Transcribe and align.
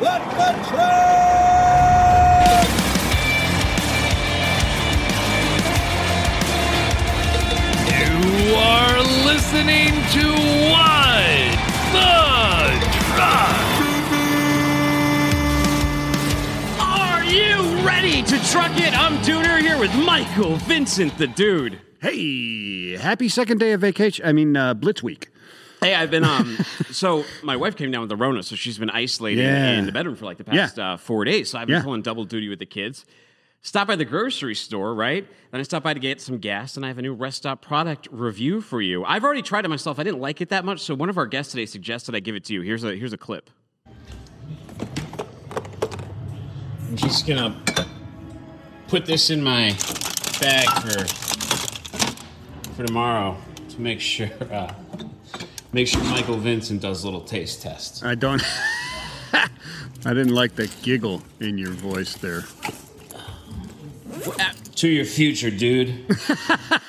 Let 0.00 0.22
the 0.30 0.50
train! 0.68 1.08
You 7.90 8.54
are 8.54 8.98
listening 9.26 9.90
to 10.14 10.24
What 10.70 11.58
the 11.92 12.14
Truck. 13.08 13.58
Are 16.80 17.24
you 17.24 17.56
ready 17.84 18.22
to 18.22 18.50
truck 18.52 18.70
it? 18.76 18.96
I'm 18.96 19.18
Dooner 19.24 19.60
here 19.60 19.78
with 19.80 19.92
Michael 19.96 20.56
Vincent, 20.56 21.18
the 21.18 21.26
dude. 21.26 21.80
Hey, 22.00 22.96
happy 22.96 23.28
second 23.28 23.58
day 23.58 23.72
of 23.72 23.80
vacation. 23.80 24.24
I 24.24 24.32
mean, 24.32 24.56
uh, 24.56 24.74
Blitz 24.74 25.02
Week. 25.02 25.28
Hey, 25.80 25.94
I've 25.94 26.10
been 26.10 26.24
um. 26.24 26.58
so 26.90 27.24
my 27.42 27.56
wife 27.56 27.76
came 27.76 27.90
down 27.90 28.00
with 28.00 28.08
the 28.10 28.16
Rona, 28.16 28.42
so 28.42 28.56
she's 28.56 28.78
been 28.78 28.90
isolated 28.90 29.42
Yeah. 29.42 29.78
in 29.78 29.86
the 29.86 29.92
bedroom 29.92 30.16
for 30.16 30.24
like 30.24 30.36
the 30.38 30.44
past 30.44 30.78
uh, 30.78 30.96
four 30.96 31.24
days. 31.24 31.50
So 31.50 31.58
I've 31.58 31.66
been 31.68 31.76
Yeah. 31.76 31.82
pulling 31.82 32.02
double 32.02 32.24
duty 32.24 32.48
with 32.48 32.58
the 32.58 32.66
kids. 32.66 33.04
Stop 33.60 33.88
by 33.88 33.96
the 33.96 34.04
grocery 34.04 34.54
store, 34.54 34.94
right? 34.94 35.26
Then 35.50 35.60
I 35.60 35.64
stop 35.64 35.82
by 35.82 35.92
to 35.94 36.00
get 36.00 36.20
some 36.20 36.38
gas, 36.38 36.76
and 36.76 36.84
I 36.84 36.88
have 36.88 36.98
a 36.98 37.02
new 37.02 37.12
rest 37.12 37.38
stop 37.38 37.60
product 37.60 38.06
review 38.10 38.60
for 38.60 38.80
you. 38.80 39.04
I've 39.04 39.24
already 39.24 39.42
tried 39.42 39.64
it 39.64 39.68
myself. 39.68 39.98
I 39.98 40.04
didn't 40.04 40.20
like 40.20 40.40
it 40.40 40.48
that 40.50 40.64
much, 40.64 40.80
so 40.80 40.94
one 40.94 41.08
of 41.10 41.18
our 41.18 41.26
guests 41.26 41.52
today 41.52 41.66
suggested 41.66 42.14
I 42.14 42.20
give 42.20 42.34
it 42.36 42.44
to 42.46 42.54
you. 42.54 42.62
Here's 42.62 42.84
a 42.84 42.94
here's 42.96 43.12
a 43.12 43.18
clip. 43.18 43.50
I'm 46.88 46.96
just 46.96 47.26
gonna 47.26 47.60
put 48.88 49.06
this 49.06 49.30
in 49.30 49.42
my 49.42 49.76
bag 50.40 50.68
for 50.80 51.04
for 52.74 52.86
tomorrow 52.86 53.36
to 53.70 53.80
make 53.80 54.00
sure 54.00 54.30
uh, 54.52 54.72
make 55.72 55.88
sure 55.88 56.02
Michael 56.04 56.36
Vincent 56.36 56.80
does 56.80 57.02
a 57.02 57.06
little 57.06 57.20
taste 57.20 57.62
test. 57.62 58.04
I 58.04 58.14
don't. 58.14 58.42
I 59.32 60.14
didn't 60.14 60.34
like 60.34 60.54
the 60.54 60.68
giggle 60.82 61.22
in 61.40 61.58
your 61.58 61.72
voice 61.72 62.14
there. 62.16 62.44
To 64.76 64.88
your 64.88 65.04
future, 65.04 65.50
dude. 65.50 66.04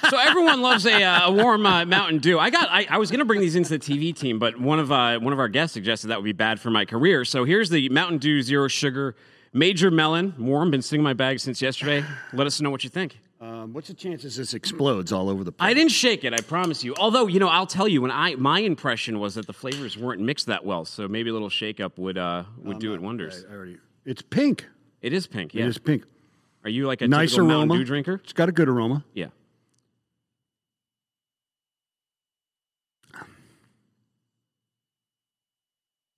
so 0.09 0.18
everyone 0.18 0.62
loves 0.62 0.86
a, 0.86 1.03
uh, 1.03 1.30
a 1.30 1.31
warm 1.31 1.66
uh, 1.66 1.86
Mountain 1.86 2.20
Dew. 2.20 2.38
I 2.38 2.50
got. 2.50 2.70
I, 2.70 2.86
I 2.90 2.98
was 2.98 3.09
going 3.09 3.20
to 3.20 3.26
bring 3.26 3.42
these 3.42 3.56
into 3.56 3.70
the 3.70 3.80
TV 3.80 4.16
team, 4.16 4.38
but 4.38 4.59
one 4.59 4.80
of 4.80 4.92
uh, 4.92 5.20
one 5.20 5.34
of 5.34 5.40
our 5.40 5.48
guests 5.48 5.73
suggested 5.73 6.08
that 6.08 6.18
would 6.18 6.25
be 6.25 6.34
bad 6.34 6.59
for 6.59 6.70
my 6.70 6.86
career. 6.86 7.25
So 7.25 7.46
here's 7.46 7.70
the 7.70 7.90
Mountain 7.90 8.20
Dew 8.20 8.42
Zero 8.42 8.68
Sugar 8.68 9.16
Major 9.53 9.90
Melon 9.90 10.36
Warm. 10.38 10.70
Been 10.70 10.81
sitting 10.81 11.00
in 11.00 11.03
my 11.03 11.14
bag 11.14 11.40
since 11.40 11.62
yesterday. 11.62 12.06
Let 12.31 12.46
us 12.46 12.62
know 12.62 12.70
what 12.70 12.84
you 12.84 12.90
think. 12.90 13.18
Um, 13.42 13.72
what's 13.72 13.88
the 13.88 13.94
chances 13.94 14.36
this 14.36 14.54
explodes 14.54 15.14
all 15.14 15.30
over 15.30 15.45
the 15.45 15.52
place? 15.54 15.70
I 15.70 15.73
didn't 15.73 15.92
shake 15.92 16.26
it. 16.26 16.34
I 16.34 16.42
promise 16.42 16.84
you. 16.84 16.94
Although 16.95 17.28
you 17.28 17.40
know, 17.40 17.48
I'll 17.48 17.66
tell 17.66 17.88
you 17.88 18.02
when 18.02 18.12
I 18.12 18.36
my 18.36 18.59
impression 18.59 19.20
was 19.20 19.36
that 19.36 19.48
the 19.48 19.54
flavors 19.54 19.98
weren't 19.98 20.22
mixed 20.22 20.48
that 20.48 20.66
well. 20.66 20.84
So 20.84 21.08
maybe 21.08 21.30
a 21.30 21.34
little 21.34 21.50
shake 21.50 21.80
up 21.80 21.98
would 21.98 22.18
uh, 22.18 22.44
would 22.64 22.80
do 22.80 22.94
it 22.94 23.02
wonders. 23.02 23.46
I 23.50 23.54
already, 23.54 23.78
it's 24.06 24.22
pink. 24.22 24.68
It 25.02 25.14
is 25.14 25.26
pink. 25.26 25.54
Yeah. 25.54 25.64
It 25.64 25.70
is 25.70 25.78
pink. 25.78 26.04
Are 26.66 26.70
you 26.70 26.86
like 26.86 27.02
a 27.02 27.08
nice 27.08 27.31
typical 27.31 27.52
aroma. 27.52 27.66
Mountain 27.68 27.78
Dew 27.78 27.86
drinker? 27.86 28.22
It's 28.23 28.34
got 28.34 28.50
a 28.50 28.52
good 28.52 28.68
aroma. 28.68 29.06
Yeah. 29.14 29.28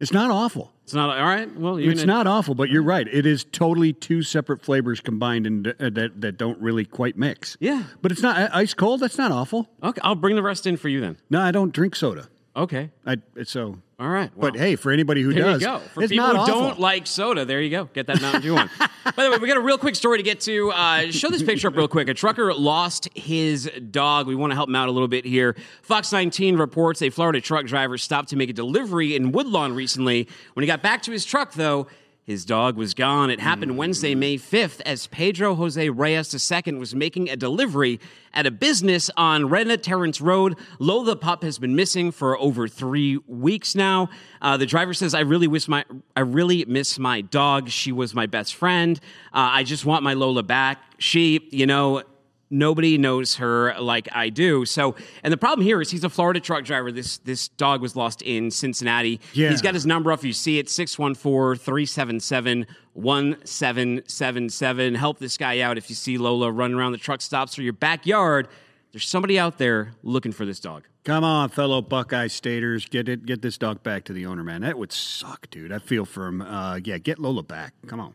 It's 0.01 0.11
not 0.11 0.31
awful. 0.31 0.73
It's 0.83 0.93
not 0.93 1.15
all 1.15 1.23
right. 1.23 1.55
Well, 1.57 1.77
It's 1.77 2.01
gonna- 2.01 2.05
not 2.13 2.27
awful, 2.27 2.55
but 2.55 2.69
you're 2.69 2.83
right. 2.83 3.07
It 3.07 3.25
is 3.25 3.45
totally 3.45 3.93
two 3.93 4.23
separate 4.23 4.61
flavors 4.61 4.99
combined 4.99 5.45
and 5.47 5.67
uh, 5.67 5.73
that 5.91 6.19
that 6.19 6.37
don't 6.37 6.59
really 6.59 6.83
quite 6.83 7.17
mix. 7.17 7.55
Yeah. 7.61 7.83
But 8.01 8.11
it's 8.11 8.21
not 8.21 8.37
uh, 8.37 8.49
ice 8.51 8.73
cold. 8.73 8.99
That's 8.99 9.17
not 9.17 9.31
awful. 9.31 9.69
Okay, 9.83 10.01
I'll 10.03 10.15
bring 10.15 10.35
the 10.35 10.41
rest 10.43 10.65
in 10.67 10.75
for 10.75 10.89
you 10.89 10.99
then. 10.99 11.17
No, 11.29 11.39
I 11.39 11.51
don't 11.51 11.71
drink 11.71 11.95
soda. 11.95 12.27
Okay. 12.55 12.89
I 13.05 13.17
it's 13.35 13.51
so. 13.51 13.77
All 13.97 14.09
right. 14.09 14.31
But 14.35 14.57
hey, 14.57 14.75
for 14.75 14.91
anybody 14.91 15.21
who 15.21 15.31
there 15.31 15.43
does, 15.43 15.61
you 15.61 15.67
go. 15.67 15.79
For 15.79 16.03
it's 16.03 16.09
people 16.09 16.25
not 16.25 16.35
who 16.35 16.41
awful. 16.41 16.59
don't 16.69 16.79
like 16.79 17.07
soda, 17.07 17.45
there 17.45 17.61
you 17.61 17.69
go. 17.69 17.85
Get 17.93 18.07
that 18.07 18.19
Mountain 18.21 18.41
Dew 18.41 18.55
one. 18.55 18.69
By 19.15 19.23
the 19.23 19.31
way, 19.31 19.37
we 19.37 19.47
got 19.47 19.57
a 19.57 19.61
real 19.61 19.77
quick 19.77 19.95
story 19.95 20.17
to 20.17 20.23
get 20.23 20.41
to. 20.41 20.71
Uh, 20.71 21.11
show 21.11 21.29
this 21.29 21.43
picture 21.43 21.67
up 21.69 21.77
real 21.77 21.87
quick. 21.87 22.09
A 22.09 22.13
trucker 22.13 22.53
lost 22.53 23.07
his 23.15 23.69
dog. 23.91 24.27
We 24.27 24.35
want 24.35 24.51
to 24.51 24.55
help 24.55 24.69
him 24.69 24.75
out 24.75 24.89
a 24.89 24.91
little 24.91 25.07
bit 25.07 25.23
here. 25.23 25.55
Fox 25.83 26.11
19 26.11 26.57
reports 26.57 27.01
a 27.01 27.09
Florida 27.09 27.39
truck 27.39 27.67
driver 27.67 27.97
stopped 27.97 28.29
to 28.29 28.35
make 28.35 28.49
a 28.49 28.53
delivery 28.53 29.15
in 29.15 29.31
Woodlawn 29.31 29.73
recently. 29.73 30.27
When 30.53 30.63
he 30.63 30.67
got 30.67 30.81
back 30.81 31.03
to 31.03 31.11
his 31.11 31.23
truck, 31.23 31.53
though, 31.53 31.87
his 32.31 32.45
dog 32.45 32.77
was 32.77 32.93
gone. 32.93 33.29
It 33.29 33.41
happened 33.41 33.77
Wednesday, 33.77 34.15
May 34.15 34.37
5th, 34.37 34.81
as 34.85 35.05
Pedro 35.07 35.53
Jose 35.55 35.89
Reyes 35.89 36.33
II 36.33 36.73
was 36.75 36.95
making 36.95 37.29
a 37.29 37.35
delivery 37.35 37.99
at 38.33 38.45
a 38.45 38.51
business 38.51 39.09
on 39.17 39.49
Rena 39.49 39.75
Terrence 39.75 40.21
Road. 40.21 40.57
Lo 40.79 41.03
the 41.03 41.17
pup 41.17 41.43
has 41.43 41.59
been 41.59 41.75
missing 41.75 42.09
for 42.11 42.39
over 42.39 42.69
three 42.69 43.17
weeks 43.27 43.75
now. 43.75 44.09
Uh, 44.41 44.55
the 44.55 44.65
driver 44.65 44.93
says, 44.93 45.13
"I 45.13 45.19
really 45.19 45.47
wish 45.47 45.67
my, 45.67 45.83
I 46.15 46.21
really 46.21 46.63
miss 46.65 46.97
my 46.97 47.19
dog. 47.19 47.69
She 47.69 47.91
was 47.91 48.15
my 48.15 48.27
best 48.27 48.55
friend. 48.55 48.97
Uh, 49.33 49.51
I 49.51 49.63
just 49.63 49.83
want 49.83 50.01
my 50.01 50.13
Lola 50.13 50.43
back. 50.43 50.81
She, 50.97 51.47
you 51.51 51.65
know." 51.65 52.03
Nobody 52.51 52.97
knows 52.97 53.35
her 53.35 53.73
like 53.79 54.09
I 54.11 54.29
do. 54.29 54.65
So, 54.65 54.95
and 55.23 55.31
the 55.31 55.37
problem 55.37 55.65
here 55.65 55.81
is 55.81 55.89
he's 55.89 56.03
a 56.03 56.09
Florida 56.09 56.39
truck 56.39 56.65
driver. 56.65 56.91
This 56.91 57.17
this 57.19 57.47
dog 57.47 57.81
was 57.81 57.95
lost 57.95 58.21
in 58.21 58.51
Cincinnati. 58.51 59.19
Yeah. 59.33 59.49
He's 59.49 59.61
got 59.61 59.73
his 59.73 59.85
number 59.85 60.11
off. 60.11 60.23
You 60.23 60.33
see 60.33 60.59
it 60.59 60.69
614 60.69 61.63
377 61.63 62.67
1777. 62.93 64.95
Help 64.95 65.19
this 65.19 65.37
guy 65.37 65.61
out 65.61 65.77
if 65.77 65.89
you 65.89 65.95
see 65.95 66.17
Lola 66.17 66.51
running 66.51 66.77
around 66.77 66.91
the 66.91 66.97
truck 66.97 67.21
stops 67.21 67.57
or 67.57 67.63
your 67.63 67.73
backyard. 67.73 68.47
There's 68.91 69.07
somebody 69.07 69.39
out 69.39 69.57
there 69.57 69.93
looking 70.03 70.33
for 70.33 70.45
this 70.45 70.59
dog. 70.59 70.83
Come 71.03 71.23
on, 71.23 71.49
fellow 71.49 71.81
Buckeye 71.81 72.27
Staters, 72.27 72.85
get 72.85 73.09
it, 73.09 73.25
get 73.25 73.41
this 73.41 73.57
dog 73.57 73.81
back 73.81 74.03
to 74.03 74.13
the 74.13 74.27
owner, 74.27 74.43
man. 74.43 74.61
That 74.61 74.77
would 74.77 74.91
suck, 74.91 75.49
dude. 75.49 75.71
I 75.71 75.79
feel 75.79 76.05
for 76.05 76.27
him. 76.27 76.41
Uh, 76.41 76.79
yeah, 76.83 76.99
get 76.99 77.17
Lola 77.17 77.41
back. 77.41 77.73
Come 77.87 77.99
on. 77.99 78.13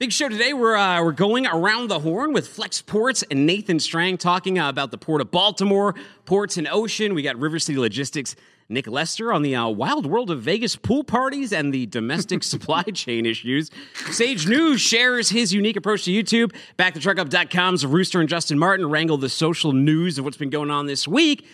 Big 0.00 0.12
show 0.12 0.30
today. 0.30 0.54
We're 0.54 0.76
uh, 0.76 1.04
we're 1.04 1.12
going 1.12 1.46
around 1.46 1.88
the 1.88 1.98
horn 1.98 2.32
with 2.32 2.48
Flexport's 2.48 3.22
and 3.24 3.44
Nathan 3.44 3.78
Strang 3.78 4.16
talking 4.16 4.58
uh, 4.58 4.66
about 4.66 4.90
the 4.92 4.96
port 4.96 5.20
of 5.20 5.30
Baltimore, 5.30 5.94
ports 6.24 6.56
and 6.56 6.66
ocean. 6.68 7.12
We 7.12 7.20
got 7.20 7.38
River 7.38 7.58
City 7.58 7.78
Logistics. 7.78 8.34
Nick 8.70 8.86
Lester 8.86 9.30
on 9.30 9.42
the 9.42 9.54
uh, 9.54 9.68
wild 9.68 10.06
world 10.06 10.30
of 10.30 10.40
Vegas 10.40 10.74
pool 10.74 11.04
parties 11.04 11.52
and 11.52 11.74
the 11.74 11.84
domestic 11.84 12.42
supply 12.44 12.82
chain 12.84 13.26
issues. 13.26 13.70
Sage 14.10 14.48
News 14.48 14.80
shares 14.80 15.28
his 15.28 15.52
unique 15.52 15.76
approach 15.76 16.04
to 16.04 16.10
YouTube. 16.10 16.54
BackTheTruckUp.com's 16.78 17.84
Rooster 17.84 18.20
and 18.20 18.28
Justin 18.28 18.58
Martin 18.58 18.88
wrangle 18.88 19.18
the 19.18 19.28
social 19.28 19.74
news 19.74 20.16
of 20.16 20.24
what's 20.24 20.38
been 20.38 20.48
going 20.48 20.70
on 20.70 20.86
this 20.86 21.06
week. 21.06 21.46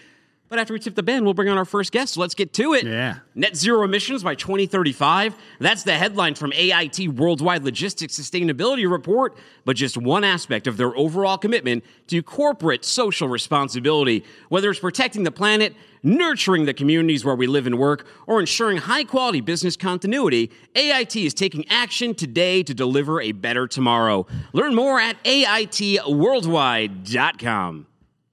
But 0.48 0.60
after 0.60 0.72
we 0.72 0.78
tip 0.78 0.94
the 0.94 1.02
band, 1.02 1.24
we'll 1.24 1.34
bring 1.34 1.48
on 1.48 1.58
our 1.58 1.64
first 1.64 1.90
guest. 1.90 2.14
So 2.14 2.20
let's 2.20 2.34
get 2.34 2.52
to 2.54 2.74
it. 2.74 2.86
Yeah. 2.86 3.16
Net 3.34 3.56
zero 3.56 3.82
emissions 3.82 4.22
by 4.22 4.36
2035. 4.36 5.34
That's 5.58 5.82
the 5.82 5.94
headline 5.94 6.36
from 6.36 6.52
AIT 6.52 7.08
Worldwide 7.08 7.64
Logistics 7.64 8.16
Sustainability 8.18 8.88
Report, 8.88 9.36
but 9.64 9.74
just 9.74 9.96
one 9.96 10.22
aspect 10.22 10.68
of 10.68 10.76
their 10.76 10.96
overall 10.96 11.36
commitment 11.36 11.82
to 12.06 12.22
corporate 12.22 12.84
social 12.84 13.26
responsibility, 13.26 14.24
whether 14.48 14.70
it's 14.70 14.78
protecting 14.78 15.24
the 15.24 15.32
planet, 15.32 15.74
nurturing 16.04 16.64
the 16.64 16.74
communities 16.74 17.24
where 17.24 17.34
we 17.34 17.48
live 17.48 17.66
and 17.66 17.76
work, 17.76 18.06
or 18.28 18.38
ensuring 18.38 18.76
high 18.76 19.02
quality 19.02 19.40
business 19.40 19.76
continuity. 19.76 20.52
AIT 20.76 21.16
is 21.16 21.34
taking 21.34 21.68
action 21.68 22.14
today 22.14 22.62
to 22.62 22.72
deliver 22.72 23.20
a 23.20 23.32
better 23.32 23.66
tomorrow. 23.66 24.24
Learn 24.52 24.76
more 24.76 25.00
at 25.00 25.20
AITworldwide.com. 25.24 27.86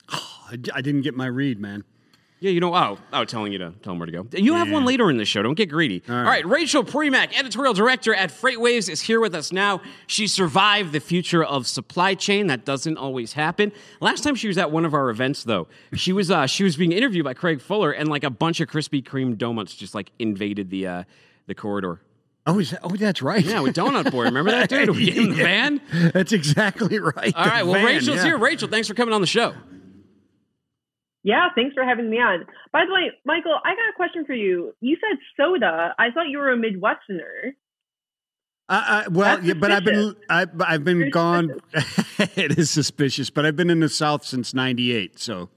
I, 0.09 0.15
oh, 0.15 0.51
I 0.75 0.81
didn't 0.81 1.01
get 1.01 1.15
my 1.15 1.25
read, 1.25 1.59
man. 1.59 1.83
Yeah, 2.43 2.51
you 2.51 2.59
know, 2.59 2.75
oh, 2.75 2.97
oh, 3.13 3.23
telling 3.23 3.53
you 3.53 3.59
to 3.59 3.71
tell 3.81 3.93
them 3.93 3.99
where 3.99 4.05
to 4.05 4.11
go. 4.11 4.27
You 4.33 4.55
have 4.55 4.69
one 4.69 4.83
later 4.83 5.09
in 5.09 5.15
the 5.15 5.23
show. 5.23 5.41
Don't 5.41 5.53
get 5.53 5.69
greedy. 5.69 6.03
All 6.09 6.23
right, 6.23 6.45
Rachel 6.45 6.83
Premack, 6.83 7.33
editorial 7.39 7.73
director 7.73 8.13
at 8.13 8.31
FreightWaves, 8.31 8.89
is 8.89 8.99
here 8.99 9.21
with 9.21 9.33
us 9.33 9.53
now. 9.53 9.81
She 10.07 10.27
survived 10.27 10.91
the 10.91 10.99
future 10.99 11.41
of 11.41 11.67
supply 11.67 12.15
chain. 12.15 12.47
That 12.47 12.65
doesn't 12.65 12.97
always 12.97 13.31
happen. 13.31 13.71
Last 14.01 14.25
time 14.25 14.35
she 14.35 14.49
was 14.49 14.57
at 14.57 14.71
one 14.71 14.83
of 14.83 14.93
our 14.93 15.09
events, 15.09 15.45
though, 15.45 15.69
she 15.93 16.11
was 16.11 16.29
uh, 16.29 16.45
she 16.45 16.65
was 16.65 16.75
being 16.75 16.91
interviewed 16.91 17.23
by 17.23 17.33
Craig 17.33 17.61
Fuller, 17.61 17.91
and 17.91 18.09
like 18.09 18.25
a 18.25 18.29
bunch 18.29 18.59
of 18.59 18.67
Krispy 18.67 19.01
Kreme 19.01 19.37
donuts 19.37 19.73
just 19.73 19.95
like 19.95 20.11
invaded 20.19 20.69
the 20.69 20.85
uh, 20.85 21.03
the 21.47 21.55
corridor. 21.55 22.01
Oh, 22.45 22.59
is 22.59 22.71
that, 22.71 22.81
oh, 22.83 22.89
that's 22.89 23.21
right. 23.21 23.41
Yeah, 23.41 23.61
with 23.61 23.73
Donut 23.73 24.11
Boy. 24.11 24.25
Remember 24.25 24.51
that 24.51 24.67
dude? 24.67 24.89
We 24.97 25.11
him 25.11 25.29
the 25.29 25.35
van. 25.35 25.79
That's 26.13 26.33
exactly 26.33 26.99
right. 26.99 27.33
All 27.33 27.45
right. 27.45 27.63
Well, 27.63 27.75
van, 27.75 27.85
Rachel's 27.85 28.17
yeah. 28.17 28.25
here. 28.25 28.37
Rachel, 28.37 28.67
thanks 28.67 28.89
for 28.89 28.95
coming 28.95 29.13
on 29.13 29.21
the 29.21 29.27
show. 29.27 29.53
Yeah, 31.23 31.47
thanks 31.55 31.73
for 31.73 31.83
having 31.83 32.09
me 32.09 32.17
on. 32.17 32.45
By 32.71 32.83
the 32.85 32.93
way, 32.93 33.11
Michael, 33.25 33.57
I 33.63 33.75
got 33.75 33.89
a 33.89 33.95
question 33.95 34.25
for 34.25 34.33
you. 34.33 34.73
You 34.81 34.97
said 34.99 35.17
soda. 35.37 35.95
I 35.97 36.11
thought 36.11 36.27
you 36.29 36.37
were 36.37 36.51
a 36.51 36.57
Midwesterner. 36.57 37.53
Uh, 38.69 38.83
uh, 38.87 39.03
well, 39.09 39.43
yeah, 39.43 39.53
but 39.53 39.71
I've 39.71 39.85
been. 39.85 40.15
I, 40.29 40.45
I've 40.61 40.83
been 40.83 40.99
Very 40.99 41.11
gone. 41.11 41.59
it 41.73 42.57
is 42.57 42.69
suspicious, 42.69 43.29
but 43.29 43.45
I've 43.45 43.55
been 43.55 43.69
in 43.69 43.81
the 43.81 43.89
South 43.89 44.25
since 44.25 44.53
'98, 44.53 45.19
so 45.19 45.49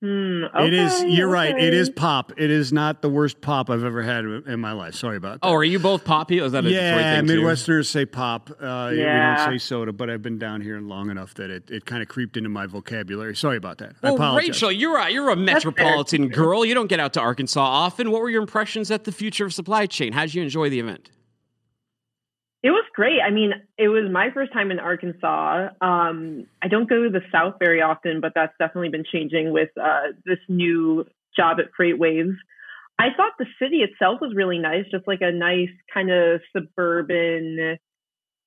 Hmm. 0.00 0.44
it 0.54 0.72
is. 0.72 1.02
You're 1.04 1.28
right. 1.28 1.58
It 1.58 1.74
is 1.74 1.90
pop. 1.90 2.32
It 2.38 2.50
is 2.50 2.72
not 2.72 3.02
the 3.02 3.10
worst 3.10 3.42
pop 3.42 3.68
I've 3.68 3.84
ever 3.84 4.02
had 4.02 4.24
in 4.24 4.58
my 4.58 4.72
life. 4.72 4.94
Sorry 4.94 5.18
about 5.18 5.40
that. 5.42 5.46
Oh, 5.46 5.52
are 5.52 5.64
you 5.64 5.78
both 5.78 6.04
poppy? 6.04 6.38
Is 6.38 6.52
that 6.52 6.64
a 6.64 6.68
Detroit 6.68 6.82
yeah, 6.82 7.16
thing 7.18 7.26
too? 7.26 7.42
Midwesterners 7.42 7.86
say 7.86 8.06
pop. 8.06 8.50
Uh, 8.50 8.88
We 8.92 9.02
don't 9.02 9.38
say 9.38 9.58
soda, 9.58 9.92
but 9.92 10.08
I've 10.08 10.22
been 10.22 10.38
down 10.38 10.62
here 10.62 10.80
long 10.80 11.10
enough 11.10 11.34
that 11.34 11.50
it, 11.50 11.70
it 11.70 11.84
kind 11.84 12.02
of 12.02 12.08
creeped 12.08 12.38
into 12.38 12.48
my 12.48 12.66
vocabulary. 12.66 13.36
Sorry 13.36 13.58
about 13.58 13.78
that. 13.78 13.94
I 14.02 14.10
apologize. 14.10 14.48
Rachel, 14.48 14.72
you're 14.72 14.96
a, 14.96 15.10
you're 15.10 15.28
a 15.30 15.36
metropolitan 15.36 16.28
girl. 16.28 16.64
You 16.64 16.74
don't 16.74 16.88
get 16.88 17.00
out 17.00 17.12
to 17.14 17.20
Arkansas 17.20 17.60
often. 17.60 18.10
What 18.10 18.22
were 18.22 18.30
your 18.30 18.42
impressions 18.42 18.90
at 18.90 19.04
the 19.04 19.12
Future 19.12 19.44
of 19.44 19.52
Supply 19.52 19.84
Chain? 19.84 20.14
How 20.14 20.22
did 20.22 20.34
you 20.34 20.42
enjoy 20.42 20.70
the 20.70 20.80
event? 20.80 21.10
Great. 23.00 23.20
I 23.26 23.30
mean, 23.30 23.52
it 23.78 23.88
was 23.88 24.10
my 24.12 24.28
first 24.34 24.52
time 24.52 24.70
in 24.70 24.78
Arkansas. 24.78 25.68
Um, 25.80 26.46
I 26.62 26.68
don't 26.68 26.86
go 26.86 27.04
to 27.04 27.08
the 27.08 27.22
South 27.32 27.54
very 27.58 27.80
often, 27.80 28.20
but 28.20 28.32
that's 28.34 28.52
definitely 28.58 28.90
been 28.90 29.06
changing 29.10 29.52
with 29.52 29.70
uh, 29.80 30.12
this 30.26 30.38
new 30.48 31.06
job 31.34 31.58
at 31.60 31.70
FreightWaves. 31.78 32.36
I 32.98 33.06
thought 33.16 33.32
the 33.38 33.46
city 33.58 33.78
itself 33.78 34.20
was 34.20 34.34
really 34.34 34.58
nice, 34.58 34.84
just 34.90 35.08
like 35.08 35.22
a 35.22 35.32
nice 35.32 35.70
kind 35.94 36.10
of 36.10 36.42
suburban, 36.54 37.78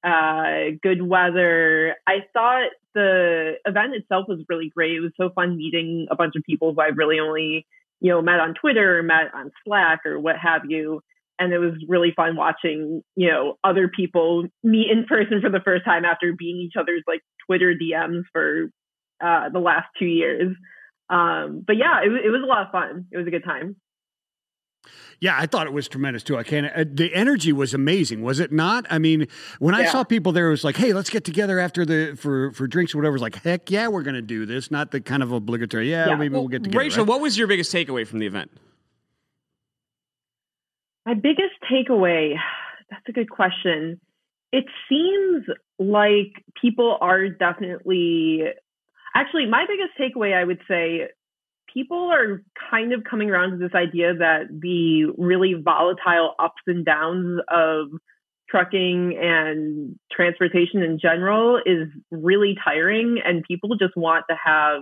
uh, 0.04 0.78
good 0.84 1.02
weather. 1.02 1.96
I 2.06 2.18
thought 2.32 2.70
the 2.94 3.54
event 3.66 3.96
itself 3.96 4.28
was 4.28 4.46
really 4.48 4.70
great. 4.70 4.98
It 4.98 5.00
was 5.00 5.14
so 5.18 5.32
fun 5.32 5.58
meeting 5.58 6.06
a 6.12 6.16
bunch 6.16 6.36
of 6.36 6.44
people 6.44 6.76
who 6.76 6.82
I 6.82 6.90
really 6.90 7.20
only, 7.20 7.66
you 8.02 8.12
know, 8.12 8.22
met 8.22 8.40
on 8.40 8.54
Twitter 8.54 9.00
or 9.00 9.02
met 9.02 9.34
on 9.34 9.52
Slack 9.66 10.06
or 10.06 10.20
what 10.20 10.36
have 10.38 10.70
you 10.70 11.02
and 11.40 11.54
it 11.54 11.60
was 11.60 11.74
really 11.88 12.14
fun 12.16 12.36
watching 12.36 13.02
you 13.16 13.30
know 13.30 13.56
other 13.64 13.88
people 13.88 14.46
meet 14.64 14.90
in 14.90 15.06
person 15.06 15.42
for 15.42 15.50
the 15.50 15.60
first 15.60 15.86
time 15.86 16.06
after 16.06 16.34
being 16.38 16.58
each 16.58 16.74
other's 16.80 17.04
like 17.08 17.22
twitter 17.46 17.74
dms 17.74 18.24
for 18.32 18.70
uh, 19.24 19.50
the 19.50 19.60
last 19.60 19.88
two 19.98 20.06
years 20.06 20.56
um, 21.10 21.64
but 21.66 21.78
yeah 21.78 22.02
it, 22.02 22.26
it 22.26 22.30
was 22.30 22.42
a 22.44 22.48
lot 22.48 22.66
of 22.66 22.72
fun 22.72 23.06
it 23.12 23.18
was 23.18 23.28
a 23.28 23.32
good 23.32 23.44
time 23.44 23.76
yeah, 25.20 25.38
I 25.38 25.46
thought 25.46 25.68
it 25.68 25.74
was 25.74 25.88
tremendous 25.88 26.24
too. 26.24 26.38
I 26.38 26.44
can't. 26.44 26.66
Uh, 26.66 26.84
the 26.86 27.14
energy 27.14 27.54
was 27.54 27.74
amazing, 27.74 28.22
was 28.24 28.42
it 28.42 28.52
not? 28.52 28.86
I 28.90 29.00
mean, 29.00 29.28
when 29.60 29.74
I 29.74 29.86
saw 29.86 30.04
people 30.04 30.34
there, 30.34 30.48
it 30.48 30.52
was 30.52 30.66
like, 30.66 30.76
"Hey, 30.76 30.92
let's 30.92 31.10
get 31.10 31.24
together 31.24 31.60
after 31.60 31.86
the 31.86 32.18
for 32.20 32.52
for 32.52 32.68
drinks 32.68 32.94
or 32.94 32.98
whatever." 32.98 33.14
It 33.14 33.22
was 33.22 33.22
like, 33.22 33.36
"Heck 33.36 33.72
yeah, 33.72 33.88
we're 33.88 34.02
going 34.02 34.16
to 34.16 34.22
do 34.22 34.46
this." 34.46 34.70
Not 34.70 34.92
the 34.92 35.00
kind 35.00 35.24
of 35.24 35.32
obligatory. 35.32 35.90
Yeah, 35.90 36.10
yeah. 36.10 36.16
maybe 36.16 36.34
well, 36.34 36.42
we'll 36.42 36.50
get 36.50 36.64
together. 36.66 36.78
Rachel, 36.78 37.06
right? 37.06 37.10
what 37.10 37.22
was 37.22 37.38
your 37.38 37.48
biggest 37.48 37.74
takeaway 37.74 38.06
from 38.06 38.20
the 38.20 38.26
event? 38.26 38.52
My 41.06 41.14
biggest 41.14 41.54
takeaway, 41.72 42.36
that's 42.90 43.08
a 43.08 43.12
good 43.12 43.30
question. 43.30 44.00
It 44.52 44.66
seems 44.88 45.46
like 45.80 46.44
people 46.62 46.98
are 47.02 47.28
definitely, 47.28 48.44
actually, 49.16 49.48
my 49.48 49.66
biggest 49.68 49.98
takeaway, 50.00 50.36
I 50.36 50.44
would 50.44 50.62
say, 50.68 51.08
people 51.74 52.12
are 52.12 52.44
kind 52.70 52.94
of 52.94 53.04
coming 53.04 53.32
around 53.32 53.52
to 53.52 53.58
this 53.58 53.74
idea 53.74 54.14
that 54.14 54.44
the 54.52 55.06
really 55.18 55.56
volatile 55.56 56.36
ups 56.38 56.62
and 56.68 56.86
downs 56.86 57.40
of 57.50 57.88
trucking 58.50 59.18
and 59.20 59.98
transportation 60.12 60.84
in 60.84 61.00
general 61.00 61.60
is 61.66 61.88
really 62.12 62.56
tiring 62.64 63.20
and 63.26 63.44
people 63.44 63.76
just 63.76 63.98
want 63.98 64.26
to 64.30 64.36
have 64.44 64.82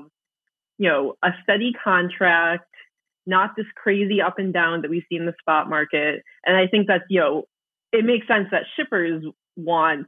you 0.77 0.89
know 0.89 1.15
a 1.23 1.29
steady 1.43 1.71
contract 1.81 2.70
not 3.25 3.51
this 3.55 3.65
crazy 3.75 4.21
up 4.21 4.39
and 4.39 4.53
down 4.53 4.81
that 4.81 4.89
we 4.89 5.05
see 5.09 5.15
in 5.15 5.25
the 5.25 5.33
spot 5.39 5.69
market. 5.69 6.23
And 6.45 6.57
I 6.57 6.67
think 6.67 6.87
that, 6.87 7.01
you 7.09 7.19
know, 7.19 7.43
it 7.91 8.05
makes 8.05 8.27
sense 8.27 8.47
that 8.51 8.63
shippers 8.75 9.23
want, 9.55 10.07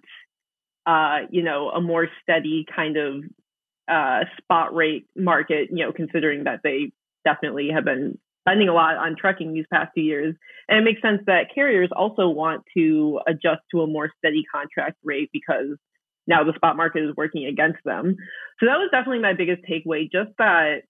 uh, 0.86 1.20
you 1.30 1.44
know, 1.44 1.70
a 1.70 1.82
more 1.82 2.08
steady 2.22 2.66
kind 2.74 2.98
of 2.98 3.24
uh, 3.88 4.22
spot 4.42 4.74
rate 4.74 5.06
market, 5.16 5.70
you 5.72 5.86
know, 5.86 5.92
considering 5.92 6.46
that 6.46 6.62
they 6.64 6.92
definitely 7.26 7.70
have 7.74 7.86
been 7.86 8.18
spending 8.42 8.68
a 8.68 8.74
lot 8.74 8.98
on 8.98 9.16
trucking 9.18 9.54
these 9.54 9.66
past 9.72 9.92
few 9.94 10.04
years. 10.04 10.36
And 10.68 10.80
it 10.80 10.84
makes 10.84 11.02
sense 11.02 11.22
that 11.28 11.54
carriers 11.54 11.90
also 11.96 12.28
want 12.30 12.64
to 12.76 13.20
adjust 13.28 13.62
to 13.72 13.82
a 13.82 13.88
more 13.88 14.12
steady 14.18 14.44
contract 14.54 14.98
rate 15.04 15.30
because 15.32 15.78
now 16.28 16.44
the 16.44 16.54
spot 16.56 16.78
market 16.78 17.04
is 17.04 17.16
working 17.16 17.46
against 17.46 17.80
them. 17.86 18.16
So 18.60 18.66
that 18.66 18.78
was 18.78 18.90
definitely 18.92 19.20
my 19.20 19.34
biggest 19.34 19.62
takeaway, 19.70 20.10
just 20.12 20.32
that 20.38 20.84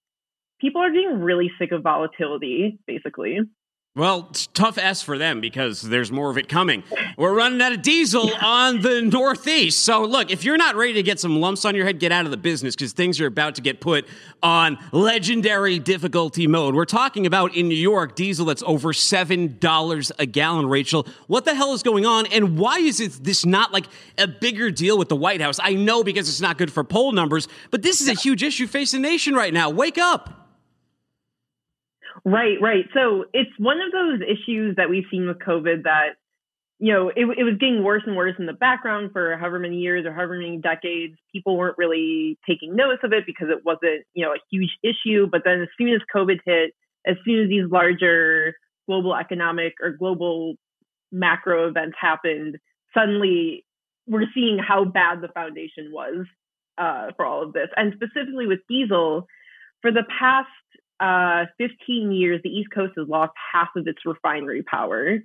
people 0.64 0.82
are 0.82 0.92
getting 0.92 1.20
really 1.20 1.52
sick 1.60 1.74
of 1.74 1.84
volatility, 1.84 2.80
basically. 2.88 3.38
Well, 3.96 4.32
tough 4.54 4.80
S 4.80 5.04
for 5.04 5.20
them 5.20 5.40
because 5.40 5.82
there's 5.82 6.10
more 6.12 6.32
of 6.32 6.38
it 6.38 6.48
coming. 6.48 6.84
We're 7.16 7.34
running 7.34 7.62
out 7.62 7.74
of 7.74 7.82
diesel 7.84 8.32
on 8.42 8.82
the 8.82 9.02
Northeast. 9.02 9.84
So, 9.84 10.04
look, 10.06 10.32
if 10.32 10.46
you're 10.46 10.58
not 10.58 10.76
ready 10.76 10.94
to 10.94 11.04
get 11.04 11.20
some 11.20 11.40
lumps 11.42 11.64
on 11.66 11.76
your 11.76 11.86
head, 11.86 12.00
get 12.00 12.14
out 12.14 12.24
of 12.24 12.32
the 12.32 12.38
business 12.38 12.76
because 12.76 12.94
things 12.94 13.20
are 13.20 13.28
about 13.28 13.56
to 13.56 13.62
get 13.62 13.82
put 13.82 14.08
on 14.42 14.80
legendary 14.94 15.80
difficulty 15.80 16.48
mode. 16.48 16.76
We're 16.76 16.86
talking 16.86 17.28
about 17.28 17.56
in 17.56 17.68
New 17.68 17.76
York 17.76 18.16
diesel 18.16 18.46
that's 18.46 18.64
over 18.66 18.94
$7 18.94 20.12
a 20.18 20.26
gallon, 20.26 20.70
Rachel. 20.70 21.06
What 21.28 21.44
the 21.44 21.54
hell 21.54 21.74
is 21.74 21.84
going 21.84 22.06
on? 22.06 22.26
And 22.28 22.58
why 22.58 22.80
is 22.80 23.02
it 23.02 23.12
this 23.22 23.46
not 23.46 23.74
like 23.74 23.86
a 24.18 24.28
bigger 24.28 24.72
deal 24.72 24.98
with 24.98 25.10
the 25.10 25.18
White 25.18 25.42
House? 25.42 25.60
I 25.62 25.74
know 25.74 26.06
because 26.06 26.30
it's 26.30 26.42
not 26.42 26.58
good 26.58 26.72
for 26.72 26.86
poll 26.86 27.12
numbers, 27.12 27.50
but 27.70 27.84
this 27.84 28.00
is 28.00 28.08
a 28.08 28.16
huge 28.16 28.42
issue 28.42 28.66
facing 28.66 29.04
the 29.04 29.10
nation 29.10 29.36
right 29.36 29.54
now. 29.54 29.70
Wake 29.70 29.98
up. 29.98 30.43
Right, 32.26 32.58
right. 32.62 32.86
So 32.94 33.26
it's 33.34 33.52
one 33.58 33.82
of 33.82 33.92
those 33.92 34.22
issues 34.22 34.78
that 34.78 34.90
we've 34.90 35.04
seen 35.12 35.28
with 35.28 35.40
COVID 35.40 35.84
that, 35.84 36.16
you 36.80 36.94
know, 36.94 37.10
it, 37.10 37.26
it 37.38 37.44
was 37.44 37.58
getting 37.60 37.84
worse 37.84 38.04
and 38.06 38.16
worse 38.16 38.36
in 38.40 38.46
the 38.46 38.54
background 38.54 39.12
for 39.12 39.38
however 39.38 39.60
many 39.60 39.78
years 39.78 40.06
or 40.06 40.14
however 40.14 40.38
many 40.38 40.58
decades. 40.58 41.16
People 41.34 41.58
weren't 41.58 41.78
really 41.78 42.38
taking 42.48 42.76
notice 42.76 43.00
of 43.04 43.12
it 43.12 43.26
because 43.26 43.50
it 43.50 43.66
wasn't, 43.66 44.06
you 44.14 44.26
know, 44.26 44.32
a 44.32 44.40
huge 44.50 44.72
issue. 44.84 45.28
But 45.30 45.42
then 45.44 45.62
as 45.62 45.68
soon 45.78 45.90
as 45.90 46.02
COVID 46.16 46.40
hit, 46.46 46.74
as 47.06 47.18
soon 47.26 47.44
as 47.44 47.50
these 47.50 47.70
larger 47.70 48.56
global 48.88 49.16
economic 49.16 49.74
or 49.82 49.92
global 49.92 50.56
macro 51.12 51.68
events 51.68 51.98
happened, 52.00 52.58
suddenly 52.94 53.66
we're 54.08 54.28
seeing 54.34 54.58
how 54.58 54.86
bad 54.86 55.22
the 55.22 55.28
foundation 55.30 55.92
was 55.92 56.26
uh, 56.78 57.12
for 57.18 57.26
all 57.26 57.44
of 57.44 57.54
this. 57.54 57.68
And 57.76 57.94
specifically 57.96 58.48
with 58.48 58.60
diesel, 58.70 59.28
for 59.82 59.92
the 59.92 60.04
past 60.20 60.48
uh, 61.04 61.46
15 61.58 62.14
years, 62.14 62.40
the 62.44 62.50
East 62.50 62.70
Coast 62.74 62.94
has 62.96 63.08
lost 63.10 63.34
half 63.52 63.70
of 63.76 63.88
its 63.88 64.00
refinery 64.06 64.64
power. 64.64 65.20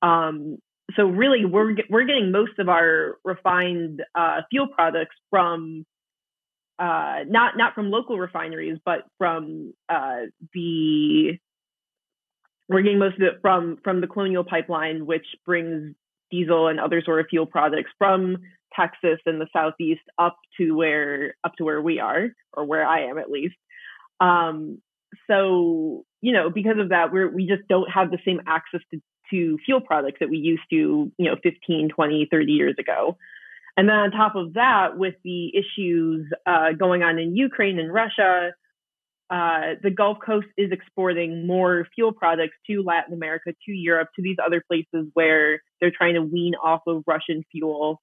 Um, 0.00 0.56
so 0.96 1.04
really, 1.04 1.44
we're 1.44 1.76
we're 1.90 2.04
getting 2.04 2.32
most 2.32 2.58
of 2.58 2.70
our 2.70 3.18
refined 3.24 4.02
uh, 4.14 4.40
fuel 4.50 4.68
products 4.68 5.16
from 5.28 5.84
uh, 6.78 7.24
not 7.28 7.58
not 7.58 7.74
from 7.74 7.90
local 7.90 8.18
refineries, 8.18 8.78
but 8.86 9.00
from 9.18 9.74
uh, 9.90 10.20
the 10.54 11.38
we're 12.70 12.82
getting 12.82 12.98
most 12.98 13.16
of 13.16 13.22
it 13.22 13.40
from 13.42 13.78
from 13.84 14.00
the 14.00 14.06
Colonial 14.06 14.44
Pipeline, 14.44 15.04
which 15.04 15.26
brings 15.44 15.94
diesel 16.30 16.68
and 16.68 16.80
other 16.80 17.02
sort 17.04 17.20
of 17.20 17.26
fuel 17.28 17.46
products 17.46 17.90
from 17.98 18.38
Texas 18.74 19.18
and 19.26 19.40
the 19.40 19.48
southeast 19.52 20.02
up 20.18 20.38
to 20.56 20.72
where 20.74 21.34
up 21.44 21.52
to 21.56 21.64
where 21.64 21.82
we 21.82 22.00
are, 22.00 22.28
or 22.54 22.64
where 22.64 22.86
I 22.86 23.02
am 23.10 23.18
at 23.18 23.30
least. 23.30 23.56
Um, 24.20 24.80
so 25.28 26.04
you 26.20 26.32
know 26.32 26.50
because 26.50 26.78
of 26.78 26.90
that 26.90 27.12
we're 27.12 27.30
we 27.30 27.46
just 27.46 27.66
don't 27.68 27.90
have 27.90 28.10
the 28.10 28.18
same 28.24 28.40
access 28.46 28.80
to, 28.92 29.00
to 29.30 29.58
fuel 29.64 29.80
products 29.80 30.18
that 30.20 30.30
we 30.30 30.38
used 30.38 30.62
to 30.70 31.12
you 31.18 31.30
know 31.30 31.36
15 31.42 31.90
20 31.90 32.28
30 32.30 32.52
years 32.52 32.74
ago 32.78 33.16
and 33.76 33.88
then 33.88 33.96
on 33.96 34.10
top 34.10 34.34
of 34.34 34.54
that 34.54 34.96
with 34.98 35.14
the 35.24 35.52
issues 35.54 36.26
uh, 36.46 36.72
going 36.72 37.02
on 37.02 37.18
in 37.18 37.36
ukraine 37.36 37.78
and 37.78 37.92
russia 37.92 38.52
uh, 39.30 39.74
the 39.82 39.90
Gulf 39.90 40.18
Coast 40.24 40.46
is 40.56 40.72
exporting 40.72 41.46
more 41.46 41.86
fuel 41.94 42.12
products 42.12 42.56
to 42.66 42.82
Latin 42.82 43.12
America, 43.12 43.52
to 43.66 43.72
Europe, 43.72 44.08
to 44.16 44.22
these 44.22 44.38
other 44.44 44.62
places 44.66 45.10
where 45.12 45.60
they're 45.80 45.92
trying 45.94 46.14
to 46.14 46.22
wean 46.22 46.54
off 46.54 46.80
of 46.86 47.04
Russian 47.06 47.44
fuel. 47.52 48.00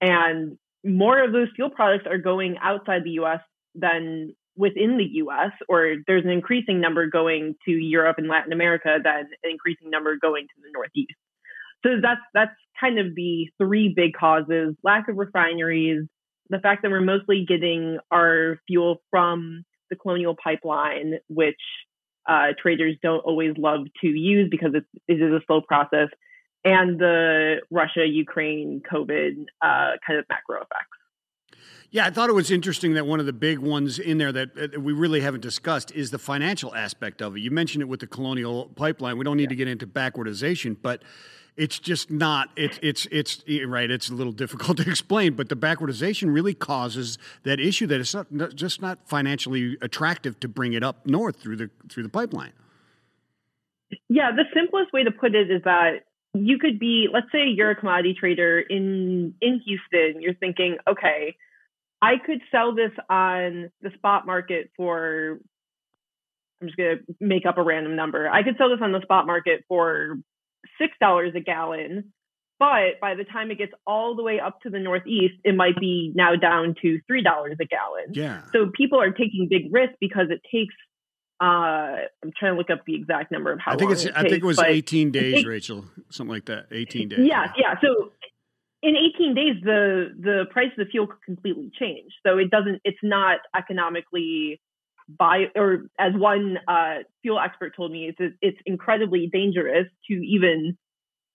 And 0.00 0.56
more 0.82 1.22
of 1.22 1.32
those 1.32 1.48
fuel 1.54 1.68
products 1.68 2.06
are 2.08 2.18
going 2.18 2.56
outside 2.60 3.04
the 3.04 3.20
US 3.22 3.40
than 3.74 4.34
within 4.56 4.98
the 4.98 5.04
US, 5.24 5.52
or 5.68 5.96
there's 6.06 6.24
an 6.24 6.30
increasing 6.30 6.80
number 6.80 7.06
going 7.06 7.54
to 7.66 7.72
Europe 7.72 8.16
and 8.18 8.28
Latin 8.28 8.52
America 8.52 8.98
than 9.02 9.20
an 9.20 9.50
increasing 9.50 9.90
number 9.90 10.16
going 10.20 10.44
to 10.44 10.62
the 10.62 10.70
Northeast. 10.72 11.14
So 11.84 12.00
that's 12.00 12.20
that's 12.34 12.54
kind 12.78 12.98
of 12.98 13.14
the 13.14 13.48
three 13.58 13.92
big 13.94 14.12
causes: 14.14 14.74
lack 14.82 15.08
of 15.08 15.16
refineries, 15.16 16.06
the 16.50 16.58
fact 16.58 16.82
that 16.82 16.90
we're 16.90 17.00
mostly 17.00 17.44
getting 17.46 17.98
our 18.10 18.58
fuel 18.66 19.02
from 19.10 19.64
the 19.90 19.96
Colonial 19.96 20.36
Pipeline, 20.42 21.14
which 21.28 21.60
uh, 22.28 22.48
traders 22.60 22.96
don't 23.02 23.20
always 23.20 23.54
love 23.58 23.80
to 24.00 24.06
use 24.06 24.48
because 24.50 24.70
it's, 24.74 24.86
it 25.08 25.14
is 25.14 25.32
a 25.32 25.40
slow 25.46 25.60
process, 25.60 26.08
and 26.64 26.98
the 26.98 27.56
Russia, 27.70 28.06
Ukraine, 28.06 28.82
COVID 28.90 29.46
uh, 29.60 29.96
kind 30.06 30.18
of 30.18 30.24
macro 30.28 30.58
effects. 30.58 31.01
Yeah, 31.90 32.06
I 32.06 32.10
thought 32.10 32.30
it 32.30 32.34
was 32.34 32.50
interesting 32.50 32.94
that 32.94 33.06
one 33.06 33.20
of 33.20 33.26
the 33.26 33.34
big 33.34 33.58
ones 33.58 33.98
in 33.98 34.16
there 34.16 34.32
that 34.32 34.76
uh, 34.76 34.80
we 34.80 34.92
really 34.94 35.20
haven't 35.20 35.42
discussed 35.42 35.92
is 35.92 36.10
the 36.10 36.18
financial 36.18 36.74
aspect 36.74 37.20
of 37.20 37.36
it. 37.36 37.40
You 37.40 37.50
mentioned 37.50 37.82
it 37.82 37.86
with 37.86 38.00
the 38.00 38.06
colonial 38.06 38.70
pipeline. 38.76 39.18
We 39.18 39.24
don't 39.24 39.36
need 39.36 39.44
yeah. 39.44 39.48
to 39.50 39.56
get 39.56 39.68
into 39.68 39.86
backwardization, 39.86 40.76
but 40.80 41.02
it's 41.56 41.78
just 41.78 42.10
not 42.10 42.48
it's 42.56 42.78
it's 42.82 43.06
it's 43.10 43.44
right 43.66 43.90
it's 43.90 44.08
a 44.08 44.14
little 44.14 44.32
difficult 44.42 44.78
to 44.78 44.88
explain 44.88 45.34
but 45.34 45.48
the 45.48 45.56
backwardization 45.56 46.32
really 46.32 46.54
causes 46.54 47.18
that 47.42 47.60
issue 47.60 47.86
that 47.86 48.00
it's 48.00 48.14
not, 48.14 48.54
just 48.54 48.80
not 48.80 48.98
financially 49.06 49.76
attractive 49.82 50.38
to 50.40 50.48
bring 50.48 50.72
it 50.72 50.82
up 50.82 51.06
north 51.06 51.36
through 51.36 51.56
the 51.56 51.70
through 51.88 52.02
the 52.02 52.08
pipeline 52.08 52.52
yeah 54.08 54.30
the 54.34 54.44
simplest 54.54 54.92
way 54.92 55.04
to 55.04 55.10
put 55.10 55.34
it 55.34 55.50
is 55.50 55.62
that 55.64 56.04
you 56.34 56.58
could 56.58 56.78
be 56.78 57.08
let's 57.12 57.30
say 57.30 57.46
you're 57.46 57.70
a 57.70 57.76
commodity 57.76 58.14
trader 58.18 58.60
in 58.60 59.34
in 59.40 59.60
houston 59.64 60.22
you're 60.22 60.34
thinking 60.34 60.78
okay 60.88 61.36
I 62.02 62.14
could 62.18 62.40
sell 62.50 62.74
this 62.74 62.90
on 63.08 63.70
the 63.80 63.90
spot 63.96 64.26
market 64.26 64.70
for 64.76 65.38
I'm 66.60 66.68
just 66.68 66.76
going 66.76 66.98
to 66.98 67.14
make 67.20 67.46
up 67.46 67.58
a 67.58 67.62
random 67.62 67.96
number. 67.96 68.28
I 68.28 68.42
could 68.42 68.56
sell 68.56 68.70
this 68.70 68.80
on 68.82 68.92
the 68.92 69.00
spot 69.02 69.26
market 69.26 69.64
for 69.68 70.18
$6 70.80 71.36
a 71.36 71.40
gallon, 71.40 72.12
But 72.58 73.00
by 73.00 73.16
the 73.16 73.24
time 73.24 73.50
it 73.50 73.58
gets 73.58 73.72
all 73.86 74.14
the 74.14 74.22
way 74.22 74.38
up 74.38 74.60
to 74.60 74.70
the 74.70 74.78
Northeast, 74.78 75.34
it 75.42 75.56
might 75.56 75.76
be 75.80 76.12
now 76.14 76.36
down 76.36 76.76
to 76.82 77.00
$3 77.10 77.18
a 77.18 77.64
gallon. 77.64 78.12
Yeah. 78.12 78.42
So 78.52 78.70
people 78.72 79.00
are 79.00 79.10
taking 79.10 79.48
big 79.50 79.72
risks 79.72 79.96
because 80.00 80.26
it 80.30 80.40
takes, 80.48 80.74
uh, 81.40 82.06
I'm 82.22 82.32
trying 82.38 82.52
to 82.52 82.58
look 82.58 82.70
up 82.70 82.84
the 82.86 82.94
exact 82.94 83.32
number 83.32 83.52
of 83.52 83.58
how 83.58 83.72
I 83.72 83.76
think 83.76 83.88
long 83.88 83.92
it's. 83.94 84.04
it 84.04 84.12
I 84.14 84.22
think 84.22 84.44
it 84.44 84.44
was 84.44 84.60
18 84.60 85.10
days, 85.10 85.44
Rachel. 85.44 85.86
Something 86.10 86.32
like 86.32 86.44
that. 86.44 86.66
18 86.70 87.08
days. 87.08 87.18
Yeah, 87.22 87.52
yeah. 87.56 87.74
So 87.80 88.12
in 88.82 88.96
18 88.96 89.34
days, 89.34 89.56
the 89.62 90.12
the 90.18 90.44
price 90.50 90.70
of 90.76 90.84
the 90.84 90.90
fuel 90.90 91.06
could 91.06 91.22
completely 91.24 91.70
change. 91.78 92.12
So 92.26 92.38
it 92.38 92.50
doesn't. 92.50 92.80
It's 92.84 92.98
not 93.02 93.38
economically 93.56 94.60
buy 95.08 95.46
or 95.54 95.84
as 95.98 96.12
one 96.14 96.58
uh, 96.68 96.98
fuel 97.22 97.38
expert 97.38 97.76
told 97.76 97.92
me, 97.92 98.12
it's 98.16 98.34
it's 98.40 98.58
incredibly 98.66 99.28
dangerous 99.32 99.86
to 100.08 100.14
even 100.14 100.76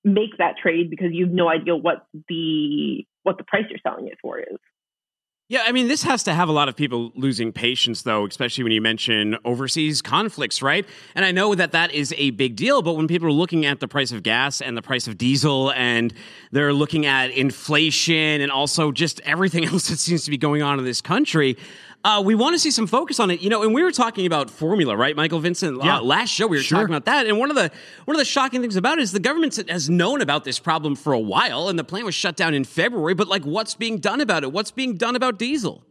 make 0.03 0.37
that 0.37 0.55
trade 0.61 0.89
because 0.89 1.09
you 1.11 1.25
have 1.25 1.33
no 1.33 1.49
idea 1.49 1.75
what 1.75 2.05
the 2.27 3.05
what 3.23 3.37
the 3.37 3.43
price 3.43 3.65
you're 3.69 3.79
selling 3.81 4.07
it 4.07 4.17
for 4.21 4.39
is. 4.39 4.57
Yeah, 5.49 5.63
I 5.65 5.71
mean, 5.71 5.87
this 5.87 6.03
has 6.03 6.23
to 6.23 6.33
have 6.33 6.49
a 6.49 6.51
lot 6.51 6.67
of 6.67 6.75
people 6.75 7.13
losing 7.15 7.53
patience, 7.53 8.01
though, 8.01 8.27
especially 8.27 8.65
when 8.65 8.73
you 8.73 8.81
mention 8.81 9.37
overseas 9.45 10.01
conflicts, 10.01 10.61
right? 10.61 10.85
And 11.15 11.23
I 11.23 11.31
know 11.31 11.55
that 11.55 11.71
that 11.71 11.93
is 11.93 12.13
a 12.17 12.31
big 12.31 12.57
deal, 12.57 12.81
but 12.81 12.95
when 12.95 13.07
people 13.07 13.29
are 13.29 13.31
looking 13.31 13.65
at 13.65 13.79
the 13.79 13.87
price 13.87 14.11
of 14.11 14.23
gas 14.23 14.59
and 14.59 14.75
the 14.75 14.81
price 14.81 15.07
of 15.07 15.17
diesel, 15.17 15.71
and 15.71 16.13
they're 16.51 16.73
looking 16.73 17.05
at 17.05 17.31
inflation 17.31 18.41
and 18.41 18.51
also 18.51 18.91
just 18.91 19.21
everything 19.21 19.63
else 19.71 19.87
that 19.87 19.99
seems 19.99 20.25
to 20.25 20.31
be 20.31 20.37
going 20.37 20.61
on 20.61 20.79
in 20.79 20.83
this 20.83 20.99
country, 20.99 21.55
uh, 22.07 22.21
we 22.21 22.35
want 22.35 22.55
to 22.55 22.59
see 22.59 22.71
some 22.71 22.87
focus 22.87 23.19
on 23.19 23.29
it. 23.29 23.41
You 23.41 23.49
know, 23.49 23.63
and 23.63 23.73
we 23.73 23.83
were 23.83 23.91
talking 23.91 24.25
about 24.25 24.49
formula, 24.49 24.95
right, 24.95 25.13
Michael 25.13 25.39
Vincent? 25.39 25.83
Yeah. 25.83 25.97
Uh, 25.97 26.01
last 26.01 26.29
show 26.29 26.47
we 26.47 26.55
were 26.55 26.63
Sure. 26.63 26.77
talking 26.79 26.93
about 26.93 27.03
that, 27.05 27.27
and 27.27 27.37
one 27.37 27.49
of 27.49 27.57
the 27.57 27.69
one 28.05 28.15
of 28.15 28.19
the 28.19 28.25
shocking 28.25 28.61
things 28.61 28.77
about 28.77 28.97
it 28.97 29.01
is 29.01 29.11
the 29.11 29.19
government 29.19 29.57
has 29.69 29.89
known 29.89 30.21
about 30.21 30.45
this 30.45 30.57
problem 30.57 30.95
for 30.95 31.11
a 31.11 31.19
while, 31.19 31.67
and 31.67 31.77
the 31.77 31.83
plant 31.83 32.05
was 32.05 32.15
shut 32.15 32.37
down 32.37 32.53
in 32.53 32.63
February. 32.63 33.13
But 33.13 33.27
like, 33.27 33.43
what's 33.43 33.75
being 33.75 33.99
done 33.99 34.21
about 34.21 34.43
it? 34.43 34.53
What's 34.53 34.71
being 34.71 34.95
done 34.95 35.17
about 35.17 35.37
diesel? 35.37 35.83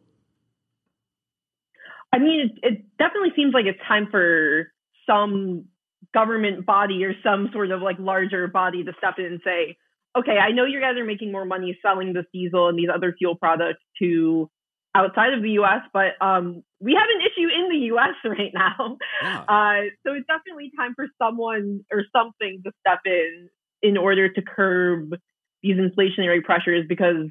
I 2.15 2.19
mean, 2.19 2.41
it, 2.63 2.67
it 2.73 2.85
definitely 2.99 3.33
seems 3.37 3.53
like 3.53 3.67
it's 3.67 3.81
time 3.87 4.09
for 4.11 4.73
some 5.07 5.67
government 6.15 6.65
body 6.65 7.05
or 7.05 7.13
some 7.23 7.51
sort 7.53 7.71
of 7.71 7.83
like 7.83 7.97
larger 7.99 8.49
body 8.49 8.83
to 8.85 8.93
step 8.97 9.19
in 9.19 9.27
and 9.27 9.41
say, 9.45 9.77
okay, 10.17 10.39
I 10.39 10.53
know 10.53 10.65
you 10.65 10.81
guys 10.81 10.97
are 10.97 11.05
making 11.05 11.31
more 11.31 11.45
money 11.45 11.79
selling 11.83 12.15
this 12.15 12.25
diesel 12.33 12.69
and 12.69 12.79
these 12.79 12.89
other 12.95 13.15
fuel 13.19 13.35
products 13.35 13.83
to 13.99 14.49
outside 14.97 15.35
of 15.35 15.43
the 15.43 15.51
US, 15.61 15.83
but 15.93 16.21
um, 16.21 16.63
we 16.81 16.95
have 16.95 17.09
an 17.15 17.21
issue 17.21 17.49
in 17.49 17.69
the 17.69 17.87
US 17.95 18.15
right 18.25 18.53
now. 18.53 18.97
Yeah. 19.23 19.41
Uh, 19.41 19.83
so 20.05 20.15
it's 20.15 20.27
definitely 20.27 20.73
time 20.77 20.95
for 20.95 21.07
someone 21.21 21.85
or 21.93 22.05
something 22.15 22.63
to 22.65 22.73
step 22.81 23.01
in 23.05 23.49
in 23.83 23.97
order 23.97 24.29
to 24.29 24.43
curb 24.43 25.15
these 25.63 25.77
inflationary 25.77 26.43
pressures 26.43 26.87
because 26.89 27.29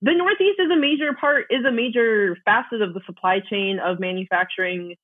the 0.00 0.12
Northeast 0.12 0.58
is 0.58 0.70
a 0.70 0.76
major 0.76 1.12
part, 1.18 1.46
is 1.50 1.64
a 1.64 1.70
major 1.70 2.36
facet 2.44 2.82
of 2.82 2.92
the 2.92 3.00
supply 3.06 3.38
chain 3.38 3.78
of 3.78 4.00
manufacturing. 4.00 4.96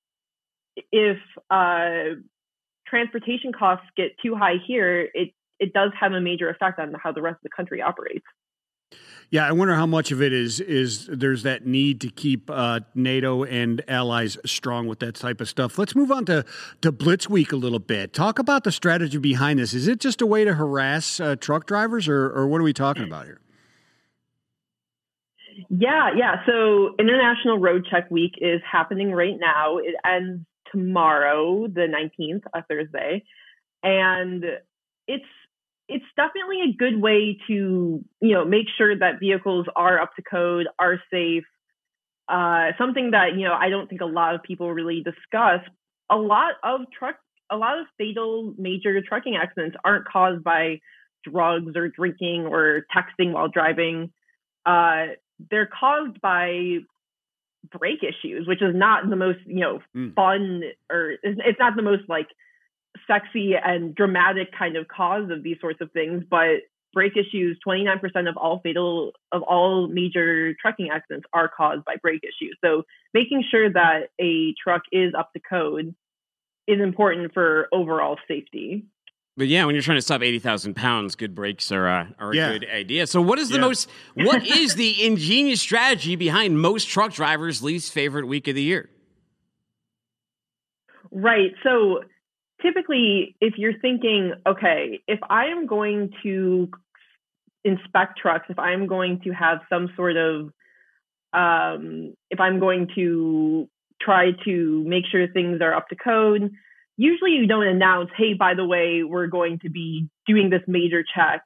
If 0.91 1.19
uh, 1.51 2.19
transportation 2.87 3.53
costs 3.53 3.87
get 3.97 4.19
too 4.21 4.35
high 4.35 4.57
here, 4.67 5.09
it 5.15 5.31
it 5.61 5.73
does 5.73 5.91
have 5.99 6.13
a 6.13 6.21
major 6.21 6.49
effect 6.49 6.79
on 6.79 6.95
how 7.03 7.13
the 7.13 7.23
rest 7.23 7.37
of 7.37 7.43
the 7.45 7.57
country 7.57 7.83
operates. 7.83 8.27
Yeah, 9.31 9.47
I 9.47 9.53
wonder 9.53 9.75
how 9.75 9.85
much 9.85 10.11
of 10.11 10.23
it 10.23 10.33
is 10.33 10.59
is 10.59 11.07
there's 11.07 11.43
that 11.43 11.67
need 11.67 12.01
to 12.01 12.09
keep 12.09 12.49
uh, 12.51 12.81
NATO 12.95 13.45
and 13.45 13.83
allies 13.87 14.39
strong 14.47 14.87
with 14.87 15.01
that 15.01 15.17
type 15.17 15.43
of 15.43 15.49
stuff. 15.49 15.79
Let's 15.79 15.95
move 15.95 16.11
on 16.11 16.25
to 16.27 16.47
to 16.81 16.91
Blitz 16.91 17.29
Week 17.29 17.53
a 17.53 17.57
little 17.57 17.79
bit. 17.79 18.15
Talk 18.15 18.39
about 18.39 18.65
the 18.65 18.73
strategy 18.73 19.19
behind 19.19 19.59
this. 19.59 19.75
Is 19.75 19.87
it 19.87 20.01
just 20.01 20.23
a 20.23 20.27
way 20.27 20.45
to 20.45 20.55
harass 20.55 21.21
uh, 21.21 21.37
truck 21.37 21.67
drivers, 21.67 22.09
or 22.09 22.31
or 22.31 22.47
what 22.47 22.61
are 22.61 22.65
we 22.65 22.73
talking 22.73 23.05
about 23.05 23.27
here? 23.27 23.41
Yeah, 25.69 26.11
yeah. 26.17 26.47
So 26.47 26.95
International 26.99 27.59
Road 27.59 27.87
Check 27.91 28.11
Week 28.11 28.33
is 28.39 28.61
happening 28.71 29.13
right 29.13 29.37
now. 29.39 29.79
It 29.79 29.95
ends 30.07 30.45
tomorrow, 30.73 31.67
the 31.67 31.87
19th, 31.89 32.43
a 32.55 32.63
Thursday. 32.65 33.25
And 33.83 34.45
it's 35.07 35.25
it's 35.89 36.05
definitely 36.17 36.63
a 36.63 36.73
good 36.77 37.01
way 37.01 37.39
to, 37.47 38.05
you 38.21 38.35
know, 38.35 38.45
make 38.45 38.67
sure 38.77 38.97
that 38.97 39.21
vehicles 39.21 39.67
are 39.75 40.01
up 40.01 40.15
to 40.17 40.23
code, 40.23 40.67
are 40.79 41.01
safe. 41.11 41.45
Uh, 42.29 42.73
something 42.77 43.13
that, 43.13 43.37
you 43.37 43.45
know, 43.45 43.55
I 43.55 43.71
don't 43.71 43.89
think 43.89 44.03
a 44.03 44.07
lot 44.07 44.35
of 44.35 44.43
people 44.43 44.71
really 44.73 45.03
discuss. 45.03 45.61
A 46.11 46.17
lot 46.17 46.55
of 46.63 46.83
truck 46.97 47.17
a 47.51 47.57
lot 47.57 47.79
of 47.79 47.87
fatal 47.97 48.55
major 48.59 49.01
trucking 49.01 49.37
accidents 49.37 49.75
aren't 49.83 50.07
caused 50.07 50.45
by 50.45 50.81
drugs 51.25 51.75
or 51.77 51.89
drinking 51.89 52.47
or 52.47 52.85
texting 52.95 53.33
while 53.33 53.49
driving. 53.49 54.13
Uh, 54.67 55.07
they're 55.51 55.67
caused 55.67 56.21
by 56.21 56.79
brake 57.71 58.03
issues, 58.03 58.47
which 58.47 58.63
is 58.63 58.75
not 58.75 59.09
the 59.09 59.17
most 59.17 59.39
you 59.47 59.61
know 59.61 59.81
Mm. 59.97 60.15
fun 60.15 60.63
or 60.91 61.13
it's 61.23 61.41
it's 61.45 61.59
not 61.59 61.77
the 61.77 61.83
most 61.83 62.03
like 62.09 62.29
sexy 63.07 63.55
and 63.57 63.95
dramatic 63.95 64.49
kind 64.57 64.77
of 64.77 64.89
cause 64.89 65.31
of 65.31 65.43
these 65.43 65.57
sorts 65.61 65.81
of 65.81 65.91
things. 65.93 66.25
But 66.29 66.63
brake 66.93 67.17
issues, 67.17 67.59
29% 67.67 68.29
of 68.29 68.37
all 68.37 68.61
fatal 68.61 69.13
of 69.33 69.43
all 69.43 69.89
major 69.89 70.55
trucking 70.61 70.91
accidents 70.91 71.27
are 71.33 71.49
caused 71.49 71.85
by 71.85 71.97
brake 72.01 72.23
issues. 72.25 72.57
So 72.65 72.85
making 73.15 73.45
sure 73.51 73.71
that 73.73 74.09
a 74.21 74.55
truck 74.63 74.83
is 74.93 75.13
up 75.17 75.33
to 75.35 75.41
code 75.41 75.95
is 76.67 76.81
important 76.81 77.33
for 77.35 77.69
overall 77.73 78.19
safety. 78.27 78.85
But 79.37 79.47
yeah, 79.47 79.65
when 79.65 79.77
you're 79.77 79.83
trying 79.83 79.99
to 79.99 80.03
stop 80.03 80.21
eighty 80.23 80.41
thousand 80.41 80.75
pounds, 80.75 81.15
good 81.15 81.33
brakes 81.33 81.71
are 81.71 81.87
uh, 81.89 82.07
are 82.19 82.33
a 82.33 82.37
Yeah. 82.37 82.59
good 82.59 82.69
idea. 82.69 83.07
So, 83.07 83.23
what 83.23 83.39
is 83.39 83.51
the 83.51 83.55
Yeah. 83.55 83.61
most? 83.61 83.89
What 84.15 84.45
is 84.45 84.75
the 84.75 85.05
ingenious 85.07 85.61
strategy 85.61 86.17
behind 86.17 86.61
most 86.61 86.89
truck 86.89 87.13
drivers' 87.13 87.63
least 87.63 87.93
favorite 87.93 88.27
week 88.27 88.49
of 88.49 88.57
the 88.57 88.63
year? 88.63 88.91
Right. 91.13 91.53
So 91.63 92.01
typically, 92.63 93.37
if 93.41 93.55
you're 93.57 93.79
thinking, 93.79 94.33
okay, 94.47 95.01
if 95.07 95.21
I 95.29 95.47
am 95.47 95.67
going 95.67 96.11
to 96.23 96.71
inspect 97.65 98.19
trucks, 98.19 98.47
if 98.49 98.59
I'm 98.59 98.87
going 98.87 99.21
to 99.25 99.31
have 99.31 99.59
some 99.69 99.91
sort 99.97 100.17
of, 100.17 100.53
um, 101.33 102.15
if 102.31 102.41
I'm 102.41 102.59
going 102.59 102.89
to 102.95 103.69
try 104.01 104.33
to 104.45 104.85
make 104.87 105.05
sure 105.11 105.27
things 105.29 105.61
are 105.61 105.75
up 105.75 105.89
to 105.89 105.97
code, 105.97 106.51
usually 106.97 107.33
you 107.33 107.47
don't 107.47 107.67
announce, 107.67 108.11
hey, 108.17 108.35
by 108.35 108.55
the 108.55 108.65
way, 108.65 109.03
we're 109.03 109.27
going 109.27 109.59
to 109.61 109.71
be 109.71 110.09
doing 110.27 110.51
this 110.51 110.63
major 110.67 111.03
check. 111.03 111.43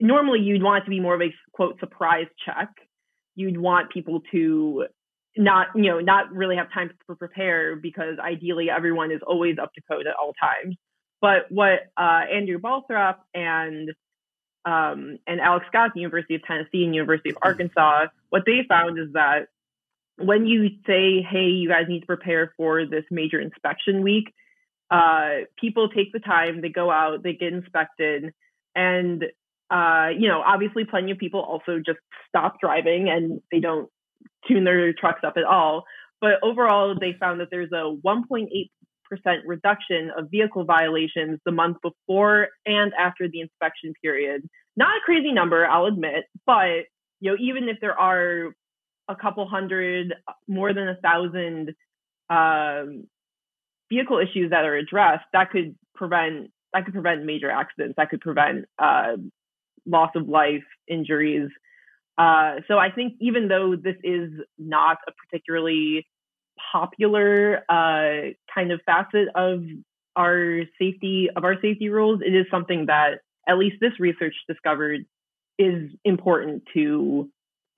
Normally, 0.00 0.40
you'd 0.40 0.62
want 0.62 0.82
it 0.82 0.84
to 0.84 0.90
be 0.90 1.00
more 1.00 1.14
of 1.14 1.22
a 1.22 1.34
quote 1.52 1.78
surprise 1.80 2.26
check. 2.44 2.68
You'd 3.34 3.58
want 3.58 3.90
people 3.90 4.22
to 4.32 4.86
not 5.38 5.68
you 5.74 5.84
know 5.84 6.00
not 6.00 6.32
really 6.32 6.56
have 6.56 6.70
time 6.72 6.90
to 6.90 7.14
prepare 7.14 7.76
because 7.76 8.18
ideally 8.18 8.68
everyone 8.70 9.12
is 9.12 9.20
always 9.26 9.56
up 9.60 9.72
to 9.74 9.80
code 9.90 10.06
at 10.06 10.14
all 10.20 10.32
times. 10.34 10.76
But 11.20 11.46
what 11.50 11.80
uh, 11.96 12.22
andrew 12.32 12.58
balthrop 12.58 13.16
and 13.32 13.90
um, 14.64 15.18
and 15.26 15.40
alex 15.40 15.66
scott 15.68 15.92
the 15.94 16.00
university 16.00 16.34
of 16.34 16.42
tennessee 16.42 16.84
and 16.84 16.94
university 16.94 17.30
of 17.30 17.38
arkansas 17.40 18.06
what 18.30 18.42
they 18.44 18.64
found 18.68 18.98
is 18.98 19.12
that 19.14 19.46
when 20.18 20.46
you 20.46 20.68
say 20.86 21.22
hey 21.22 21.46
you 21.46 21.68
guys 21.68 21.84
need 21.88 22.00
to 22.00 22.06
prepare 22.06 22.52
for 22.56 22.84
this 22.84 23.04
major 23.10 23.40
inspection 23.40 24.02
week 24.02 24.34
uh, 24.90 25.44
people 25.60 25.88
take 25.88 26.12
the 26.12 26.18
time 26.18 26.60
they 26.60 26.68
go 26.68 26.90
out 26.90 27.22
they 27.22 27.34
get 27.34 27.52
inspected 27.52 28.32
and 28.74 29.24
uh, 29.70 30.08
you 30.18 30.28
know 30.28 30.42
obviously 30.44 30.84
plenty 30.84 31.12
of 31.12 31.18
people 31.18 31.40
also 31.40 31.78
just 31.78 31.98
stop 32.28 32.60
driving 32.60 33.08
and 33.08 33.40
they 33.52 33.60
don't 33.60 33.88
tune 34.46 34.64
their 34.64 34.92
trucks 34.92 35.20
up 35.24 35.34
at 35.36 35.44
all. 35.44 35.84
But 36.20 36.34
overall, 36.42 36.94
they 36.98 37.14
found 37.18 37.40
that 37.40 37.48
there's 37.50 37.72
a 37.72 37.94
1.8% 38.06 38.68
reduction 39.46 40.10
of 40.16 40.30
vehicle 40.30 40.64
violations 40.64 41.38
the 41.44 41.52
month 41.52 41.78
before 41.82 42.48
and 42.66 42.92
after 42.98 43.28
the 43.28 43.40
inspection 43.40 43.92
period. 44.02 44.48
Not 44.76 44.96
a 44.96 45.00
crazy 45.04 45.32
number, 45.32 45.66
I'll 45.66 45.86
admit, 45.86 46.24
but 46.46 46.86
you 47.20 47.30
know, 47.32 47.36
even 47.40 47.68
if 47.68 47.78
there 47.80 47.98
are 47.98 48.52
a 49.08 49.16
couple 49.16 49.48
hundred, 49.48 50.14
more 50.46 50.72
than 50.72 50.88
a 50.88 50.96
thousand 50.96 51.74
um, 52.30 53.04
vehicle 53.90 54.18
issues 54.18 54.50
that 54.50 54.64
are 54.64 54.76
addressed, 54.76 55.24
that 55.32 55.50
could 55.50 55.74
prevent 55.94 56.50
that 56.72 56.84
could 56.84 56.94
prevent 56.94 57.24
major 57.24 57.50
accidents. 57.50 57.94
That 57.96 58.10
could 58.10 58.20
prevent 58.20 58.66
uh, 58.78 59.16
loss 59.86 60.10
of 60.14 60.28
life, 60.28 60.64
injuries. 60.86 61.48
Uh, 62.18 62.56
so 62.66 62.78
I 62.78 62.90
think 62.90 63.14
even 63.20 63.48
though 63.48 63.76
this 63.76 63.96
is 64.02 64.30
not 64.58 64.98
a 65.06 65.12
particularly 65.12 66.06
popular 66.72 67.58
uh, 67.68 68.32
kind 68.52 68.72
of 68.72 68.80
facet 68.84 69.28
of 69.36 69.62
our 70.16 70.62
safety 70.80 71.28
of 71.34 71.44
our 71.44 71.54
safety 71.62 71.88
rules, 71.88 72.20
it 72.26 72.34
is 72.34 72.46
something 72.50 72.86
that 72.86 73.20
at 73.48 73.56
least 73.56 73.76
this 73.80 73.92
research 74.00 74.34
discovered 74.48 75.06
is 75.58 75.90
important 76.04 76.64
to 76.74 77.30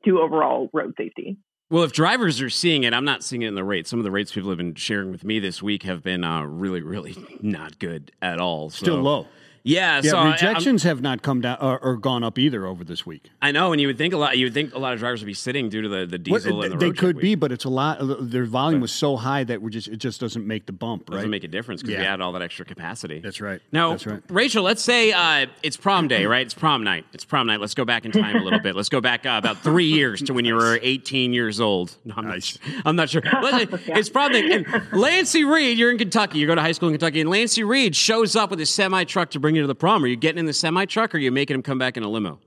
to 0.07 0.21
overall 0.21 0.71
road 0.73 0.95
safety. 0.97 1.37
Well, 1.69 1.85
if 1.85 1.93
drivers 1.93 2.41
are 2.41 2.51
seeing 2.51 2.83
it, 2.83 2.93
I'm 2.93 3.05
not 3.05 3.23
seeing 3.23 3.43
it 3.43 3.49
in 3.49 3.55
the 3.55 3.63
rates. 3.63 3.91
Some 3.91 4.01
of 4.01 4.05
the 4.05 4.11
rates 4.11 4.33
people 4.33 4.51
have 4.51 4.59
been 4.59 4.75
sharing 4.75 5.13
with 5.13 5.23
me 5.23 5.39
this 5.39 5.63
week 5.63 5.85
have 5.85 6.03
been 6.03 6.25
uh, 6.25 6.43
really, 6.43 6.81
really 6.83 7.15
not 7.43 7.79
good 7.79 8.11
at 8.21 8.41
all. 8.41 8.71
So, 8.71 8.85
Still 8.85 8.97
low. 8.97 9.29
Yeah, 9.63 10.01
Yeah, 10.03 10.11
so 10.11 10.19
I- 10.19 10.31
rejections 10.33 10.83
have 10.85 11.01
not 11.03 11.23
come 11.23 11.41
down 11.43 11.59
or, 11.61 11.79
or 11.79 11.97
gone 11.97 12.25
up 12.25 12.39
either 12.39 12.67
over 12.67 12.83
this 12.85 13.05
week. 13.05 13.31
I, 13.43 13.53
know, 13.53 13.73
and 13.73 13.81
you 13.81 13.87
would 13.89 13.99
think 13.99 14.15
a 14.15 14.17
lot. 14.17 14.39
You 14.39 14.47
would 14.47 14.55
think 14.55 14.75
a 14.75 14.79
lot 14.79 14.93
of 14.95 14.99
drivers 14.99 15.21
would 15.21 15.27
be 15.27 15.35
sitting 15.35 15.69
due 15.69 15.83
to 15.83 15.89
the, 15.89 16.07
the 16.07 16.31
Well, 16.31 16.41
diesel 16.41 16.63
and 16.63 16.73
the 16.73 16.77
they 16.79 16.91
could 16.93 17.17
week. 17.17 17.23
be, 17.23 17.35
but 17.35 17.53
it's 17.53 17.65
a 17.65 17.69
lot. 17.69 17.99
Their 18.01 18.45
volume 18.47 18.81
was 18.81 18.93
so 18.93 19.17
high 19.17 19.45
that 19.45 19.61
we're 19.61 19.71
just 19.71 19.89
it 19.89 19.97
just 19.99 20.21
doesn't 20.21 20.47
make 20.47 20.67
the 20.67 20.73
bump, 20.73 21.09
right? 21.09 21.15
It 21.15 21.17
doesn't 21.19 21.31
make 21.31 21.45
a 21.45 21.49
difference 21.49 21.83
because 21.83 21.97
we 21.99 22.03
Yeah. 22.03 22.15
add 22.15 22.21
all 22.21 22.33
that 22.33 22.43
extra 22.43 22.65
capacity. 22.65 23.21
That's 23.21 23.41
right. 23.41 23.61
Now, 23.73 23.91
That's 23.91 24.07
right. 24.07 24.23
Rachel, 24.31 24.63
let's 24.65 24.83
say 24.83 25.13
uh, 25.13 25.47
it's 25.63 25.77
prom 25.77 26.09
day, 26.09 26.25
right? 26.27 26.45
It's 26.47 26.55
prom 26.55 26.83
night. 26.83 27.05
It's 27.13 27.25
prom 27.25 27.47
night. 27.47 27.61
Let's 27.61 27.75
go 27.75 27.85
back 27.85 28.05
in 28.05 28.13
time 28.13 28.37
a 28.37 28.43
little 28.43 28.61
bit. 28.61 28.75
Let's 28.77 28.89
go 28.89 29.01
back 29.01 29.27
uh, 29.27 29.35
about 29.37 29.59
three 29.59 29.85
years 29.93 30.23
to 30.23 30.33
when 30.35 30.45
you 30.45 30.55
were 30.55 30.79
18 30.83 31.33
years 31.33 31.61
old. 31.61 31.97
No, 32.05 32.15
I'm, 32.17 32.27
Nice. 32.29 32.59
not, 32.65 32.73
sure. 32.75 32.83
I'm 32.87 32.97
not 32.97 33.11
sure. 33.11 33.23
It's 34.01 34.09
prom 34.09 34.33
day. 34.33 34.51
And 34.53 34.67
Lancey 34.93 35.45
Reed, 35.45 35.77
you're 35.77 35.91
in 35.91 35.99
Kentucky. 35.99 36.39
You 36.39 36.47
go 36.47 36.55
to 36.55 36.61
high 36.63 36.73
school 36.73 36.89
in 36.89 36.95
Kentucky, 36.95 37.21
and 37.21 37.29
Lancey 37.29 37.63
Reed 37.63 37.95
shows 37.95 38.37
up 38.37 38.51
with 38.51 38.61
a 38.61 38.67
semi 38.67 39.05
truck 39.05 39.31
to 39.31 39.41
bring 39.41 39.50
you 39.57 39.63
to 39.63 39.69
the 39.69 39.75
prom. 39.75 40.05
Are 40.05 40.07
you 40.07 40.17
getting 40.17 40.39
in 40.39 40.47
the 40.47 40.53
semi 40.53 40.85
truck, 40.85 41.15
or 41.15 41.19
are 41.19 41.21
you 41.21 41.33
making 41.33 41.55
him 41.55 41.63
come 41.63 41.79
back 41.79 41.97
in 41.97 42.03
a 42.03 42.09
limo? 42.09 42.39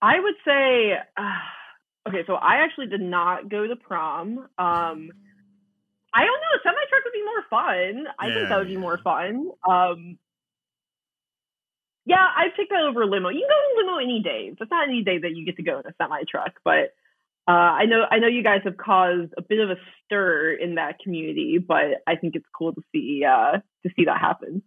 I 0.00 0.18
would 0.18 0.34
say, 0.44 0.94
uh, 1.16 2.08
okay, 2.08 2.24
so 2.26 2.34
I 2.34 2.64
actually 2.64 2.86
did 2.88 3.00
not 3.00 3.48
go 3.48 3.66
to 3.66 3.76
prom. 3.76 4.38
Um, 4.38 5.10
I 6.14 6.24
don't 6.24 6.40
know. 6.40 6.58
Semi 6.62 6.78
truck 6.88 7.04
would 7.04 7.12
be 7.12 7.24
more 7.24 7.44
fun. 7.48 8.06
I 8.18 8.26
think 8.34 8.48
that 8.48 8.58
would 8.58 8.68
be 8.68 8.76
more 8.76 8.98
fun. 8.98 9.50
Um, 9.68 10.18
yeah, 12.04 12.16
I 12.16 12.48
pick 12.56 12.68
that 12.70 12.82
over 12.82 13.06
limo. 13.06 13.28
You 13.28 13.40
can 13.40 13.48
go 13.48 13.80
in 13.80 13.86
limo 13.86 13.98
any 13.98 14.22
day. 14.22 14.52
It's 14.60 14.70
not 14.70 14.88
any 14.88 15.02
day 15.02 15.18
that 15.18 15.36
you 15.36 15.46
get 15.46 15.56
to 15.56 15.62
go 15.62 15.78
in 15.78 15.86
a 15.86 15.94
semi 15.96 16.22
truck, 16.28 16.54
but 16.64 16.94
uh, 17.48 17.50
I 17.50 17.86
know 17.86 18.04
I 18.10 18.18
know 18.18 18.28
you 18.28 18.42
guys 18.42 18.60
have 18.64 18.76
caused 18.76 19.32
a 19.36 19.42
bit 19.42 19.58
of 19.58 19.70
a 19.70 19.76
stir 20.04 20.52
in 20.52 20.76
that 20.76 20.98
community, 21.00 21.58
but 21.58 22.02
I 22.06 22.16
think 22.16 22.36
it's 22.36 22.46
cool 22.56 22.72
to 22.72 22.82
see 22.92 23.24
uh, 23.24 23.58
to 23.84 23.90
see 23.96 24.04
that 24.04 24.20
happen. 24.20 24.62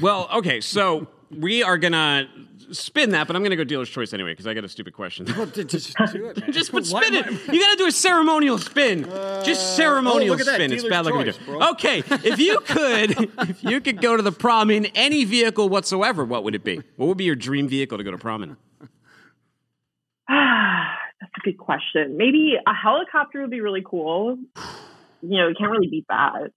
Well, 0.00 0.28
okay, 0.32 0.60
so 0.60 1.08
we 1.36 1.62
are 1.62 1.76
gonna 1.76 2.28
spin 2.70 3.10
that, 3.10 3.26
but 3.26 3.34
I'm 3.34 3.42
gonna 3.42 3.56
go 3.56 3.64
dealer's 3.64 3.90
choice 3.90 4.14
anyway 4.14 4.32
because 4.32 4.46
I 4.46 4.54
got 4.54 4.64
a 4.64 4.68
stupid 4.68 4.94
question. 4.94 5.26
just 5.26 5.96
do 6.12 6.26
it, 6.26 6.40
man. 6.40 6.52
Just 6.52 6.70
put 6.70 6.86
Why- 6.86 7.02
spin 7.02 7.14
it. 7.14 7.26
You 7.52 7.60
got 7.60 7.72
to 7.72 7.76
do 7.76 7.86
a 7.86 7.92
ceremonial 7.92 8.56
spin. 8.56 9.04
Just 9.44 9.76
ceremonial 9.76 10.32
oh, 10.32 10.36
look 10.36 10.40
at 10.40 10.46
that, 10.46 10.54
spin. 10.54 10.72
It's 10.72 10.84
bad 10.84 11.04
luck. 11.04 11.14
choice, 11.24 11.36
do. 11.36 11.44
bro. 11.44 11.70
Okay, 11.72 11.98
if 12.08 12.38
you 12.38 12.60
could, 12.60 13.30
if 13.48 13.62
you 13.64 13.80
could 13.80 14.00
go 14.00 14.16
to 14.16 14.22
the 14.22 14.32
prom 14.32 14.70
in 14.70 14.86
any 14.94 15.24
vehicle 15.24 15.68
whatsoever, 15.68 16.24
what 16.24 16.44
would 16.44 16.54
it 16.54 16.64
be? 16.64 16.80
What 16.96 17.08
would 17.08 17.18
be 17.18 17.24
your 17.24 17.36
dream 17.36 17.68
vehicle 17.68 17.98
to 17.98 18.04
go 18.04 18.12
to 18.12 18.18
prom 18.18 18.42
in? 18.44 18.56
That's 21.22 21.32
a 21.38 21.40
good 21.44 21.56
question. 21.58 22.16
Maybe 22.16 22.56
a 22.66 22.74
helicopter 22.74 23.40
would 23.42 23.50
be 23.50 23.60
really 23.60 23.82
cool. 23.84 24.38
You 25.22 25.38
know, 25.38 25.46
you 25.48 25.54
can't 25.56 25.70
really 25.70 25.86
beat 25.88 26.06
that. 26.08 26.50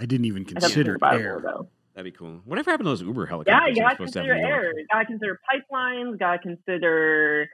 I 0.00 0.06
didn't 0.06 0.26
even 0.26 0.42
I'd 0.42 0.62
have 0.62 0.72
to 0.72 0.82
think 0.84 1.00
consider 1.00 1.04
air. 1.04 1.40
though. 1.42 1.68
That'd 1.94 2.12
be 2.12 2.16
cool. 2.16 2.40
Whatever 2.44 2.70
happened 2.72 2.86
to 2.86 2.90
those 2.90 3.02
Uber 3.02 3.22
Yeah, 3.22 3.28
helicopters? 3.28 3.68
you 3.68 3.74
they're 3.76 3.84
gotta 3.84 3.94
supposed 3.96 4.12
to 4.14 4.18
consider 4.20 4.34
in 4.34 4.42
New 4.42 4.48
air. 4.48 4.78
You 4.78 4.86
gotta 4.92 5.04
consider 5.06 5.40
pipelines. 5.72 6.18
Gotta 6.18 6.38
consider, 6.40 7.48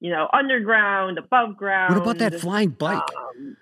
you 0.00 0.10
know, 0.10 0.28
underground, 0.32 1.18
above 1.18 1.56
ground. 1.56 1.94
What 1.94 2.02
about 2.02 2.18
that 2.18 2.40
flying 2.40 2.70
bike? 2.70 3.02
Um, 3.34 3.56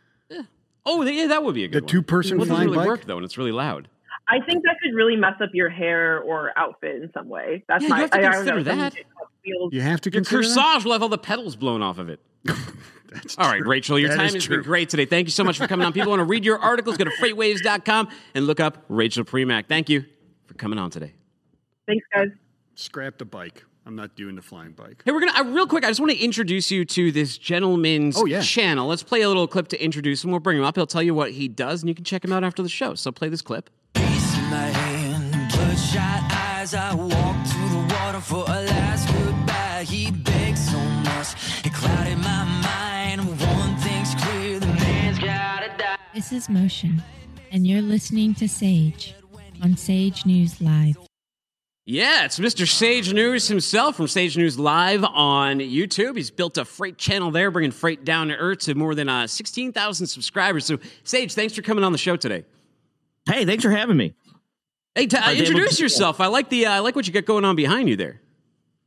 Oh, 0.88 1.02
yeah, 1.02 1.26
that 1.26 1.42
would 1.42 1.56
be 1.56 1.64
a 1.64 1.68
The 1.68 1.72
good 1.80 1.82
one. 1.82 1.88
two-person 1.88 2.36
It 2.36 2.38
doesn't 2.38 2.54
flying 2.54 2.66
really 2.68 2.78
bike? 2.78 2.86
work 2.86 3.04
though, 3.06 3.16
and 3.16 3.24
it's 3.24 3.36
really 3.36 3.50
loud. 3.50 3.88
I 4.28 4.38
think 4.40 4.62
that 4.64 4.76
could 4.82 4.94
really 4.94 5.16
mess 5.16 5.34
up 5.40 5.50
your 5.52 5.68
hair 5.68 6.20
or 6.20 6.52
outfit 6.56 7.02
in 7.02 7.10
some 7.12 7.28
way. 7.28 7.64
That's 7.68 7.82
Yeah, 7.82 7.88
you 7.88 7.94
have 7.94 8.10
to 8.10 8.16
I, 8.18 8.20
I 8.28 8.32
consider 8.34 8.56
know, 8.58 8.62
that. 8.62 8.94
feels- 9.44 9.72
You 9.72 9.80
have 9.80 10.00
to 10.02 10.10
Your 10.10 10.22
consider 10.22 10.42
that? 10.42 10.48
corsage 10.48 10.84
will 10.84 10.92
have 10.92 11.02
all 11.02 11.08
the 11.08 11.18
petals 11.18 11.54
blown 11.56 11.82
off 11.82 11.98
of 11.98 12.08
it. 12.08 12.20
That's 13.12 13.38
All 13.38 13.48
right, 13.48 13.60
true. 13.60 13.68
Rachel, 13.70 13.98
your 13.98 14.10
That 14.10 14.16
time 14.16 14.26
is 14.26 14.34
has 14.34 14.44
true. 14.44 14.56
been 14.58 14.64
great 14.64 14.88
today. 14.90 15.06
Thank 15.06 15.26
you 15.26 15.30
so 15.30 15.42
much 15.44 15.56
for 15.58 15.66
coming 15.66 15.86
on. 15.86 15.92
People 15.92 16.10
want 16.10 16.20
to 16.20 16.24
read 16.24 16.44
your 16.44 16.58
articles, 16.58 16.96
go 16.96 17.04
to 17.04 17.10
freightwaves.com 17.12 18.08
and 18.34 18.46
look 18.46 18.60
up 18.60 18.84
Rachel 18.88 19.24
Premack. 19.24 19.68
Thank 19.68 19.88
you 19.88 20.04
for 20.46 20.54
coming 20.54 20.78
on 20.78 20.90
today. 20.90 21.14
Thanks, 21.86 22.04
guys. 22.12 22.28
Scrap 22.74 23.16
the 23.18 23.24
bike. 23.24 23.64
I'm 23.86 23.94
not 23.96 24.16
doing 24.16 24.34
the 24.34 24.42
flying 24.42 24.72
bike. 24.72 25.02
Hey, 25.04 25.12
we're 25.12 25.20
gonna 25.20 25.38
uh, 25.38 25.44
real 25.54 25.66
quick. 25.68 25.84
I 25.84 25.88
just 25.88 26.00
want 26.00 26.10
to 26.12 26.18
introduce 26.18 26.72
you 26.72 26.84
to 26.84 27.12
this 27.12 27.38
gentleman's 27.38 28.18
Oh, 28.18 28.26
yeah. 28.26 28.40
channel. 28.42 28.88
Let's 28.88 29.04
play 29.04 29.22
a 29.22 29.28
little 29.28 29.46
clip 29.46 29.68
to 29.68 29.82
introduce 29.82 30.24
him. 30.24 30.32
We'll 30.32 30.40
bring 30.40 30.58
him 30.58 30.64
up. 30.64 30.74
He'll 30.74 30.88
tell 30.88 31.02
you 31.04 31.14
what 31.14 31.30
he 31.30 31.46
does, 31.46 31.82
and 31.82 31.88
you 31.88 31.94
can 31.94 32.04
check 32.04 32.24
him 32.24 32.32
out 32.32 32.42
after 32.42 32.62
the 32.64 32.68
show. 32.68 32.96
So 32.96 33.12
play 33.12 33.28
this 33.28 33.42
clip. 33.42 33.70
This 46.16 46.32
is 46.32 46.48
Motion, 46.48 47.02
and 47.52 47.66
you're 47.66 47.82
listening 47.82 48.32
to 48.36 48.48
Sage 48.48 49.14
on 49.62 49.76
Sage 49.76 50.24
News 50.24 50.62
Live. 50.62 50.96
Yeah, 51.84 52.24
it's 52.24 52.38
Mr. 52.38 52.66
Sage 52.66 53.12
News 53.12 53.48
himself 53.48 53.96
from 53.96 54.08
Sage 54.08 54.34
News 54.34 54.58
Live 54.58 55.04
on 55.04 55.58
YouTube. 55.58 56.16
He's 56.16 56.30
built 56.30 56.56
a 56.56 56.64
freight 56.64 56.96
channel 56.96 57.30
there, 57.30 57.50
bringing 57.50 57.70
freight 57.70 58.06
down 58.06 58.28
to 58.28 58.34
earth 58.34 58.60
to 58.60 58.74
more 58.74 58.94
than 58.94 59.10
uh, 59.10 59.26
16,000 59.26 60.06
subscribers. 60.06 60.64
So, 60.64 60.78
Sage, 61.04 61.34
thanks 61.34 61.52
for 61.52 61.60
coming 61.60 61.84
on 61.84 61.92
the 61.92 61.98
show 61.98 62.16
today. 62.16 62.46
Hey, 63.28 63.44
thanks 63.44 63.62
for 63.62 63.70
having 63.70 63.98
me. 63.98 64.14
Hey, 64.94 65.08
t- 65.08 65.18
uh, 65.18 65.34
introduce 65.34 65.78
yourself. 65.78 66.18
I 66.22 66.28
like 66.28 66.48
the 66.48 66.64
uh, 66.64 66.72
I 66.72 66.78
like 66.78 66.96
what 66.96 67.06
you 67.06 67.12
got 67.12 67.26
going 67.26 67.44
on 67.44 67.56
behind 67.56 67.90
you 67.90 67.96
there. 67.96 68.22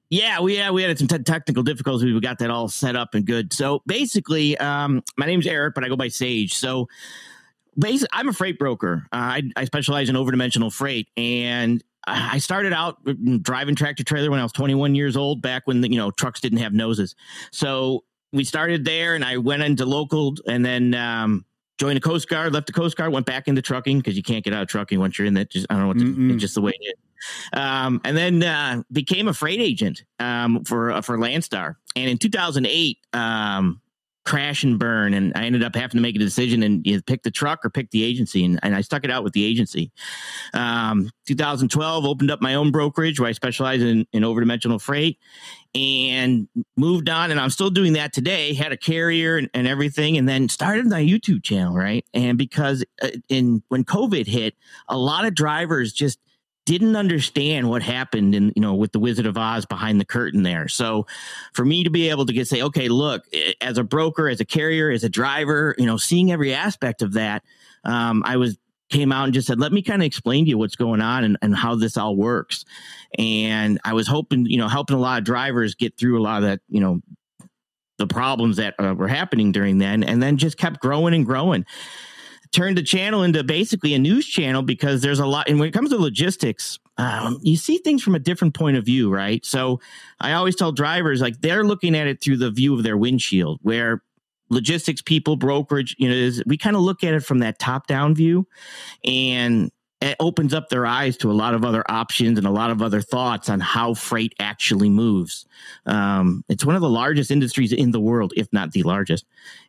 Yeah, 0.10 0.39
we 0.39 0.58
yeah, 0.58 0.72
we 0.72 0.84
had 0.84 0.98
some 0.98 1.08
te- 1.08 1.19
technical 1.19 1.62
difficulties. 1.62 2.12
We 2.12 2.19
got 2.19 2.39
that 2.39 2.50
all 2.50 2.67
set 2.67 2.95
up 2.95 3.13
and 3.13 3.26
good. 3.26 3.54
So 3.54 3.84
basically, 3.86 4.58
um, 4.58 5.04
my 5.17 5.28
name's 5.28 5.45
Eric, 5.45 5.76
but 5.76 5.84
I 5.84 5.88
go 5.88 5.95
by 5.95 6.08
Sage. 6.08 6.56
So 6.56 6.88
basically, 7.78 8.10
I'm 8.13 8.28
a 8.28 8.34
freight 8.34 8.58
broker. 8.58 9.06
Uh, 9.12 9.15
I, 9.15 9.41
I 9.56 9.65
specialize 9.65 10.10
in 10.10 10.15
overdimensional 10.15 10.74
freight, 10.74 11.10
and 11.15 11.84
I 12.08 12.39
started 12.39 12.74
out 12.74 12.98
driving 13.41 13.76
tractor 13.76 14.04
trailer 14.04 14.32
when 14.32 14.39
I 14.39 14.43
was 14.43 14.52
21 14.52 14.95
years 14.95 15.15
old, 15.15 15.43
back 15.43 15.67
when 15.67 15.82
the, 15.82 15.91
you 15.91 15.98
know 15.98 16.10
trucks 16.10 16.39
didn't 16.39 16.60
have 16.60 16.74
noses. 16.74 17.15
So 17.52 18.04
we 18.34 18.43
started 18.43 18.86
there, 18.86 19.13
and 19.13 19.24
I 19.24 19.38
went 19.38 19.62
into 19.62 19.86
local, 19.86 20.36
and 20.48 20.65
then 20.65 20.95
um, 20.95 21.45
joined 21.78 21.98
the 21.98 22.02
Coast 22.02 22.28
Guard, 22.30 22.52
left 22.54 22.65
the 22.65 22.74
Coast 22.74 22.98
Guard, 22.98 23.12
went 23.12 23.28
back 23.28 23.48
into 23.48 23.62
trucking 23.62 24.00
because 24.00 24.17
you 24.17 24.24
can't 24.24 24.43
get 24.43 24.54
out 24.54 24.63
of 24.63 24.67
trucking 24.69 25.00
once 25.00 25.19
you're 25.19 25.28
in 25.28 25.36
that. 25.36 25.52
Just 25.52 25.67
I 25.69 25.76
don't 25.76 25.84
know 25.84 25.88
what 25.89 26.38
just 26.39 26.56
the 26.56 26.62
way 26.62 26.74
it 26.80 26.88
is. 26.88 27.09
Um, 27.54 28.02
and 28.04 28.16
then 28.16 28.44
uh, 28.44 28.84
became 28.92 29.28
a 29.28 29.34
freight 29.34 29.60
agent 29.60 30.04
um, 30.20 30.64
for 30.66 30.92
uh, 30.92 31.02
for 31.02 31.18
Landstar. 31.18 31.76
And 31.96 32.10
in 32.10 32.18
2008, 32.18 32.98
um, 33.14 33.82
crash 34.30 34.64
and 34.64 34.78
burn, 34.78 35.16
and 35.16 35.34
I 35.36 35.46
ended 35.46 35.64
up 35.64 35.76
having 35.76 35.98
to 35.98 36.02
make 36.02 36.16
a 36.16 36.20
decision 36.20 36.62
and 36.62 36.86
you 36.86 36.96
know, 36.96 37.02
pick 37.06 37.24
the 37.24 37.32
truck 37.32 37.66
or 37.66 37.72
pick 37.72 37.90
the 37.90 38.04
agency, 38.04 38.46
and, 38.46 38.60
and 38.62 38.76
I 38.76 38.82
stuck 38.82 39.04
it 39.04 39.10
out 39.10 39.24
with 39.24 39.34
the 39.34 39.44
agency. 39.44 39.92
Um, 40.54 41.10
2012, 41.26 42.06
opened 42.06 42.30
up 42.30 42.40
my 42.40 42.54
own 42.54 42.72
brokerage 42.72 43.20
where 43.20 43.28
I 43.28 43.32
specialize 43.32 43.82
in, 43.82 44.06
in 44.14 44.22
overdimensional 44.22 44.80
freight, 44.80 45.18
and 45.74 46.48
moved 46.78 47.10
on. 47.10 47.32
And 47.32 47.40
I'm 47.40 47.50
still 47.50 47.72
doing 47.72 47.94
that 47.94 48.14
today. 48.14 48.54
Had 48.54 48.72
a 48.72 48.78
carrier 48.78 49.38
and, 49.38 49.50
and 49.56 49.68
everything, 49.68 50.16
and 50.16 50.30
then 50.30 50.48
started 50.48 50.86
my 50.86 51.02
YouTube 51.02 51.44
channel, 51.44 51.74
right? 51.74 52.06
And 52.14 52.38
because 52.38 52.86
uh, 53.02 53.10
in 53.30 53.64
when 53.70 53.84
COVID 53.84 54.28
hit, 54.28 54.54
a 54.88 54.98
lot 54.98 55.26
of 55.26 55.34
drivers 55.34 55.92
just 55.92 56.20
didn't 56.65 56.95
understand 56.95 57.67
what 57.69 57.82
happened 57.82 58.36
in 58.36 58.54
you 58.56 58.62
know 58.62 58.76
with 58.76 58.91
the 58.91 59.00
Wizard 59.00 59.26
of 59.26 59.38
Oz 59.38 59.65
behind 59.65 60.00
the 60.00 60.06
curtain 60.06 60.43
there. 60.43 60.67
So 60.67 61.08
for 61.54 61.65
me 61.65 61.84
to 61.84 61.89
be 61.89 62.10
able 62.10 62.26
to 62.26 62.34
get 62.34 62.48
say, 62.48 62.62
okay, 62.62 62.88
look, 62.88 63.24
as 63.62 63.78
a 63.78 63.84
broker, 63.84 64.30
as 64.30 64.39
a 64.39 64.45
carrier, 64.45 64.91
as 64.91 65.04
a 65.04 65.10
driver, 65.10 65.76
you 65.78 65.86
know, 65.86 65.98
seeing 65.98 66.32
every 66.32 66.54
aspect 66.54 67.02
of 67.02 67.13
that, 67.13 67.43
um, 67.84 68.24
I 68.26 68.38
was 68.38 68.58
came 68.89 69.12
out 69.12 69.26
and 69.26 69.34
just 69.34 69.48
said, 69.48 69.60
let 69.60 69.72
me 69.72 69.82
kind 69.82 70.02
of 70.02 70.06
explain 70.06 70.45
to 70.45 70.50
you 70.50 70.58
what's 70.58 70.76
going 70.76 71.02
on 71.02 71.24
and, 71.24 71.38
and 71.41 71.56
how 71.56 71.76
this 71.76 71.95
all 71.95 72.15
works. 72.15 72.65
And 73.17 73.80
I 73.84 73.93
was 73.93 74.08
hoping, 74.08 74.45
you 74.48 74.58
know, 74.58 74.67
helping 74.67 74.95
a 74.95 75.00
lot 75.00 75.19
of 75.19 75.24
drivers 75.24 75.76
get 75.76 75.98
through 75.98 76.19
a 76.19 76.24
lot 76.24 76.38
of 76.38 76.50
that, 76.50 76.62
you 76.69 76.82
know, 76.82 77.00
the 77.98 78.08
problems 78.08 78.58
that 78.58 78.76
uh, 78.80 78.95
were 78.95 79.08
happening 79.08 79.52
during 79.52 79.78
then, 79.78 80.04
and 80.04 80.24
then 80.24 80.38
just 80.38 80.58
kept 80.58 80.80
growing 80.80 81.13
and 81.13 81.26
growing 81.26 81.65
turned 82.52 82.78
the 82.78 82.84
channel 82.84 83.24
into 83.24 83.44
basically 83.44 83.94
a 83.94 84.00
news 84.00 84.26
channel 84.26 84.62
because 84.62 85.02
there's 85.02 85.20
a 85.20 85.26
lot. 85.26 85.48
And 85.50 85.60
when 85.60 85.70
it 85.70 85.72
comes 85.72 85.92
to 85.92 85.98
logistics, 85.98 86.80
um, 86.98 87.40
you 87.44 87.56
see 87.56 87.78
things 87.78 88.04
from 88.04 88.16
a 88.16 88.20
different 88.20 88.56
point 88.56 88.78
of 88.78 88.86
view, 88.86 89.12
right? 89.12 89.46
So 89.46 89.80
I 90.20 90.34
always 90.34 90.56
tell 90.56 90.72
drivers 90.72 91.22
like 91.22 91.42
they're 91.42 91.64
looking 91.64 91.96
at 91.96 92.08
it 92.08 92.22
through 92.22 92.38
the 92.38 92.52
view 92.52 92.74
of 92.74 92.84
their 92.84 92.98
windshield, 92.98 93.60
where 93.62 94.04
logistics 94.50 95.02
people, 95.02 95.36
brokerage, 95.36 95.96
you 96.00 96.10
know, 96.10 96.16
is 96.16 96.44
we 96.46 96.58
kind 96.58 96.76
of 96.76 96.82
look 96.82 97.04
at 97.04 97.14
it 97.14 97.24
from 97.24 97.40
that 97.40 97.60
top 97.60 97.88
down 97.88 98.16
view, 98.16 98.48
and 99.06 99.72
it 100.02 100.16
opens 100.20 100.54
up 100.54 100.70
their 100.70 100.86
eyes 100.86 101.18
to 101.18 101.30
a 101.30 101.34
lot 101.34 101.54
of 101.54 101.66
other 101.66 101.84
options 101.90 102.38
and 102.38 102.48
a 102.48 102.52
lot 102.52 102.72
of 102.72 102.82
other 102.82 103.02
thoughts 103.02 103.50
on 103.50 103.60
how 103.60 103.94
freight 103.94 104.34
actually 104.40 104.90
moves. 104.90 105.46
Um, 105.86 106.44
it's 106.48 106.64
one 106.64 106.76
of 106.76 106.82
the 106.82 106.90
largest 106.90 107.32
industries 107.32 107.74
in 107.74 107.92
the 107.92 108.00
world, 108.00 108.32
if 108.38 108.48
not 108.54 108.72
the 108.72 108.84
largest. 108.84 109.26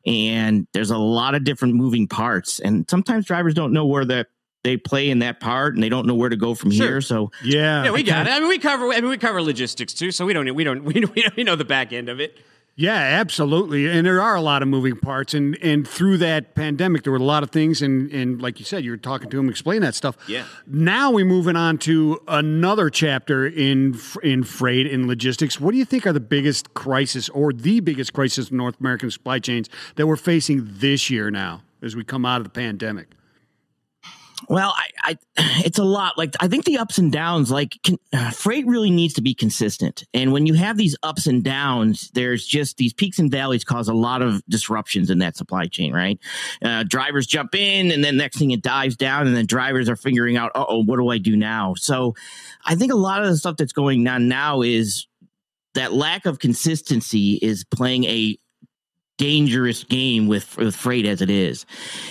And 0.06 0.66
there's 0.72 0.90
a 0.90 0.98
lot 0.98 1.34
of 1.34 1.42
different 1.44 1.74
moving 1.74 2.06
parts. 2.06 2.60
And 2.60 2.88
sometimes 2.88 3.26
drivers 3.26 3.54
don't 3.54 3.72
know 3.72 3.86
where 3.86 4.04
that 4.04 4.28
they 4.62 4.76
play 4.76 5.10
in 5.10 5.20
that 5.20 5.40
part 5.40 5.74
and 5.74 5.82
they 5.82 5.88
don't 5.88 6.06
know 6.06 6.14
where 6.14 6.28
to 6.28 6.36
go 6.36 6.54
from 6.54 6.70
Sure. 6.70 6.86
here. 6.86 7.00
So 7.00 7.32
Yeah. 7.42 7.84
Yeah, 7.84 7.90
we 7.92 8.02
got 8.02 8.26
it. 8.26 8.30
I 8.30 8.38
mean, 8.38 8.48
we 8.48 8.58
cover. 8.58 8.92
I 8.92 9.00
mean, 9.00 9.10
we 9.10 9.18
cover 9.18 9.42
logistics 9.42 9.94
too, 9.94 10.10
so 10.12 10.26
we 10.26 10.32
don't. 10.32 10.54
We 10.54 10.62
don't. 10.64 10.84
We 10.84 11.00
don't, 11.00 11.36
we 11.36 11.44
know 11.44 11.56
the 11.56 11.64
back 11.64 11.92
end 11.92 12.08
of 12.08 12.20
it. 12.20 12.38
Yeah, 12.76 12.94
absolutely. 12.94 13.86
And 13.88 14.06
there 14.06 14.22
are 14.22 14.34
a 14.34 14.40
lot 14.40 14.62
of 14.62 14.68
moving 14.68 14.96
parts. 14.96 15.34
And 15.34 15.56
and 15.62 15.86
through 15.86 16.18
that 16.18 16.54
pandemic, 16.54 17.02
there 17.02 17.12
were 17.12 17.18
a 17.18 17.22
lot 17.22 17.42
of 17.42 17.50
things. 17.50 17.82
And 17.82 18.10
and 18.10 18.40
like 18.40 18.58
you 18.58 18.64
said, 18.64 18.84
you 18.84 18.90
were 18.92 18.96
talking 18.96 19.28
to 19.30 19.38
him, 19.38 19.50
explain 19.50 19.82
that 19.82 19.94
stuff. 19.94 20.16
Yeah. 20.26 20.44
Now 20.66 21.10
we're 21.10 21.26
moving 21.26 21.56
on 21.56 21.78
to 21.78 22.20
another 22.26 22.88
chapter 22.88 23.46
in 23.46 23.98
in 24.22 24.44
freight 24.44 24.86
and 24.90 25.06
logistics. 25.06 25.60
What 25.60 25.72
do 25.72 25.78
you 25.78 25.84
think 25.84 26.06
are 26.06 26.12
the 26.12 26.20
biggest 26.20 26.72
crisis 26.74 27.28
or 27.28 27.52
the 27.52 27.80
biggest 27.80 28.12
crisis 28.12 28.50
in 28.50 28.56
North 28.56 28.80
American 28.80 29.10
supply 29.10 29.40
chains 29.40 29.68
that 29.96 30.06
we're 30.06 30.16
facing 30.16 30.62
this 30.64 31.10
year 31.10 31.30
now 31.30 31.62
as 31.82 31.94
we 31.94 32.04
come 32.04 32.24
out 32.24 32.38
of 32.38 32.44
the 32.44 32.50
pandemic? 32.50 33.08
Well, 34.48 34.74
I, 34.76 35.16
I, 35.36 35.60
it's 35.64 35.78
a 35.78 35.84
lot. 35.84 36.16
Like 36.18 36.34
I 36.40 36.48
think 36.48 36.64
the 36.64 36.78
ups 36.78 36.98
and 36.98 37.12
downs, 37.12 37.50
like 37.50 37.78
can, 37.82 37.98
uh, 38.12 38.30
freight 38.30 38.66
really 38.66 38.90
needs 38.90 39.14
to 39.14 39.22
be 39.22 39.34
consistent. 39.34 40.04
And 40.14 40.32
when 40.32 40.46
you 40.46 40.54
have 40.54 40.76
these 40.76 40.96
ups 41.02 41.26
and 41.26 41.42
downs, 41.42 42.10
there's 42.14 42.46
just 42.46 42.76
these 42.76 42.92
peaks 42.92 43.18
and 43.18 43.30
valleys 43.30 43.64
cause 43.64 43.88
a 43.88 43.94
lot 43.94 44.22
of 44.22 44.42
disruptions 44.46 45.10
in 45.10 45.18
that 45.18 45.36
supply 45.36 45.66
chain, 45.66 45.92
right? 45.92 46.18
Uh, 46.62 46.84
drivers 46.84 47.26
jump 47.26 47.54
in, 47.54 47.90
and 47.90 48.04
then 48.04 48.16
next 48.16 48.38
thing 48.38 48.50
it 48.50 48.62
dives 48.62 48.96
down, 48.96 49.26
and 49.26 49.36
then 49.36 49.46
drivers 49.46 49.88
are 49.88 49.96
figuring 49.96 50.36
out, 50.36 50.52
oh, 50.54 50.82
what 50.84 50.96
do 50.96 51.08
I 51.08 51.18
do 51.18 51.36
now? 51.36 51.74
So, 51.76 52.14
I 52.64 52.74
think 52.74 52.92
a 52.92 52.96
lot 52.96 53.22
of 53.22 53.28
the 53.28 53.36
stuff 53.36 53.56
that's 53.56 53.72
going 53.72 54.06
on 54.06 54.28
now 54.28 54.62
is 54.62 55.06
that 55.74 55.92
lack 55.92 56.26
of 56.26 56.38
consistency 56.38 57.38
is 57.40 57.64
playing 57.64 58.04
a 58.04 58.36
dangerous 59.18 59.84
game 59.84 60.28
with 60.28 60.56
with 60.56 60.74
freight 60.74 61.06
as 61.06 61.20
it 61.20 61.30
is. 61.30 61.66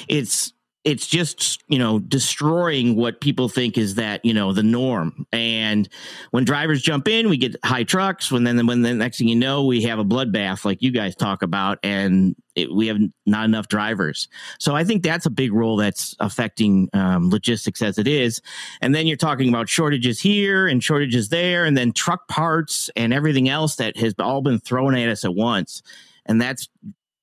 It's 0.07 0.53
it's 0.85 1.07
just 1.07 1.61
you 1.67 1.77
know 1.77 1.99
destroying 1.99 2.95
what 2.95 3.19
people 3.19 3.49
think 3.49 3.77
is 3.77 3.95
that 3.95 4.23
you 4.23 4.33
know 4.33 4.53
the 4.53 4.63
norm. 4.63 5.25
And 5.31 5.89
when 6.31 6.45
drivers 6.45 6.81
jump 6.81 7.07
in 7.07 7.29
we 7.29 7.37
get 7.37 7.55
high 7.65 7.83
trucks 7.83 8.31
when 8.31 8.45
then 8.45 8.65
when 8.65 8.81
the 8.81 8.93
next 8.93 9.17
thing 9.17 9.27
you 9.27 9.35
know 9.35 9.65
we 9.65 9.81
have 9.83 9.99
a 9.99 10.05
bloodbath 10.05 10.63
like 10.63 10.81
you 10.81 10.91
guys 10.91 11.15
talk 11.15 11.41
about 11.41 11.79
and 11.83 12.35
it, 12.55 12.73
we 12.73 12.87
have 12.87 12.97
not 13.25 13.45
enough 13.45 13.67
drivers. 13.67 14.29
So 14.57 14.75
i 14.75 14.83
think 14.83 15.03
that's 15.03 15.25
a 15.25 15.31
big 15.31 15.51
role 15.51 15.75
that's 15.75 16.15
affecting 16.19 16.89
um, 16.93 17.29
logistics 17.29 17.81
as 17.81 17.97
it 17.97 18.07
is. 18.07 18.41
And 18.81 18.95
then 18.95 19.05
you're 19.05 19.17
talking 19.17 19.49
about 19.49 19.67
shortages 19.67 20.19
here 20.19 20.65
and 20.65 20.83
shortages 20.83 21.29
there 21.29 21.65
and 21.65 21.77
then 21.77 21.91
truck 21.91 22.27
parts 22.29 22.89
and 22.95 23.13
everything 23.13 23.49
else 23.49 23.75
that 23.75 23.97
has 23.97 24.13
all 24.17 24.41
been 24.41 24.59
thrown 24.59 24.95
at 24.95 25.09
us 25.09 25.25
at 25.25 25.35
once. 25.35 25.81
And 26.25 26.41
that's 26.41 26.69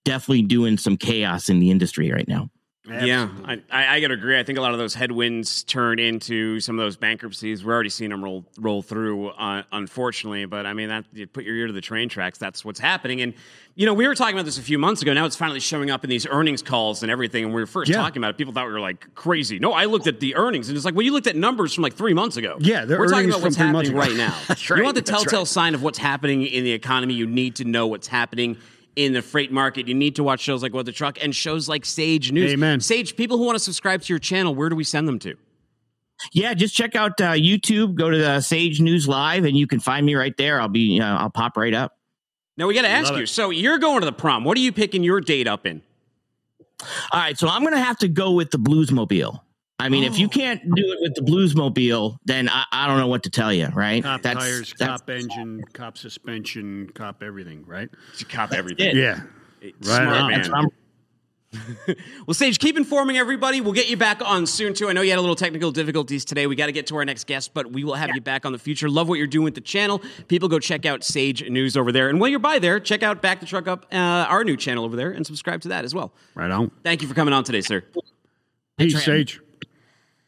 definitely 0.04 0.42
doing 0.42 0.76
some 0.76 0.96
chaos 0.96 1.48
in 1.48 1.58
the 1.58 1.70
industry 1.70 2.12
right 2.12 2.28
now 2.28 2.50
yeah, 2.88 3.28
I, 3.44 3.60
I, 3.70 3.96
I 3.96 4.00
got 4.00 4.08
to 4.08 4.14
agree. 4.14 4.38
I 4.38 4.42
think 4.42 4.58
a 4.58 4.62
lot 4.62 4.72
of 4.72 4.78
those 4.78 4.94
headwinds 4.94 5.64
turn 5.64 5.98
into 5.98 6.60
some 6.60 6.78
of 6.78 6.84
those 6.84 6.96
bankruptcies. 6.96 7.64
We're 7.64 7.74
already 7.74 7.88
seeing 7.90 8.10
them 8.10 8.22
roll 8.22 8.44
roll 8.58 8.82
through, 8.82 9.28
uh, 9.30 9.62
unfortunately. 9.72 10.44
But 10.46 10.66
I 10.66 10.72
mean, 10.72 10.88
that 10.88 11.04
you 11.12 11.26
put 11.26 11.44
your 11.44 11.56
ear 11.56 11.66
to 11.66 11.72
the 11.72 11.80
train 11.80 12.08
tracks. 12.08 12.38
That's 12.38 12.64
what's 12.64 12.80
happening. 12.80 13.20
And 13.20 13.34
you 13.74 13.84
know, 13.84 13.92
we 13.92 14.08
were 14.08 14.14
talking 14.14 14.34
about 14.34 14.46
this 14.46 14.56
a 14.58 14.62
few 14.62 14.78
months 14.78 15.02
ago. 15.02 15.12
Now 15.12 15.26
it's 15.26 15.36
finally 15.36 15.60
showing 15.60 15.90
up 15.90 16.02
in 16.02 16.08
these 16.08 16.26
earnings 16.26 16.62
calls 16.62 17.02
and 17.02 17.12
everything. 17.12 17.44
And 17.44 17.52
we 17.54 17.60
were 17.60 17.66
first 17.66 17.90
Yeah. 17.90 17.98
talking 17.98 18.18
about 18.22 18.30
it. 18.30 18.38
People 18.38 18.54
thought 18.54 18.66
we 18.66 18.72
were 18.72 18.80
like 18.80 19.14
crazy. 19.14 19.58
No, 19.58 19.72
I 19.72 19.84
looked 19.84 20.06
at 20.06 20.18
the 20.20 20.34
earnings, 20.36 20.68
and 20.68 20.76
it's 20.76 20.84
like, 20.86 20.94
well, 20.94 21.02
you 21.04 21.12
looked 21.12 21.26
at 21.26 21.36
numbers 21.36 21.74
from 21.74 21.82
like 21.82 21.94
three 21.94 22.14
months 22.14 22.36
ago. 22.38 22.56
Yeah, 22.60 22.84
we're 22.86 23.06
talking 23.08 23.28
about 23.28 23.42
what's 23.42 23.56
from 23.56 23.66
three 23.66 23.72
months 23.72 23.90
happening 23.90 24.16
right 24.16 24.16
now. 24.16 24.34
That's 24.48 24.68
You 24.70 24.82
want 24.82 24.94
the 24.94 25.02
telltale 25.02 25.40
right. 25.40 25.46
sign 25.48 25.74
of 25.74 25.82
what's 25.82 25.98
happening 25.98 26.42
in 26.42 26.64
the 26.64 26.72
economy? 26.72 27.14
You 27.14 27.26
need 27.26 27.56
to 27.56 27.64
know 27.64 27.86
what's 27.86 28.06
happening 28.06 28.56
in 28.96 29.12
the 29.12 29.22
freight 29.22 29.52
market. 29.52 29.86
You 29.86 29.94
need 29.94 30.16
to 30.16 30.24
watch 30.24 30.40
shows 30.40 30.62
like 30.62 30.74
What 30.74 30.86
the 30.86 30.92
Truck 30.92 31.22
and 31.22 31.34
shows 31.34 31.68
like 31.68 31.84
Sage 31.84 32.32
News. 32.32 32.52
Amen. 32.52 32.80
Sage, 32.80 33.16
people 33.16 33.38
who 33.38 33.44
want 33.44 33.56
to 33.56 33.62
subscribe 33.62 34.02
to 34.02 34.12
your 34.12 34.18
channel, 34.18 34.54
where 34.54 34.68
do 34.68 34.76
we 34.76 34.84
send 34.84 35.06
them 35.06 35.18
to? 35.20 35.36
Yeah, 36.32 36.54
just 36.54 36.74
check 36.74 36.96
out 36.96 37.20
uh, 37.20 37.32
YouTube. 37.32 37.94
Go 37.94 38.10
to 38.10 38.16
the 38.16 38.40
Sage 38.40 38.80
News 38.80 39.06
Live, 39.06 39.44
and 39.44 39.56
you 39.56 39.66
can 39.66 39.80
find 39.80 40.04
me 40.04 40.14
right 40.14 40.34
there. 40.36 40.60
I'll 40.60 40.68
be, 40.68 40.98
uh, 41.00 41.04
I'll 41.16 41.30
pop 41.30 41.56
right 41.56 41.74
up. 41.74 41.92
Now 42.56 42.66
we 42.66 42.74
got 42.74 42.82
to 42.82 42.88
ask 42.88 43.10
Love 43.10 43.18
you. 43.18 43.24
it. 43.24 43.28
So 43.28 43.50
you're 43.50 43.78
going 43.78 44.00
to 44.00 44.06
the 44.06 44.12
prom. 44.12 44.42
What 44.42 44.56
are 44.56 44.62
you 44.62 44.72
picking 44.72 45.04
your 45.04 45.20
date 45.20 45.46
up 45.46 45.66
in? 45.66 45.82
All 47.12 47.20
right, 47.20 47.38
so 47.38 47.48
I'm 47.48 47.64
gonna 47.64 47.78
have 47.80 47.96
to 47.98 48.08
go 48.08 48.32
with 48.32 48.50
the 48.50 48.58
Bluesmobile. 48.58 49.40
I 49.78 49.90
mean, 49.90 50.04
if 50.04 50.18
you 50.18 50.28
can't 50.28 50.62
do 50.74 50.82
it 50.92 50.98
with 51.02 51.14
the 51.14 51.20
Bluesmobile, 51.20 52.16
then 52.24 52.48
I, 52.48 52.64
I 52.72 52.86
don't 52.86 52.98
know 52.98 53.08
what 53.08 53.22
to 53.24 53.30
tell 53.30 53.52
you, 53.52 53.66
right? 53.74 54.02
Cop 54.02 54.22
That's- 54.22 54.42
tires, 54.44 54.74
that's- 54.78 55.00
cop 55.00 55.10
engine, 55.10 55.62
cop 55.74 55.98
suspension, 55.98 56.88
cop 56.94 57.22
everything, 57.22 57.64
right? 57.66 57.90
You 58.18 58.26
cop 58.26 58.52
everything. 58.52 58.88
it. 58.88 58.96
Yeah. 58.96 59.20
Smart 59.82 60.08
Right 60.08 60.16
on. 60.18 60.30
man. 60.30 60.38
that's 60.40 60.48
what 60.48 60.58
I'm- 60.58 60.68
Well, 62.26 62.34
Sage, 62.34 62.58
keep 62.58 62.76
informing 62.76 63.16
everybody. 63.18 63.60
We'll 63.60 63.72
get 63.72 63.88
you 63.88 63.96
back 63.96 64.20
on 64.24 64.46
soon 64.46 64.72
too. 64.74 64.88
I 64.88 64.92
know 64.92 65.00
you 65.02 65.10
had 65.10 65.18
a 65.18 65.22
little 65.22 65.36
technical 65.36 65.70
difficulties 65.72 66.24
today. 66.24 66.46
We 66.46 66.56
got 66.56 66.66
to 66.66 66.72
get 66.72 66.86
to 66.88 66.96
our 66.96 67.04
next 67.04 67.26
guest, 67.26 67.52
but 67.54 67.70
we 67.72 67.84
will 67.84 67.94
have 67.94 68.10
you 68.14 68.20
back 68.20 68.44
on 68.46 68.52
the 68.52 68.58
future. 68.58 68.88
Love 68.88 69.08
what 69.08 69.18
you're 69.18 69.26
doing 69.26 69.44
with 69.44 69.54
the 69.54 69.60
channel. 69.60 70.02
People 70.28 70.48
go 70.48 70.58
check 70.58 70.84
out 70.86 71.04
Sage 71.04 71.48
News 71.48 71.76
over 71.76 71.92
there, 71.92 72.08
and 72.08 72.18
while 72.20 72.28
you're 72.28 72.38
by 72.40 72.58
there, 72.58 72.80
check 72.80 73.02
out 73.02 73.22
Back 73.22 73.40
the 73.40 73.46
Truck 73.46 73.68
Up, 73.68 73.86
uh, 73.92 73.96
our 73.96 74.42
new 74.44 74.56
channel 74.56 74.84
over 74.84 74.96
there, 74.96 75.10
and 75.12 75.26
subscribe 75.26 75.60
to 75.62 75.68
that 75.68 75.84
as 75.84 75.94
well. 75.94 76.12
Right 76.34 76.50
on. 76.50 76.70
Thank 76.82 77.00
you 77.02 77.08
for 77.08 77.14
coming 77.14 77.32
on 77.34 77.44
today, 77.44 77.60
sir. 77.60 77.82
Peace, 78.78 78.92
for 78.92 78.98
me. 78.98 79.04
Sage. 79.04 79.40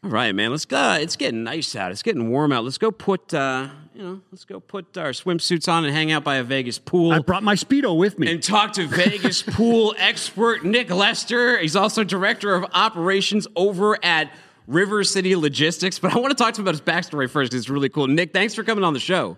All 0.05 0.11
right, 0.11 0.33
man. 0.33 0.53
Let's 0.53 0.65
go. 0.65 0.93
It's 0.93 1.17
getting 1.17 1.43
nice 1.43 1.75
out. 1.75 1.91
It's 1.91 2.03
getting 2.05 2.31
warm 2.31 2.53
out. 2.53 2.63
Let's 2.63 2.79
go 2.79 2.93
put, 2.93 3.35
uh, 3.35 3.69
you 3.95 4.03
know, 4.03 4.21
let's 4.31 4.45
go 4.45 4.61
put 4.61 4.97
our 4.97 5.11
swimsuits 5.11 5.71
on 5.71 5.85
and 5.85 5.93
hang 5.93 6.13
out 6.13 6.23
by 6.23 6.37
a 6.37 6.45
Vegas 6.45 6.79
pool. 6.79 7.13
I 7.13 7.19
brought 7.19 7.43
my 7.43 7.55
Speedo 7.55 7.97
with 7.97 8.17
me. 8.17 8.31
and 8.31 8.41
talk 8.43 8.75
to 8.75 8.87
Vegas 8.87 9.43
pool 9.47 9.97
expert 9.99 10.65
Nick 10.65 10.91
Lester. 10.91 11.59
He's 11.59 11.75
also 11.75 12.05
director 12.05 12.55
of 12.55 12.65
operations 12.73 13.49
over 13.57 13.99
at 14.05 14.31
River 14.69 15.03
City 15.03 15.35
Logistics. 15.35 15.99
But 15.99 16.15
I 16.15 16.19
want 16.21 16.31
to 16.37 16.43
talk 16.43 16.55
to 16.55 16.61
him 16.61 16.65
about 16.69 16.75
his 16.75 16.81
backstory 16.81 17.29
first 17.29 17.51
because 17.51 17.65
it's 17.65 17.71
really 17.71 17.89
cool. 17.89 18.07
Nick, 18.07 18.33
thanks 18.33 18.55
for 18.55 18.63
coming 18.63 18.85
on 18.85 18.93
the 18.93 19.01
show. 19.01 19.37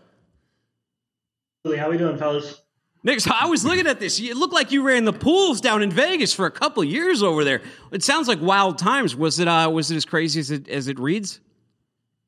How 1.65 1.91
we 1.91 1.97
doing, 1.97 2.19
fellas? 2.19 2.61
Nick, 3.03 3.21
so 3.21 3.31
I 3.35 3.47
was 3.47 3.65
looking 3.65 3.87
at 3.87 3.99
this. 3.99 4.21
It 4.21 4.37
looked 4.37 4.53
like 4.53 4.73
you 4.73 4.83
ran 4.83 5.05
the 5.05 5.13
pools 5.13 5.61
down 5.61 5.83
in 5.83 5.91
Vegas 5.91 6.35
for 6.35 6.45
a 6.45 6.51
couple 6.51 6.85
years 6.85 7.23
over 7.23 7.45
there. 7.45 7.63
It 7.93 8.03
sounds 8.03 8.29
like 8.29 8.41
wild 8.43 8.77
times. 8.77 9.17
Was 9.17 9.39
it? 9.39 9.49
Uh, 9.49 9.71
was 9.71 9.91
it 9.91 9.97
as 9.97 10.05
crazy 10.05 10.41
as 10.41 10.51
it 10.51 10.69
as 10.69 10.87
it 10.87 10.99
reads? 10.99 11.41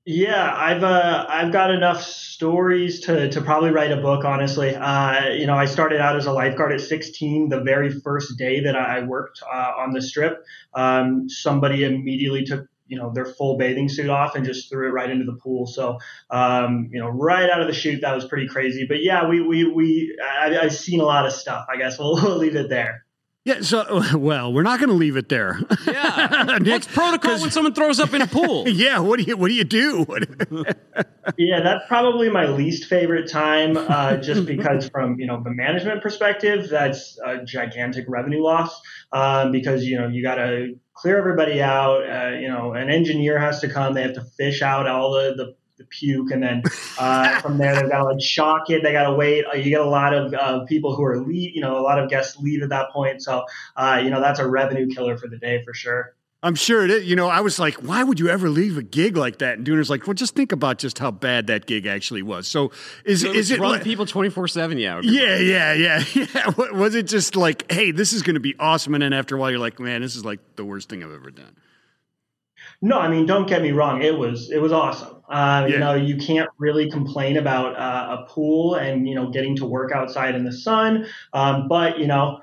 Yeah, 0.05 0.53
I've 0.53 0.83
uh, 0.83 1.27
I've 1.29 1.53
got 1.53 1.71
enough 1.71 2.03
stories 2.03 3.01
to 3.01 3.29
to 3.31 3.41
probably 3.43 3.71
write 3.71 3.93
a 3.93 3.99
book. 3.99 4.25
Honestly, 4.25 4.75
uh, 4.75 5.29
you 5.29 5.47
know, 5.47 5.55
I 5.55 5.67
started 5.67 6.01
out 6.01 6.17
as 6.17 6.25
a 6.25 6.33
lifeguard 6.33 6.73
at 6.73 6.81
16. 6.81 7.51
The 7.51 7.61
very 7.61 7.91
first 7.91 8.39
day 8.39 8.61
that 8.61 8.75
I 8.75 9.03
worked 9.03 9.43
uh, 9.43 9.73
on 9.79 9.93
the 9.93 10.01
strip, 10.01 10.45
um, 10.75 11.29
somebody 11.29 11.85
immediately 11.85 12.45
took 12.45 12.67
you 12.87 12.99
know 12.99 13.11
their 13.15 13.25
full 13.27 13.57
bathing 13.59 13.89
suit 13.89 14.11
off 14.11 14.35
and 14.35 14.45
just 14.45 14.69
threw 14.71 14.89
it 14.89 14.93
right 14.93 15.11
into 15.11 15.25
the 15.25 15.39
pool. 15.43 15.67
So 15.67 15.99
um, 16.31 16.89
you 16.93 17.01
know, 17.01 17.09
right 17.09 17.49
out 17.51 17.61
of 17.61 17.67
the 17.67 17.73
chute, 17.75 18.01
that 18.03 18.15
was 18.15 18.25
pretty 18.27 18.49
crazy. 18.49 18.87
But 18.89 19.03
yeah, 19.03 19.29
we 19.29 19.41
we 19.41 19.65
we 19.65 20.19
I, 20.23 20.59
I've 20.59 20.75
seen 20.75 21.01
a 21.01 21.05
lot 21.05 21.27
of 21.27 21.33
stuff. 21.33 21.67
I 21.73 21.77
guess 21.77 21.99
we'll, 21.99 22.15
we'll 22.15 22.39
leave 22.39 22.57
it 22.57 22.69
there. 22.69 23.05
yeah, 23.45 23.61
so, 23.63 24.03
well, 24.19 24.53
we're 24.53 24.63
not 24.63 24.79
going 24.79 24.89
to 24.91 24.95
leave 24.95 25.17
it 25.17 25.29
there. 25.29 25.59
Yeah. 25.87 26.59
Nick, 26.61 26.73
What's 26.73 26.87
protocol 26.87 27.31
'cause- 27.33 27.41
when 27.43 27.51
someone 27.51 27.75
throws 27.75 27.99
up 27.99 28.15
in 28.15 28.23
a 28.23 28.27
pool? 28.29 28.69
Yeah, 28.69 29.01
what 29.01 29.19
do 29.19 29.25
you 29.25 29.37
what 29.37 29.49
do 29.49 29.55
you 29.55 29.65
do? 29.65 30.07
Yeah, 31.39 31.61
that's 31.61 31.85
probably 31.89 32.29
my 32.31 32.47
least 32.47 32.85
favorite 32.87 33.29
time, 33.31 33.77
uh, 33.77 34.17
just 34.17 34.45
because 34.47 34.89
from 34.89 35.19
you 35.21 35.27
know 35.27 35.41
the 35.43 35.51
management 35.51 36.03
perspective, 36.03 36.69
that's 36.69 37.19
a 37.25 37.45
gigantic 37.45 38.05
revenue 38.09 38.43
loss. 38.43 38.81
Um, 39.13 39.53
because 39.53 39.85
you 39.85 39.99
know 39.99 40.09
you 40.09 40.23
got 40.23 40.37
to 40.37 40.79
clear 40.95 41.19
everybody 41.19 41.63
out. 41.63 42.09
Uh, 42.09 42.37
you 42.39 42.49
know, 42.49 42.73
an 42.73 42.91
engineer 42.91 43.39
has 43.39 43.61
to 43.61 43.69
come. 43.69 43.95
They 43.95 44.03
have 44.03 44.15
to 44.15 44.25
fish 44.25 44.63
out 44.63 44.87
all 44.87 45.13
the 45.13 45.35
the, 45.37 45.55
the 45.79 45.85
puke, 45.85 46.31
and 46.31 46.43
then 46.43 46.63
uh, 46.99 47.41
from 47.43 47.59
there 47.59 47.75
they've 47.75 47.91
got 47.91 47.99
to 47.99 48.05
like 48.05 48.21
shock 48.21 48.71
it. 48.71 48.83
They 48.83 48.93
got 48.93 49.09
to 49.09 49.15
wait. 49.15 49.45
Uh, 49.45 49.57
you 49.57 49.71
get 49.71 49.81
a 49.81 49.89
lot 49.89 50.15
of 50.15 50.35
uh, 50.35 50.65
people 50.65 50.95
who 50.95 51.05
are 51.05 51.19
leave. 51.19 51.55
You 51.55 51.61
know, 51.61 51.79
a 51.79 51.83
lot 51.83 51.99
of 51.99 52.11
guests 52.11 52.39
leave 52.39 52.63
at 52.63 52.69
that 52.71 52.91
point. 52.91 53.23
So 53.23 53.45
uh, 53.77 54.01
you 54.03 54.11
know 54.11 54.21
that's 54.21 54.39
a 54.39 54.49
revenue 54.49 54.89
killer 54.89 55.17
for 55.17 55.29
the 55.29 55.39
day 55.39 55.63
for 55.65 55.75
sure. 55.75 56.15
I'm 56.45 56.57
sure 56.57 56.85
it 56.85 56.91
is. 56.91 57.05
You 57.05 57.15
know, 57.15 57.29
I 57.29 57.41
was 57.41 57.59
like, 57.61 57.75
why 57.77 58.03
would 58.03 58.19
you 58.19 58.29
ever 58.29 58.49
leave 58.49 58.77
a 58.77 58.83
gig 58.83 59.17
like 59.17 59.39
that? 59.39 59.59
And 59.59 59.67
Dooner's 59.67 59.89
like, 59.89 60.07
well, 60.07 60.15
just 60.15 60.35
think 60.35 60.51
about 60.51 60.79
just 60.79 60.99
how 60.99 61.13
bad 61.13 61.47
that 61.47 61.67
gig 61.67 61.87
actually 61.87 62.23
was. 62.23 62.49
So 62.49 62.73
is 63.05 63.21
So 63.23 63.31
is 63.31 63.51
it's 63.51 63.59
it 63.59 63.61
run 63.61 63.71
like- 63.73 63.85
people 63.85 64.07
twenty 64.07 64.29
four 64.31 64.49
seven? 64.49 64.77
Yeah. 64.79 64.97
okay. 64.97 65.09
Yeah, 65.09 65.39
yeah, 65.39 65.73
yeah, 65.75 66.05
yeah. 66.35 66.51
Wa- 66.57 66.73
Was 66.73 66.95
it 66.97 67.07
just 67.07 67.37
like, 67.37 67.71
hey, 67.71 67.93
this 67.93 68.13
is 68.13 68.23
going 68.23 68.35
to 68.35 68.41
be 68.41 68.55
awesome, 68.59 68.95
and 68.95 69.03
then 69.03 69.13
after 69.13 69.37
a 69.37 69.39
while, 69.39 69.51
you're 69.51 69.61
like, 69.61 69.79
man, 69.79 70.01
this 70.03 70.17
is 70.17 70.25
like 70.25 70.41
the 70.57 70.65
worst 70.65 70.89
thing 70.89 71.05
I've 71.05 71.13
ever 71.13 71.31
done. 71.31 71.55
No, 72.81 72.99
I 72.99 73.09
mean, 73.09 73.27
don't 73.27 73.47
get 73.49 73.63
me 73.63 73.71
wrong. 73.73 74.03
It 74.03 74.19
was 74.19 74.51
it 74.51 74.59
was 74.61 74.73
awesome. 74.73 75.23
Uh, 75.29 75.67
Yeah. 75.69 75.73
You 75.75 75.79
know, 75.79 75.95
you 75.95 76.17
can't 76.17 76.51
really 76.59 76.91
complain 76.91 77.37
about 77.37 77.77
uh, 77.79 78.19
a 78.23 78.29
pool 78.29 78.75
and 78.75 79.09
you 79.09 79.15
know 79.15 79.31
getting 79.31 79.55
to 79.57 79.67
work 79.67 79.93
outside 79.93 80.35
in 80.35 80.45
the 80.45 80.53
sun. 80.53 81.07
Um, 81.33 81.69
but 81.69 81.99
you 82.01 82.07
know, 82.09 82.41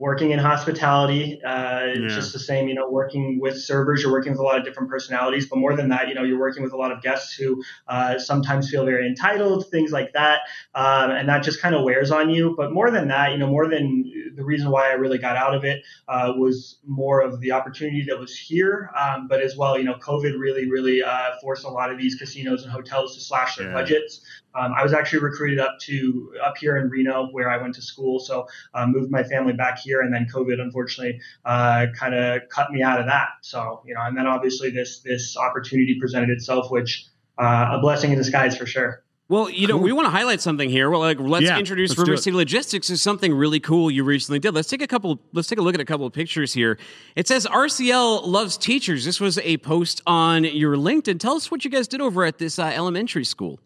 working 0.00 0.30
in 0.30 0.38
hospitality, 0.38 1.38
uh, 1.44 1.82
it's 1.84 2.14
just 2.14 2.32
the 2.32 2.38
same. 2.38 2.68
You 2.68 2.74
know, 2.74 2.90
working 2.90 3.38
with 3.38 3.60
servers, 3.60 4.02
you're 4.02 4.10
working 4.10 4.32
with 4.32 4.40
a 4.40 4.42
lot 4.42 4.58
of 4.58 4.64
different 4.64 4.88
personalities. 4.88 5.46
But 5.46 5.58
more 5.58 5.76
than 5.76 5.90
that, 5.90 6.08
you 6.08 6.14
know, 6.14 6.24
you're 6.24 6.40
working 6.40 6.62
with 6.62 6.72
a 6.72 6.76
lot 6.76 6.90
of 6.90 7.02
guests 7.02 7.34
who 7.34 7.62
uh, 7.86 8.18
sometimes 8.18 8.70
feel 8.70 8.84
very 8.86 9.06
entitled, 9.06 9.70
things 9.70 9.92
like 9.92 10.14
that, 10.14 10.40
um, 10.74 11.10
and 11.10 11.28
that 11.28 11.42
just 11.42 11.60
kind 11.60 11.74
of 11.74 11.84
wears 11.84 12.10
on 12.10 12.30
you. 12.30 12.54
But 12.56 12.72
more 12.72 12.90
than 12.90 13.08
that, 13.08 13.32
you 13.32 13.38
know, 13.38 13.46
more 13.46 13.68
than 13.68 14.10
the 14.34 14.42
reason 14.42 14.70
why 14.70 14.88
I 14.88 14.92
really 14.94 15.18
got 15.18 15.36
out 15.36 15.54
of 15.54 15.64
it 15.64 15.84
uh, 16.08 16.32
was 16.34 16.78
more 16.86 17.20
of 17.20 17.40
the 17.40 17.52
opportunity 17.52 18.02
that 18.08 18.18
was 18.18 18.34
here, 18.34 18.90
um, 18.98 19.28
but 19.28 19.42
as 19.42 19.54
well, 19.54 19.76
you 19.76 19.84
know, 19.84 19.94
COVID 19.96 20.38
really, 20.38 20.70
really 20.70 21.02
uh, 21.02 21.32
forced 21.42 21.64
a 21.64 21.68
lot 21.68 21.92
of 21.92 21.98
these 21.98 22.14
casinos 22.14 22.62
and 22.62 22.72
hotels 22.72 23.14
to 23.16 23.20
slash 23.20 23.56
their 23.56 23.68
Yeah. 23.68 23.74
budgets. 23.74 24.22
Um, 24.54 24.72
I 24.76 24.82
was 24.82 24.92
actually 24.92 25.20
recruited 25.20 25.58
up 25.60 25.78
to 25.82 26.32
up 26.44 26.56
here 26.56 26.76
in 26.76 26.88
Reno, 26.88 27.28
where 27.32 27.50
I 27.50 27.56
went 27.56 27.74
to 27.76 27.82
school. 27.82 28.18
So 28.18 28.46
uh, 28.74 28.86
moved 28.86 29.10
my 29.10 29.22
family 29.22 29.52
back 29.52 29.78
here, 29.78 30.00
and 30.00 30.12
then 30.12 30.26
COVID 30.32 30.60
unfortunately 30.60 31.20
uh, 31.44 31.86
kind 31.96 32.14
of 32.14 32.42
cut 32.48 32.70
me 32.72 32.82
out 32.82 33.00
of 33.00 33.06
that. 33.06 33.28
So 33.42 33.82
you 33.86 33.94
know, 33.94 34.00
and 34.02 34.16
then 34.16 34.26
obviously 34.26 34.70
this 34.70 35.00
this 35.00 35.36
opportunity 35.36 35.98
presented 36.00 36.30
itself, 36.30 36.70
which 36.70 37.06
uh, 37.38 37.68
a 37.72 37.80
blessing 37.80 38.10
in 38.12 38.18
disguise 38.18 38.56
for 38.56 38.66
sure. 38.66 39.02
Well, 39.28 39.48
you 39.48 39.68
know, 39.68 39.76
we 39.76 39.92
want 39.92 40.06
to 40.06 40.10
highlight 40.10 40.40
something 40.40 40.68
here. 40.68 40.90
Well, 40.90 40.98
like 40.98 41.20
let's 41.20 41.44
Yeah, 41.44 41.56
introduce 41.56 41.90
let's 41.90 42.00
River. 42.00 42.16
City 42.16 42.36
Logistics 42.36 42.90
is 42.90 43.00
something 43.00 43.32
really 43.32 43.60
cool 43.60 43.88
you 43.88 44.02
recently 44.02 44.40
did. 44.40 44.54
Let's 44.54 44.66
take 44.66 44.82
a 44.82 44.88
couple. 44.88 45.20
Let's 45.32 45.46
take 45.46 45.60
a 45.60 45.62
look 45.62 45.76
at 45.76 45.80
a 45.80 45.84
couple 45.84 46.04
of 46.04 46.12
pictures 46.12 46.52
here. 46.52 46.78
It 47.14 47.28
says 47.28 47.46
RCL 47.46 48.26
loves 48.26 48.56
teachers. 48.56 49.04
This 49.04 49.20
was 49.20 49.38
a 49.38 49.58
post 49.58 50.02
on 50.04 50.42
your 50.42 50.74
LinkedIn. 50.74 51.20
Tell 51.20 51.34
us 51.34 51.48
what 51.48 51.64
you 51.64 51.70
guys 51.70 51.86
did 51.86 52.00
over 52.00 52.24
at 52.24 52.38
this 52.38 52.58
uh, 52.58 52.64
elementary 52.64 53.24
school. 53.24 53.60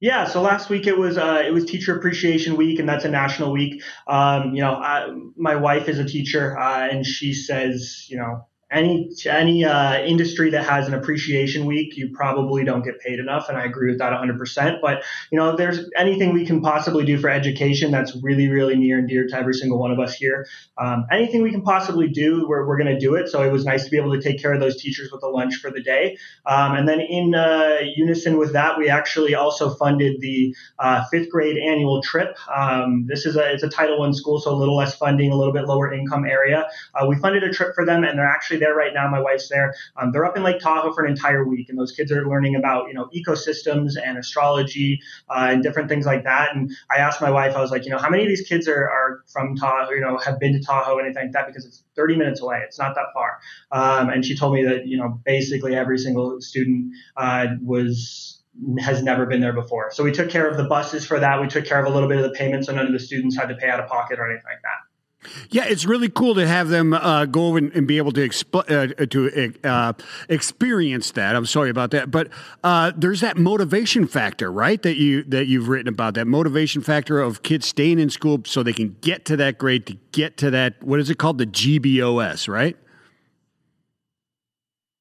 Yeah, 0.00 0.26
so 0.26 0.42
last 0.42 0.68
week 0.68 0.86
it 0.86 0.98
was 0.98 1.16
uh, 1.16 1.42
it 1.46 1.52
was 1.52 1.64
Teacher 1.64 1.96
Appreciation 1.96 2.56
Week, 2.56 2.78
and 2.78 2.88
that's 2.88 3.06
a 3.06 3.08
national 3.08 3.50
week. 3.50 3.82
Um, 4.06 4.54
you 4.54 4.60
know, 4.60 4.74
I, 4.74 5.08
my 5.36 5.56
wife 5.56 5.88
is 5.88 5.98
a 5.98 6.04
teacher, 6.04 6.58
uh, 6.58 6.86
and 6.88 7.04
she 7.06 7.32
says, 7.32 8.04
you 8.08 8.18
know, 8.18 8.46
any 8.70 9.10
any 9.26 9.64
uh, 9.64 10.02
industry 10.02 10.50
that 10.50 10.64
has 10.64 10.88
an 10.88 10.94
appreciation 10.94 11.66
week, 11.66 11.96
you 11.96 12.10
probably 12.14 12.64
don't 12.64 12.84
get 12.84 12.98
paid 13.00 13.18
enough, 13.18 13.48
and 13.48 13.56
I 13.56 13.64
agree 13.64 13.90
with 13.90 13.98
that 14.00 14.12
100%. 14.12 14.80
But 14.80 15.04
you 15.30 15.38
know, 15.38 15.50
if 15.50 15.56
there's 15.56 15.88
anything 15.96 16.32
we 16.32 16.44
can 16.46 16.60
possibly 16.60 17.04
do 17.04 17.18
for 17.18 17.30
education 17.30 17.90
that's 17.90 18.16
really 18.22 18.48
really 18.48 18.76
near 18.76 18.98
and 18.98 19.08
dear 19.08 19.26
to 19.26 19.36
every 19.36 19.54
single 19.54 19.78
one 19.78 19.90
of 19.90 20.00
us 20.00 20.14
here. 20.14 20.46
Um, 20.78 21.06
anything 21.10 21.42
we 21.42 21.50
can 21.50 21.62
possibly 21.62 22.08
do, 22.08 22.46
we're, 22.48 22.66
we're 22.66 22.78
going 22.78 22.92
to 22.92 22.98
do 22.98 23.14
it. 23.14 23.28
So 23.28 23.42
it 23.42 23.50
was 23.50 23.64
nice 23.64 23.84
to 23.84 23.90
be 23.90 23.96
able 23.96 24.12
to 24.12 24.20
take 24.20 24.40
care 24.40 24.52
of 24.52 24.60
those 24.60 24.80
teachers 24.80 25.10
with 25.10 25.22
a 25.22 25.28
lunch 25.28 25.56
for 25.56 25.70
the 25.70 25.82
day. 25.82 26.18
Um, 26.44 26.74
and 26.74 26.88
then 26.88 27.00
in 27.00 27.34
uh, 27.34 27.78
unison 27.94 28.38
with 28.38 28.52
that, 28.52 28.78
we 28.78 28.88
actually 28.88 29.34
also 29.34 29.74
funded 29.74 30.20
the 30.20 30.54
uh, 30.78 31.04
fifth 31.10 31.30
grade 31.30 31.56
annual 31.56 32.02
trip. 32.02 32.36
Um, 32.54 33.06
this 33.06 33.26
is 33.26 33.36
a 33.36 33.52
it's 33.52 33.62
a 33.62 33.68
Title 33.68 33.98
One 33.98 34.12
school, 34.12 34.40
so 34.40 34.52
a 34.52 34.56
little 34.56 34.76
less 34.76 34.96
funding, 34.96 35.32
a 35.32 35.36
little 35.36 35.52
bit 35.52 35.66
lower 35.66 35.92
income 35.92 36.24
area. 36.24 36.68
Uh, 36.94 37.06
we 37.06 37.16
funded 37.16 37.42
a 37.42 37.52
trip 37.52 37.74
for 37.74 37.84
them, 37.84 38.04
and 38.04 38.18
they're 38.18 38.26
actually 38.26 38.55
there 38.56 38.74
right 38.74 38.92
now. 38.94 39.08
My 39.08 39.20
wife's 39.20 39.48
there. 39.48 39.74
Um, 39.96 40.12
they're 40.12 40.24
up 40.24 40.36
in 40.36 40.42
Lake 40.42 40.60
Tahoe 40.60 40.92
for 40.92 41.04
an 41.04 41.10
entire 41.10 41.46
week, 41.46 41.68
and 41.68 41.78
those 41.78 41.92
kids 41.92 42.12
are 42.12 42.26
learning 42.28 42.56
about 42.56 42.88
you 42.88 42.94
know 42.94 43.08
ecosystems 43.14 43.94
and 44.02 44.18
astrology 44.18 45.00
uh, 45.28 45.48
and 45.50 45.62
different 45.62 45.88
things 45.88 46.06
like 46.06 46.24
that. 46.24 46.54
And 46.54 46.70
I 46.90 46.98
asked 46.98 47.20
my 47.20 47.30
wife, 47.30 47.54
I 47.56 47.60
was 47.60 47.70
like, 47.70 47.84
you 47.84 47.90
know, 47.90 47.98
how 47.98 48.10
many 48.10 48.22
of 48.22 48.28
these 48.28 48.46
kids 48.46 48.68
are, 48.68 48.88
are 48.88 49.24
from 49.32 49.56
Tahoe, 49.56 49.90
you 49.92 50.00
know, 50.00 50.18
have 50.18 50.38
been 50.38 50.52
to 50.52 50.60
Tahoe, 50.60 50.98
anything 50.98 51.24
like 51.24 51.32
that, 51.32 51.46
because 51.46 51.64
it's 51.64 51.82
30 51.96 52.16
minutes 52.16 52.40
away. 52.40 52.60
It's 52.64 52.78
not 52.78 52.94
that 52.94 53.06
far. 53.14 53.38
Um, 53.72 54.10
and 54.10 54.24
she 54.24 54.36
told 54.36 54.54
me 54.54 54.64
that 54.64 54.86
you 54.86 54.96
know 54.96 55.20
basically 55.24 55.74
every 55.74 55.98
single 55.98 56.40
student 56.40 56.92
uh, 57.16 57.46
was 57.62 58.42
has 58.78 59.02
never 59.02 59.26
been 59.26 59.40
there 59.40 59.52
before. 59.52 59.90
So 59.92 60.02
we 60.02 60.12
took 60.12 60.30
care 60.30 60.48
of 60.48 60.56
the 60.56 60.64
buses 60.64 61.04
for 61.04 61.20
that. 61.20 61.40
We 61.40 61.46
took 61.46 61.66
care 61.66 61.78
of 61.78 61.86
a 61.86 61.94
little 61.94 62.08
bit 62.08 62.18
of 62.18 62.24
the 62.24 62.30
payments, 62.30 62.66
so 62.66 62.74
none 62.74 62.86
of 62.86 62.92
the 62.92 62.98
students 62.98 63.36
had 63.36 63.48
to 63.48 63.54
pay 63.54 63.68
out 63.68 63.80
of 63.80 63.88
pocket 63.88 64.18
or 64.18 64.26
anything 64.26 64.44
like 64.46 64.62
that. 64.62 64.85
Yeah, 65.50 65.64
it's 65.66 65.84
really 65.84 66.08
cool 66.08 66.34
to 66.34 66.46
have 66.46 66.68
them 66.68 66.92
uh, 66.92 67.26
go 67.26 67.56
and, 67.56 67.72
and 67.72 67.86
be 67.86 67.98
able 67.98 68.12
to 68.12 68.26
exp- 68.26 68.70
uh, 68.70 69.06
to 69.06 69.54
uh, 69.64 69.92
experience 70.28 71.10
that. 71.12 71.36
I'm 71.36 71.46
sorry 71.46 71.70
about 71.70 71.90
that, 71.92 72.10
but 72.10 72.28
uh, 72.64 72.92
there's 72.96 73.20
that 73.20 73.36
motivation 73.36 74.06
factor, 74.06 74.50
right? 74.50 74.82
That 74.82 74.96
you 74.96 75.22
that 75.24 75.46
you've 75.46 75.68
written 75.68 75.88
about 75.88 76.14
that 76.14 76.26
motivation 76.26 76.82
factor 76.82 77.20
of 77.20 77.42
kids 77.42 77.66
staying 77.66 77.98
in 77.98 78.10
school 78.10 78.42
so 78.44 78.62
they 78.62 78.72
can 78.72 78.96
get 79.00 79.24
to 79.26 79.36
that 79.36 79.58
grade 79.58 79.86
to 79.86 79.96
get 80.12 80.36
to 80.38 80.50
that 80.50 80.82
what 80.82 81.00
is 81.00 81.10
it 81.10 81.18
called 81.18 81.38
the 81.38 81.46
GBOS, 81.46 82.48
right? 82.48 82.76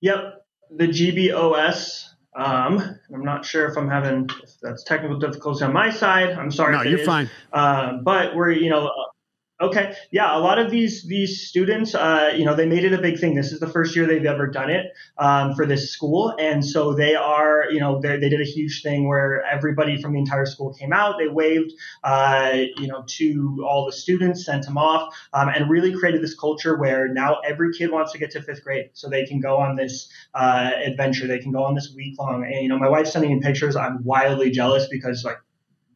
Yep, 0.02 0.46
the 0.72 0.88
GBOS. 0.88 2.06
Um, 2.38 3.00
I'm 3.14 3.24
not 3.24 3.46
sure 3.46 3.66
if 3.68 3.78
I'm 3.78 3.90
having 3.90 4.30
if 4.44 4.60
that's 4.62 4.84
technical 4.84 5.18
difficulty 5.18 5.64
on 5.64 5.72
my 5.72 5.90
side. 5.90 6.32
I'm 6.32 6.52
sorry. 6.52 6.76
No, 6.76 6.84
you're 6.84 7.00
is. 7.00 7.06
fine. 7.06 7.30
Uh, 7.54 7.94
but 8.04 8.36
we're 8.36 8.52
you 8.52 8.70
know. 8.70 8.92
Okay, 9.62 9.96
yeah, 10.12 10.38
a 10.38 10.40
lot 10.40 10.60
of 10.60 10.70
these 10.70 11.04
these 11.04 11.48
students, 11.48 11.96
uh, 11.96 12.34
you 12.36 12.44
know, 12.44 12.56
they 12.56 12.66
made 12.66 12.84
it 12.84 12.92
a 12.92 12.98
big 12.98 13.18
thing. 13.18 13.36
This 13.36 13.54
is 13.54 13.62
the 13.62 13.70
first 13.70 13.96
year 13.96 14.06
they've 14.06 14.26
ever 14.26 14.48
done 14.48 14.70
it 14.70 14.88
um, 15.18 15.56
for 15.56 15.66
this 15.66 15.92
school, 15.92 16.36
and 16.38 16.64
so 16.66 16.94
they 16.94 17.16
are, 17.16 17.72
you 17.72 17.80
know, 17.80 18.02
they 18.02 18.18
they 18.18 18.28
did 18.28 18.42
a 18.42 18.46
huge 18.46 18.84
thing 18.84 19.08
where 19.08 19.46
everybody 19.46 20.02
from 20.02 20.12
the 20.12 20.20
entire 20.20 20.46
school 20.46 20.74
came 20.74 20.92
out. 20.92 21.16
They 21.18 21.30
waved, 21.30 21.72
uh, 22.04 22.64
you 22.76 22.88
know, 22.88 23.06
to 23.08 23.66
all 23.66 23.86
the 23.86 23.94
students, 23.94 24.44
sent 24.44 24.66
them 24.66 24.78
off, 24.78 25.16
um, 25.32 25.48
and 25.48 25.70
really 25.70 25.98
created 25.98 26.22
this 26.22 26.36
culture 26.36 26.78
where 26.78 27.08
now 27.08 27.40
every 27.48 27.72
kid 27.72 27.92
wants 27.92 28.12
to 28.12 28.18
get 28.18 28.32
to 28.32 28.42
fifth 28.42 28.62
grade, 28.62 28.90
so 28.92 29.08
they 29.08 29.26
can 29.26 29.40
go 29.40 29.56
on 29.56 29.78
this 29.78 30.10
uh, 30.34 30.72
adventure. 30.84 31.28
They 31.28 31.40
can 31.40 31.54
go 31.54 31.64
on 31.64 31.76
this 31.76 31.94
week 31.96 32.20
long. 32.20 32.44
And 32.44 32.62
you 32.62 32.68
know, 32.68 32.78
my 32.78 32.90
wife's 32.90 33.14
sending 33.14 33.34
me 33.34 33.40
pictures. 33.40 33.78
I'm 33.78 34.04
wildly 34.04 34.52
jealous 34.52 34.88
because 34.90 35.24
like 35.24 35.38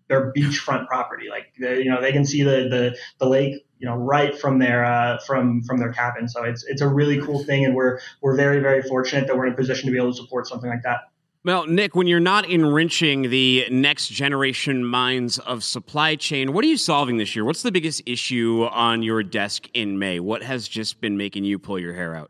their 0.10 0.34
beachfront 0.34 0.88
property. 0.88 1.28
Like 1.30 1.54
you 1.58 1.90
know, 1.90 2.02
they 2.02 2.12
can 2.12 2.26
see 2.26 2.44
the 2.44 2.68
the, 2.70 2.98
the 3.20 3.30
lake, 3.30 3.66
you 3.78 3.88
know, 3.88 3.96
right 3.96 4.38
from 4.38 4.60
their 4.60 4.84
uh, 4.84 5.20
from 5.26 5.64
from 5.64 5.78
their 5.78 5.94
cabin. 5.94 6.28
So 6.28 6.44
it's 6.44 6.66
it's 6.66 6.82
a 6.82 6.88
really 6.88 7.22
cool 7.22 7.44
thing, 7.46 7.64
and 7.64 7.74
we're 7.74 8.00
we're 8.22 8.36
very 8.36 8.60
very 8.60 8.82
fortunate 8.82 9.28
that 9.28 9.38
we're 9.38 9.48
in 9.48 9.54
a 9.54 9.56
position 9.56 9.86
to 9.86 9.92
be 9.92 9.98
able 9.98 10.12
to 10.12 10.18
support 10.18 10.48
something 10.48 10.70
like 10.70 10.84
that. 10.84 11.02
Well, 11.46 11.66
Nick, 11.68 11.96
when 11.96 12.08
you're 12.08 12.20
not 12.20 12.50
enriching 12.50 13.30
the 13.30 13.66
next 13.72 14.10
generation 14.10 14.84
minds 14.84 15.40
of 15.40 15.64
supply 15.64 16.18
chain, 16.18 16.52
what 16.52 16.66
are 16.66 16.68
you 16.68 16.76
solving 16.76 17.16
this 17.16 17.34
year? 17.34 17.46
What's 17.46 17.62
the 17.62 17.72
biggest 17.72 18.02
issue 18.06 18.68
on 18.70 19.04
your 19.04 19.24
desk 19.24 19.70
in 19.74 19.98
May? 19.98 20.20
What 20.20 20.44
has 20.44 20.68
just 20.68 21.00
been 21.00 21.16
making 21.16 21.46
you 21.46 21.58
pull 21.58 21.80
your 21.80 21.94
hair 21.94 22.14
out? 22.14 22.30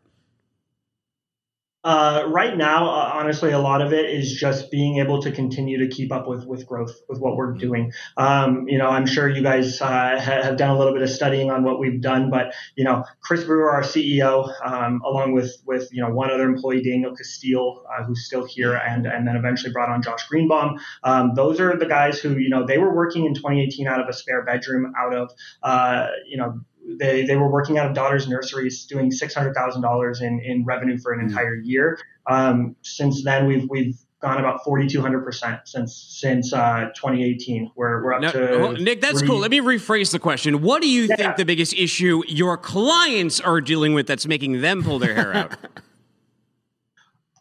Uh, 1.81 2.25
right 2.27 2.57
now, 2.57 2.89
uh, 2.89 3.11
honestly, 3.13 3.51
a 3.51 3.59
lot 3.59 3.81
of 3.81 3.93
it 3.93 4.09
is 4.09 4.33
just 4.33 4.69
being 4.69 4.97
able 4.97 5.21
to 5.21 5.31
continue 5.31 5.77
to 5.77 5.87
keep 5.87 6.11
up 6.11 6.27
with 6.27 6.45
with 6.45 6.67
growth 6.67 6.93
with 7.07 7.19
what 7.19 7.37
we're 7.37 7.53
doing. 7.53 7.93
Um, 8.17 8.67
you 8.67 8.77
know, 8.77 8.89
I'm 8.89 9.05
sure 9.05 9.29
you 9.29 9.41
guys 9.41 9.79
uh, 9.81 10.19
ha- 10.19 10.43
have 10.43 10.57
done 10.57 10.71
a 10.71 10.77
little 10.77 10.91
bit 10.91 11.03
of 11.03 11.09
studying 11.09 11.49
on 11.49 11.63
what 11.63 11.79
we've 11.79 12.01
done, 12.01 12.29
but 12.29 12.53
you 12.75 12.83
know, 12.83 13.05
Chris 13.21 13.45
Brewer, 13.45 13.71
our 13.71 13.83
CEO, 13.83 14.51
um, 14.61 15.01
along 15.05 15.31
with 15.31 15.55
with 15.65 15.87
you 15.93 16.01
know 16.01 16.09
one 16.13 16.29
other 16.29 16.43
employee, 16.43 16.83
Daniel 16.83 17.15
Castile, 17.15 17.85
uh, 17.89 18.03
who's 18.03 18.25
still 18.25 18.45
here, 18.45 18.73
and 18.75 19.05
and 19.05 19.25
then 19.25 19.37
eventually 19.37 19.71
brought 19.71 19.87
on 19.87 20.01
Josh 20.01 20.27
Greenbaum. 20.27 20.79
Um, 21.05 21.31
those 21.33 21.61
are 21.61 21.77
the 21.77 21.85
guys 21.85 22.19
who 22.19 22.37
you 22.37 22.49
know 22.49 22.65
they 22.65 22.77
were 22.77 22.93
working 22.93 23.23
in 23.23 23.33
2018 23.35 23.87
out 23.87 24.01
of 24.01 24.09
a 24.09 24.13
spare 24.13 24.43
bedroom, 24.43 24.91
out 24.99 25.13
of 25.13 25.31
uh, 25.63 26.07
you 26.27 26.35
know 26.35 26.59
they, 26.97 27.25
they 27.25 27.35
were 27.35 27.49
working 27.51 27.77
out 27.77 27.87
of 27.87 27.93
daughters 27.93 28.27
nurseries 28.27 28.85
doing 28.85 29.11
$600,000 29.11 30.21
in, 30.21 30.39
in 30.39 30.65
revenue 30.65 30.97
for 30.97 31.13
an 31.13 31.21
entire 31.21 31.55
year. 31.55 31.99
Um, 32.27 32.75
since 32.81 33.23
then, 33.23 33.47
we've, 33.47 33.67
we've 33.69 33.95
gone 34.21 34.37
about 34.37 34.61
4,200% 34.65 35.61
since, 35.65 35.95
since, 36.19 36.51
uh, 36.53 36.89
2018. 36.95 37.71
We're, 37.75 38.03
we're 38.03 38.13
up 38.13 38.21
Now, 38.21 38.31
to 38.31 38.57
well, 38.59 38.71
Nick, 38.73 39.01
that's 39.01 39.21
cool. 39.21 39.37
Let 39.37 39.51
me 39.51 39.59
rephrase 39.59 40.11
the 40.11 40.19
question. 40.19 40.61
What 40.61 40.81
do 40.81 40.89
you 40.89 41.03
Yeah. 41.03 41.15
think 41.15 41.35
the 41.37 41.45
biggest 41.45 41.73
issue 41.73 42.23
your 42.27 42.57
clients 42.57 43.39
are 43.39 43.61
dealing 43.61 43.93
with 43.93 44.07
that's 44.07 44.27
making 44.27 44.61
them 44.61 44.83
pull 44.83 44.99
their 44.99 45.15
hair 45.15 45.33
out? 45.33 45.57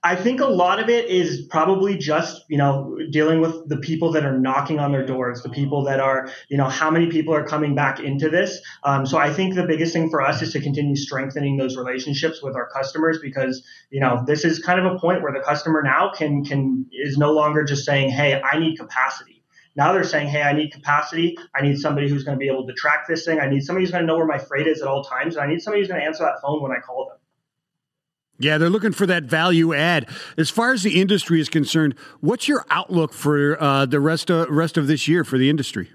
I 0.09 0.16
think 0.16 0.40
a 0.40 0.47
lot 0.47 0.81
of 0.81 0.88
it 0.88 1.05
is 1.11 1.42
probably 1.51 1.99
just, 1.99 2.42
you 2.49 2.57
know, 2.57 2.97
dealing 3.11 3.42
with 3.42 3.68
the 3.68 3.77
people 3.77 4.11
that 4.12 4.25
are 4.25 4.38
knocking 4.38 4.79
on 4.79 4.90
their 4.90 5.05
doors, 5.05 5.42
the 5.42 5.51
people 5.51 5.85
that 5.85 6.01
are, 6.01 6.31
you 6.49 6.57
know, 6.57 6.66
how 6.66 6.90
many 6.90 7.11
people 7.11 7.35
are 7.35 7.44
coming 7.44 7.75
back 7.75 8.01
into 8.01 8.31
this. 8.31 8.59
Um, 8.85 9.05
so 9.05 9.18
I 9.18 9.31
think 9.31 9.55
the 9.55 9.66
biggest 9.66 9.92
thing 9.92 10.09
for 10.09 10.23
us 10.23 10.40
is 10.40 10.55
to 10.55 10.62
continue 10.62 10.97
strengthening 10.97 11.59
those 11.59 11.77
relationships 11.77 12.42
with 12.42 12.57
our 12.57 12.71
customers 12.71 13.18
because, 13.21 13.62
you 13.90 14.01
know, 14.01 14.25
this 14.27 14.47
is 14.47 14.61
kind 14.61 14.81
of 14.81 14.90
a 14.90 14.99
point 14.99 15.21
where 15.21 15.31
the 15.31 15.40
customer 15.40 15.83
now 15.83 16.11
can, 16.16 16.42
can, 16.42 16.87
is 16.90 17.18
no 17.18 17.33
longer 17.33 17.62
just 17.62 17.85
saying, 17.85 18.09
Hey, 18.09 18.40
I 18.40 18.59
need 18.59 18.79
capacity. 18.79 19.44
Now 19.77 19.92
they're 19.92 20.05
saying, 20.05 20.29
Hey, 20.29 20.40
I 20.40 20.55
need 20.55 20.73
capacity. 20.73 21.37
I 21.55 21.61
need 21.61 21.77
somebody 21.77 22.09
who's 22.09 22.25
going 22.25 22.38
to 22.38 22.40
be 22.40 22.49
able 22.49 22.66
to 22.66 22.73
track 22.73 23.07
this 23.07 23.27
thing. 23.27 23.40
I 23.40 23.51
need 23.51 23.61
somebody 23.61 23.85
who's 23.85 23.92
going 23.92 24.05
to 24.05 24.07
know 24.07 24.16
where 24.16 24.27
my 24.27 24.38
freight 24.38 24.68
is 24.68 24.81
at 24.81 24.88
all 24.88 25.05
times. 25.05 25.37
And 25.37 25.44
I 25.44 25.49
need 25.49 25.61
somebody 25.61 25.83
who's 25.83 25.88
going 25.88 26.01
to 26.01 26.07
answer 26.07 26.25
that 26.25 26.40
phone 26.40 26.62
when 26.62 26.73
I 26.73 26.79
call 26.81 27.09
them. 27.11 27.18
Yeah, 28.38 28.59
they're 28.59 28.70
looking 28.70 28.92
for 28.92 29.07
that 29.07 29.24
value 29.24 29.74
add. 29.74 30.09
As 30.37 30.48
far 30.48 30.72
as 30.72 30.85
the 30.85 31.01
industry 31.01 31.40
is 31.40 31.48
concerned, 31.48 31.94
what's 32.20 32.46
your 32.46 32.64
outlook 32.70 33.12
for 33.12 33.61
uh, 33.61 33.87
the 33.87 34.01
rest 34.01 34.31
of 34.31 34.48
rest 34.48 34.77
of 34.77 34.87
this 34.87 35.09
year 35.09 35.24
for 35.24 35.38
the 35.38 35.51
industry? 35.51 35.90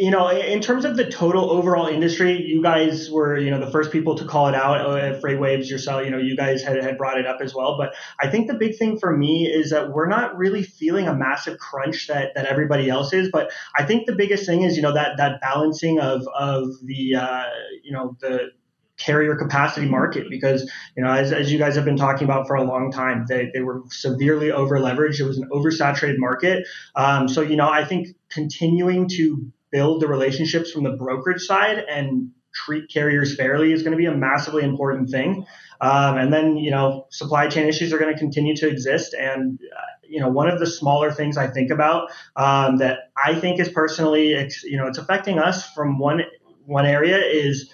you 0.00 0.10
know, 0.10 0.30
in 0.30 0.62
terms 0.62 0.86
of 0.86 0.96
the 0.96 1.10
total 1.10 1.50
overall 1.50 1.86
industry, 1.86 2.40
you 2.40 2.62
guys 2.62 3.10
were, 3.10 3.36
you 3.36 3.50
know, 3.50 3.60
the 3.62 3.70
first 3.70 3.92
people 3.92 4.14
to 4.14 4.24
call 4.24 4.48
it 4.48 4.54
out. 4.54 4.98
at 4.98 5.20
FreightWaves, 5.20 5.68
yourself, 5.68 6.06
you 6.06 6.10
know, 6.10 6.16
you 6.16 6.34
guys 6.34 6.62
had, 6.62 6.82
had 6.82 6.96
brought 6.96 7.18
it 7.18 7.26
up 7.26 7.42
as 7.42 7.54
well. 7.54 7.76
But 7.76 7.94
I 8.18 8.28
think 8.28 8.46
the 8.46 8.54
big 8.54 8.78
thing 8.78 8.98
for 8.98 9.14
me 9.14 9.46
is 9.46 9.70
that 9.70 9.90
we're 9.92 10.08
not 10.08 10.38
really 10.38 10.62
feeling 10.62 11.06
a 11.06 11.14
massive 11.14 11.58
crunch 11.58 12.06
that, 12.06 12.34
that 12.34 12.46
everybody 12.46 12.88
else 12.88 13.12
is. 13.12 13.28
But 13.30 13.52
I 13.76 13.84
think 13.84 14.06
the 14.06 14.14
biggest 14.14 14.46
thing 14.46 14.62
is, 14.62 14.74
you 14.74 14.82
know, 14.82 14.94
that 14.94 15.18
that 15.18 15.42
balancing 15.42 16.00
of 16.00 16.26
of 16.34 16.70
the, 16.82 17.16
uh, 17.16 17.44
you 17.82 17.92
know, 17.92 18.16
the 18.20 18.52
carrier 19.00 19.34
capacity 19.34 19.86
market 19.86 20.26
because 20.28 20.70
you 20.96 21.02
know 21.02 21.10
as, 21.10 21.32
as 21.32 21.50
you 21.50 21.58
guys 21.58 21.74
have 21.74 21.84
been 21.84 21.96
talking 21.96 22.24
about 22.24 22.46
for 22.46 22.54
a 22.54 22.62
long 22.62 22.92
time 22.92 23.24
they, 23.28 23.50
they 23.54 23.60
were 23.60 23.82
severely 23.88 24.52
over 24.52 24.78
leveraged 24.78 25.20
it 25.20 25.24
was 25.24 25.38
an 25.38 25.48
oversaturated 25.50 26.18
market. 26.18 26.66
Um, 26.94 27.28
so 27.28 27.40
you 27.40 27.56
know 27.56 27.68
i 27.68 27.84
think 27.84 28.08
continuing 28.28 29.08
to 29.08 29.50
build 29.70 30.02
the 30.02 30.08
relationships 30.08 30.70
from 30.70 30.84
the 30.84 30.90
brokerage 30.90 31.42
side 31.42 31.78
and 31.78 32.30
treat 32.52 32.90
carriers 32.90 33.36
fairly 33.36 33.72
is 33.72 33.82
going 33.82 33.92
to 33.92 33.96
be 33.96 34.06
a 34.06 34.14
massively 34.14 34.64
important 34.64 35.08
thing. 35.08 35.46
Um, 35.80 36.18
and 36.18 36.32
then 36.32 36.56
you 36.56 36.70
know 36.70 37.06
supply 37.10 37.48
chain 37.48 37.68
issues 37.68 37.92
are 37.92 37.98
going 37.98 38.12
to 38.12 38.18
continue 38.18 38.54
to 38.56 38.68
exist. 38.68 39.14
And 39.14 39.58
uh, 39.74 39.80
you 40.10 40.20
know, 40.20 40.28
one 40.28 40.48
of 40.48 40.58
the 40.58 40.66
smaller 40.66 41.12
things 41.12 41.36
I 41.36 41.46
think 41.46 41.70
about 41.70 42.10
um, 42.36 42.78
that 42.78 43.10
I 43.16 43.34
think 43.34 43.60
is 43.60 43.68
personally, 43.68 44.32
it's, 44.32 44.64
you 44.64 44.76
know, 44.76 44.88
it's 44.88 44.98
affecting 44.98 45.38
us 45.38 45.70
from 45.72 45.98
one 45.98 46.22
one 46.66 46.84
area 46.84 47.18
is 47.18 47.70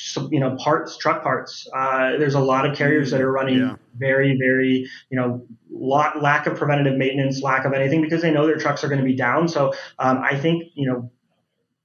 so, 0.00 0.28
you 0.30 0.38
know 0.38 0.54
parts 0.56 0.96
truck 0.96 1.24
parts 1.24 1.66
uh, 1.74 2.16
there's 2.18 2.34
a 2.34 2.40
lot 2.40 2.64
of 2.64 2.76
carriers 2.76 3.10
that 3.10 3.20
are 3.20 3.32
running 3.32 3.58
Yeah. 3.58 3.74
very 3.96 4.38
very 4.38 4.88
you 5.10 5.18
know 5.18 5.44
lot, 5.70 6.22
lack 6.22 6.46
of 6.46 6.56
preventative 6.56 6.96
maintenance 6.96 7.42
lack 7.42 7.64
of 7.64 7.72
anything 7.72 8.00
because 8.00 8.22
they 8.22 8.30
know 8.30 8.46
their 8.46 8.58
trucks 8.58 8.84
are 8.84 8.88
going 8.88 9.00
to 9.00 9.04
be 9.04 9.16
down 9.16 9.48
so 9.48 9.72
um, 9.98 10.18
i 10.22 10.38
think 10.38 10.62
you 10.74 10.86
know 10.88 11.10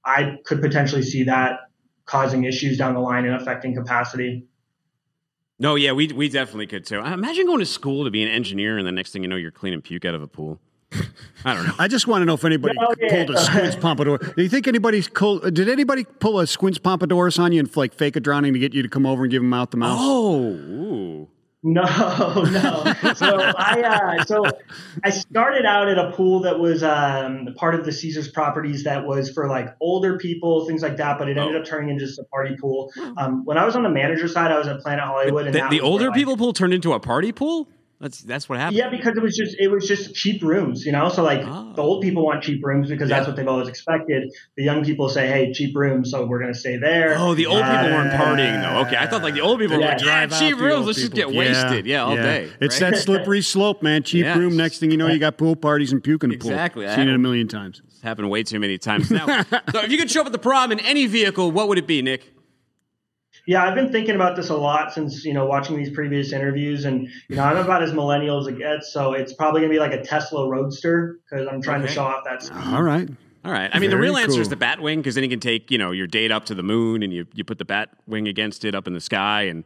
i 0.04 0.36
could 0.44 0.62
potentially 0.62 1.02
see 1.02 1.24
that 1.24 1.60
causing 2.06 2.44
issues 2.44 2.78
down 2.78 2.94
the 2.94 3.00
line 3.00 3.24
and 3.24 3.34
affecting 3.34 3.74
capacity 3.74 4.46
No, 5.58 5.74
yeah, 5.76 5.92
we 5.92 6.08
we 6.08 6.28
definitely 6.28 6.66
could 6.66 6.84
too. 6.84 6.98
Imagine 6.98 7.46
going 7.46 7.60
to 7.60 7.66
school 7.66 8.04
to 8.04 8.10
be 8.10 8.22
an 8.22 8.28
engineer, 8.28 8.76
and 8.76 8.86
the 8.86 8.92
next 8.92 9.12
thing 9.12 9.22
you 9.22 9.28
know, 9.28 9.36
you're 9.36 9.52
cleaning 9.52 9.80
puke 9.82 10.04
out 10.04 10.14
of 10.14 10.20
a 10.22 10.26
pool. 10.26 10.60
I 11.44 11.54
don't 11.54 11.66
know. 11.66 11.74
I 11.78 11.88
just 11.88 12.06
want 12.06 12.22
to 12.22 12.24
know 12.26 12.34
if 12.34 12.44
anybody 12.44 12.74
Oh, 12.80 12.94
yeah. 13.00 13.08
pulled 13.10 13.30
a 13.36 13.38
squints 13.40 13.76
Palledorous. 13.76 14.34
Do 14.34 14.42
you 14.42 14.48
think 14.48 14.66
anybody's 14.66 15.08
cool? 15.08 15.38
Did 15.40 15.68
anybody 15.68 16.04
pull 16.04 16.40
a 16.40 16.46
squints 16.46 16.78
Palledorous 16.78 17.38
on 17.38 17.52
you 17.52 17.60
and 17.60 17.76
like 17.76 17.92
fake 17.94 18.16
a 18.16 18.20
drowning 18.20 18.52
to 18.54 18.58
get 18.58 18.72
you 18.74 18.82
to 18.82 18.88
come 18.88 19.04
over 19.06 19.24
and 19.24 19.30
give 19.30 19.42
them 19.42 19.50
mouth 19.50 19.70
to 19.70 19.76
mouth? 19.76 19.98
Oh, 20.00 20.36
ooh. 20.52 21.28
No, 21.66 21.80
no. 21.82 22.94
So 23.14 23.38
I 23.56 24.18
uh, 24.20 24.24
so 24.26 24.44
I 25.02 25.08
started 25.08 25.64
out 25.64 25.88
at 25.88 25.96
a 25.96 26.12
pool 26.12 26.40
that 26.40 26.58
was 26.58 26.82
um, 26.82 27.48
part 27.56 27.74
of 27.74 27.86
the 27.86 27.92
Caesars 27.92 28.28
properties 28.28 28.84
that 28.84 29.06
was 29.06 29.30
for 29.30 29.48
like 29.48 29.74
older 29.80 30.18
people, 30.18 30.66
things 30.66 30.82
like 30.82 30.98
that. 30.98 31.18
But 31.18 31.30
it 31.30 31.38
ended 31.38 31.56
up 31.56 31.64
turning 31.66 31.88
into 31.88 32.04
just 32.04 32.18
a 32.18 32.24
party 32.24 32.54
pool. 32.60 32.92
Um, 33.16 33.46
when 33.46 33.56
I 33.56 33.64
was 33.64 33.76
on 33.76 33.82
the 33.82 33.88
manager 33.88 34.28
side, 34.28 34.52
I 34.52 34.58
was 34.58 34.66
at 34.66 34.80
Planet 34.80 35.04
Hollywood, 35.04 35.46
and 35.46 35.54
The, 35.54 35.60
the 35.60 35.64
was 35.64 35.72
where, 35.80 35.82
older 35.84 36.06
like- 36.08 36.14
people 36.16 36.36
pool 36.36 36.52
turned 36.52 36.74
into 36.74 36.92
a 36.92 37.00
party 37.00 37.32
pool. 37.32 37.66
That's 38.04 38.20
that's 38.20 38.50
what 38.50 38.58
happened. 38.58 38.76
Yeah, 38.76 38.90
because 38.90 39.16
it 39.16 39.22
was 39.22 39.34
just 39.34 39.56
it 39.58 39.68
was 39.68 39.88
just 39.88 40.14
cheap 40.14 40.42
rooms, 40.42 40.84
you 40.84 40.92
know. 40.92 41.08
So 41.08 41.22
like 41.22 41.40
Oh. 41.42 41.72
the 41.74 41.80
old 41.80 42.02
people 42.02 42.22
want 42.22 42.42
cheap 42.42 42.62
rooms 42.62 42.90
because 42.90 43.08
that's 43.08 43.26
what 43.26 43.34
they've 43.34 43.48
always 43.48 43.66
expected. 43.66 44.30
The 44.58 44.62
young 44.62 44.84
people 44.84 45.08
say, 45.08 45.26
"Hey, 45.26 45.54
cheap 45.54 45.74
rooms, 45.74 46.10
so 46.10 46.26
we're 46.26 46.38
gonna 46.38 46.52
stay 46.52 46.76
there." 46.76 47.14
Oh, 47.16 47.34
the 47.34 47.46
old 47.46 47.62
people 47.62 47.84
weren't 47.84 48.12
Uh, 48.12 48.18
partying 48.18 48.60
though. 48.60 48.80
Okay, 48.86 48.96
I 48.98 49.06
thought 49.06 49.22
like 49.22 49.32
the 49.32 49.40
old 49.40 49.58
people 49.58 49.78
were 49.78 49.82
like, 49.84 50.02
yeah, 50.04 50.26
cheap 50.26 50.58
rooms. 50.58 50.84
Let's 50.84 50.98
just 51.00 51.14
people. 51.14 51.30
get 51.32 51.38
wasted. 51.38 51.86
Yeah, 51.86 52.04
all 52.04 52.14
day. 52.14 52.50
It's 52.60 52.78
right? 52.78 52.90
that 52.90 52.98
slippery 53.00 53.40
slope, 53.54 53.82
man. 53.82 54.02
Cheap 54.02 54.24
Yes. 54.26 54.36
room. 54.36 54.54
Next 54.54 54.80
thing 54.80 54.90
you 54.90 54.98
know, 54.98 55.08
you 55.08 55.18
got 55.18 55.38
pool 55.38 55.56
parties 55.56 55.90
and 55.90 56.04
puke 56.04 56.24
in 56.24 56.28
the 56.28 56.36
Exactly. 56.36 56.84
pool. 56.84 56.92
I 56.92 56.96
Seen 56.96 57.08
it 57.08 57.14
a 57.14 57.18
million 57.18 57.48
times. 57.48 57.80
It's 57.88 58.02
happened 58.02 58.28
way 58.28 58.42
too 58.42 58.60
many 58.60 58.76
times 58.76 59.10
now. 59.10 59.24
so 59.72 59.80
if 59.80 59.90
you 59.90 59.96
could 59.96 60.10
show 60.10 60.20
up 60.20 60.26
at 60.26 60.32
the 60.32 60.38
prom 60.38 60.72
in 60.72 60.80
any 60.80 61.06
vehicle, 61.06 61.50
what 61.50 61.68
would 61.68 61.78
it 61.78 61.86
be, 61.86 62.02
Nick? 62.02 62.33
Yeah, 63.46 63.62
I've 63.64 63.74
been 63.74 63.92
thinking 63.92 64.14
about 64.14 64.36
this 64.36 64.48
a 64.48 64.56
lot 64.56 64.92
since 64.94 65.24
you 65.24 65.34
know 65.34 65.44
watching 65.46 65.76
these 65.76 65.90
previous 65.90 66.32
interviews, 66.32 66.84
and 66.86 67.08
you 67.28 67.36
know 67.36 67.44
I'm 67.44 67.56
about 67.58 67.82
as 67.82 67.92
millennial 67.92 68.40
as 68.40 68.46
it 68.46 68.58
gets, 68.58 68.92
so 68.92 69.12
it's 69.12 69.32
probably 69.34 69.60
gonna 69.60 69.72
be 69.72 69.78
like 69.78 69.92
a 69.92 70.02
Tesla 70.02 70.48
Roadster 70.48 71.18
because 71.28 71.46
I'm 71.46 71.60
trying 71.60 71.80
Okay. 71.80 71.88
to 71.88 71.94
show 71.94 72.04
off 72.04 72.24
that 72.24 72.42
speed. 72.42 72.56
All 72.72 72.82
right. 72.82 73.08
All 73.44 73.52
right. 73.52 73.70
I 73.74 73.78
mean, 73.78 73.90
the 73.90 73.98
real 73.98 74.16
answer 74.16 74.40
is 74.40 74.48
cool. 74.48 74.56
the 74.56 74.64
Batwing 74.64 74.96
because 74.96 75.14
then 75.16 75.24
you 75.24 75.28
can 75.30 75.40
take 75.40 75.70
you 75.70 75.76
know 75.76 75.90
your 75.90 76.06
date 76.06 76.30
up 76.32 76.46
to 76.46 76.54
the 76.54 76.62
moon 76.62 77.02
and 77.02 77.12
you 77.12 77.26
you 77.34 77.44
put 77.44 77.58
the 77.58 77.66
Batwing 77.66 78.28
against 78.28 78.64
it 78.64 78.74
up 78.74 78.86
in 78.86 78.92
the 78.94 79.00
sky 79.00 79.42
and. 79.42 79.64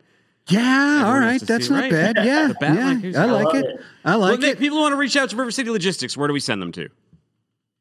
Yeah, 0.50 0.60
all 1.04 1.14
Everyone 1.14 1.20
right. 1.20 1.26
wants 1.26 1.40
to 1.40 1.46
That's 1.52 1.68
not 1.68 1.80
right? 1.82 1.90
bad. 1.92 2.16
Yeah, 2.24 2.46
The 2.48 2.54
bat 2.54 2.74
yeah. 3.04 3.10
like, 3.10 3.16
I 3.16 3.24
like 3.26 3.54
it. 3.54 3.64
it. 3.66 3.80
I 4.02 4.10
Well, 4.16 4.18
like 4.30 4.40
Nick, 4.40 4.52
it. 4.52 4.58
people 4.58 4.78
want 4.78 4.92
to 4.92 4.96
reach 4.96 5.14
out 5.14 5.28
to 5.28 5.36
River 5.36 5.50
City 5.50 5.68
Logistics. 5.68 6.16
Where 6.16 6.26
do 6.26 6.32
we 6.32 6.40
send 6.40 6.62
them 6.62 6.72
to? 6.72 6.88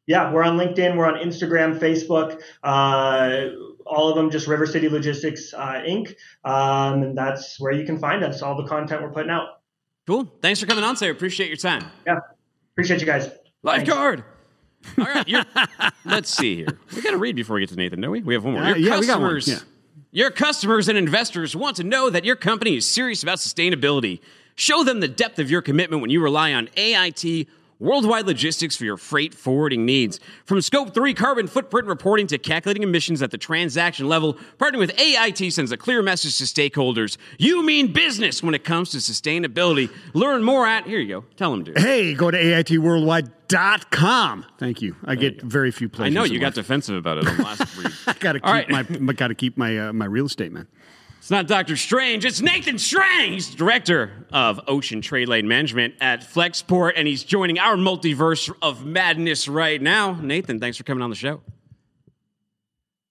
Yeah, 0.05 0.33
we're 0.33 0.43
on 0.43 0.57
LinkedIn, 0.57 0.97
we're 0.97 1.05
on 1.05 1.13
Instagram, 1.15 1.79
Facebook, 1.79 2.41
uh, 2.63 3.51
all 3.87 4.09
of 4.09 4.15
them 4.15 4.29
just 4.29 4.47
River 4.47 4.65
City 4.65 4.89
Logistics 4.89 5.53
uh, 5.53 5.83
Inc. 5.87 6.15
Um, 6.43 7.03
and 7.03 7.17
that's 7.17 7.59
where 7.59 7.71
you 7.71 7.85
can 7.85 7.97
find 7.97 8.23
us. 8.23 8.41
All 8.41 8.55
the 8.55 8.67
content 8.67 9.01
we're 9.01 9.11
putting 9.11 9.31
out. 9.31 9.61
Cool. 10.05 10.31
Thanks 10.41 10.59
for 10.59 10.65
coming 10.65 10.83
on, 10.83 10.95
sir. 10.95 11.11
Appreciate 11.11 11.47
your 11.47 11.57
time. 11.57 11.83
Yeah, 12.05 12.19
appreciate 12.73 13.01
you 13.01 13.05
guys. 13.05 13.29
Lifeguard. 13.63 14.23
All 14.97 15.03
right. 15.05 15.27
You're, 15.27 15.43
let's 16.05 16.29
see 16.29 16.55
here. 16.55 16.79
We 16.95 17.01
got 17.01 17.11
to 17.11 17.17
read 17.17 17.35
before 17.35 17.55
we 17.55 17.61
get 17.61 17.69
to 17.69 17.75
Nathan, 17.75 18.01
don't 18.01 18.11
we? 18.11 18.21
We 18.21 18.33
have 18.33 18.43
one 18.43 18.53
more. 18.53 18.63
Uh, 18.63 18.67
your 18.69 18.77
yeah, 18.77 18.99
we 18.99 19.07
got 19.07 19.19
one, 19.19 19.41
yeah. 19.45 19.59
your 20.11 20.31
customers 20.31 20.87
and 20.87 20.97
investors 20.97 21.55
want 21.55 21.75
to 21.77 21.83
know 21.83 22.09
that 22.09 22.23
your 22.23 22.35
company 22.35 22.77
is 22.77 22.85
serious 22.85 23.23
about 23.23 23.39
sustainability. 23.39 24.21
Show 24.55 24.83
them 24.83 25.01
the 25.01 25.07
depth 25.07 25.39
of 25.39 25.51
your 25.51 25.61
commitment 25.61 26.01
when 26.01 26.09
you 26.09 26.21
rely 26.21 26.53
on 26.53 26.69
AIT 26.77 27.47
worldwide 27.79 28.25
logistics 28.25 28.75
for 28.75 28.85
your 28.85 28.97
freight 28.97 29.33
forwarding 29.33 29.85
needs. 29.85 30.19
From 30.45 30.61
scope 30.61 30.93
3 30.93 31.13
carbon 31.13 31.47
footprint 31.47 31.87
reporting 31.87 32.27
to 32.27 32.37
calculating 32.37 32.83
emissions 32.83 33.21
at 33.21 33.31
the 33.31 33.37
transaction 33.37 34.07
level, 34.07 34.35
partnering 34.57 34.79
with 34.79 34.99
AIT 34.99 35.53
sends 35.53 35.71
a 35.71 35.77
clear 35.77 36.01
message 36.01 36.37
to 36.37 36.43
stakeholders. 36.43 37.17
You 37.37 37.63
mean 37.63 37.93
business 37.93 38.43
when 38.43 38.53
it 38.53 38.63
comes 38.63 38.91
to 38.91 38.97
sustainability. 38.97 39.89
Learn 40.13 40.43
more 40.43 40.67
at, 40.67 40.85
here 40.85 40.99
you 40.99 41.07
go, 41.07 41.25
tell 41.35 41.51
them 41.51 41.65
to. 41.65 41.73
Hey, 41.79 42.13
go 42.13 42.31
to 42.31 42.37
AITworldwide.com. 42.37 44.45
Thank 44.57 44.81
you. 44.81 44.95
I 45.05 45.15
get 45.15 45.41
very 45.41 45.71
few 45.71 45.89
places. 45.89 46.15
I 46.15 46.19
know 46.19 46.25
you 46.25 46.39
got 46.39 46.47
life. 46.47 46.55
defensive 46.55 46.95
about 46.95 47.17
it 47.17 47.27
on 47.27 47.37
last 47.37 47.77
read. 47.83 47.91
I 48.07 48.13
gotta 48.13 48.39
keep 48.39 48.45
right. 48.45 49.01
my 49.01 49.13
got 49.13 49.27
to 49.27 49.35
keep 49.35 49.57
my 49.57 49.89
uh, 49.89 49.93
my 49.93 50.05
real 50.05 50.25
estate, 50.25 50.51
man. 50.51 50.67
It's 51.27 51.31
not 51.33 51.45
Doctor 51.45 51.75
Strange, 51.75 52.23
it's 52.23 52.39
Nathan 52.39 52.79
Strang, 52.79 53.33
He's 53.33 53.53
director 53.53 54.25
of 54.31 54.61
Ocean 54.65 55.01
Trade 55.01 55.27
Lane 55.27 55.45
Management 55.45 55.95
at 55.99 56.21
Flexport, 56.21 56.93
and 56.95 57.05
he's 57.05 57.25
joining 57.25 57.59
our 57.59 57.75
multiverse 57.75 58.49
of 58.61 58.85
madness 58.85 59.49
right 59.49 59.81
now. 59.81 60.13
Nathan, 60.13 60.61
thanks 60.61 60.77
for 60.77 60.85
coming 60.85 61.01
on 61.01 61.09
the 61.09 61.17
show. 61.17 61.41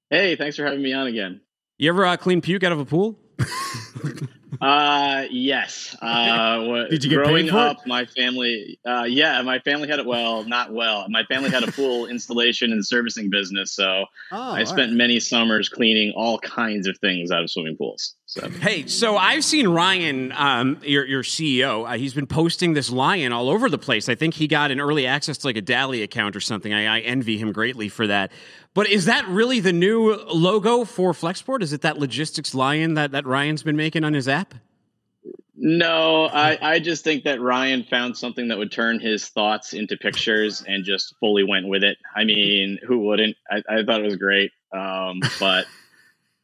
Hey, 0.08 0.34
thanks 0.34 0.56
for 0.56 0.64
having 0.64 0.80
me 0.80 0.94
on 0.94 1.08
again. 1.08 1.42
You 1.76 1.90
ever 1.90 2.06
uh, 2.06 2.16
clean 2.16 2.40
puke 2.40 2.64
out 2.64 2.72
of 2.72 2.80
a 2.80 2.86
pool? 2.86 3.18
Uh, 4.60 5.24
yes. 5.30 5.96
Uh, 6.02 6.64
what, 6.66 6.90
Did 6.90 7.04
you 7.04 7.10
get 7.10 7.18
paid 7.18 7.24
growing 7.24 7.48
for 7.48 7.56
it? 7.56 7.60
up, 7.60 7.86
my 7.86 8.04
family, 8.06 8.78
uh, 8.84 9.04
yeah, 9.04 9.40
my 9.42 9.60
family 9.60 9.88
had 9.88 10.00
it. 10.00 10.06
Well, 10.06 10.44
not 10.44 10.72
well. 10.72 11.06
My 11.08 11.22
family 11.24 11.50
had 11.50 11.62
a 11.62 11.70
pool 11.70 12.06
installation 12.10 12.72
and 12.72 12.84
servicing 12.84 13.30
business, 13.30 13.72
so 13.72 14.06
Oh, 14.32 14.52
I 14.52 14.64
spent 14.64 14.92
many 14.92 15.20
summers 15.20 15.68
cleaning 15.68 16.12
all 16.16 16.38
kinds 16.40 16.88
of 16.88 16.98
things 16.98 17.30
out 17.30 17.42
of 17.42 17.50
swimming 17.50 17.76
pools. 17.76 18.15
So 18.28 18.50
Hey, 18.50 18.88
so 18.88 19.16
I've 19.16 19.44
seen 19.44 19.68
Ryan, 19.68 20.32
um, 20.32 20.80
your, 20.82 21.06
your 21.06 21.22
CEO, 21.22 21.88
uh, 21.88 21.96
he's 21.96 22.12
been 22.12 22.26
posting 22.26 22.74
this 22.74 22.90
lion 22.90 23.32
all 23.32 23.48
over 23.48 23.70
the 23.70 23.78
place. 23.78 24.08
I 24.08 24.16
think 24.16 24.34
he 24.34 24.48
got 24.48 24.72
an 24.72 24.80
early 24.80 25.06
access 25.06 25.38
to 25.38 25.46
like 25.46 25.56
a 25.56 25.60
DALL-E 25.60 26.02
account 26.02 26.34
or 26.34 26.40
something. 26.40 26.72
I, 26.72 26.96
I 26.96 27.00
envy 27.00 27.38
him 27.38 27.52
greatly 27.52 27.88
for 27.88 28.08
that. 28.08 28.32
But 28.74 28.88
is 28.88 29.04
that 29.04 29.28
really 29.28 29.60
the 29.60 29.72
new 29.72 30.16
logo 30.16 30.84
for 30.84 31.12
Flexport? 31.12 31.62
Is 31.62 31.72
it 31.72 31.82
that 31.82 31.98
logistics 31.98 32.52
lion 32.52 32.94
that, 32.94 33.12
that 33.12 33.26
Ryan's 33.26 33.62
been 33.62 33.76
making 33.76 34.02
on 34.02 34.12
his 34.12 34.26
app? 34.26 34.54
no, 35.56 36.26
I, 36.26 36.58
I 36.60 36.78
just 36.80 37.02
think 37.02 37.24
that 37.24 37.40
Ryan 37.40 37.82
found 37.84 38.16
something 38.16 38.48
that 38.48 38.58
would 38.58 38.70
turn 38.70 39.00
his 39.00 39.28
thoughts 39.28 39.72
into 39.72 39.96
pictures 39.96 40.62
and 40.66 40.84
just 40.84 41.14
fully 41.18 41.44
went 41.44 41.66
with 41.66 41.82
it. 41.82 41.96
I 42.14 42.24
mean, 42.24 42.78
who 42.86 42.98
wouldn't? 43.00 43.36
I, 43.50 43.62
I 43.68 43.82
thought 43.82 44.00
it 44.00 44.04
was 44.04 44.16
great. 44.16 44.52
Um, 44.72 45.20
but 45.40 45.64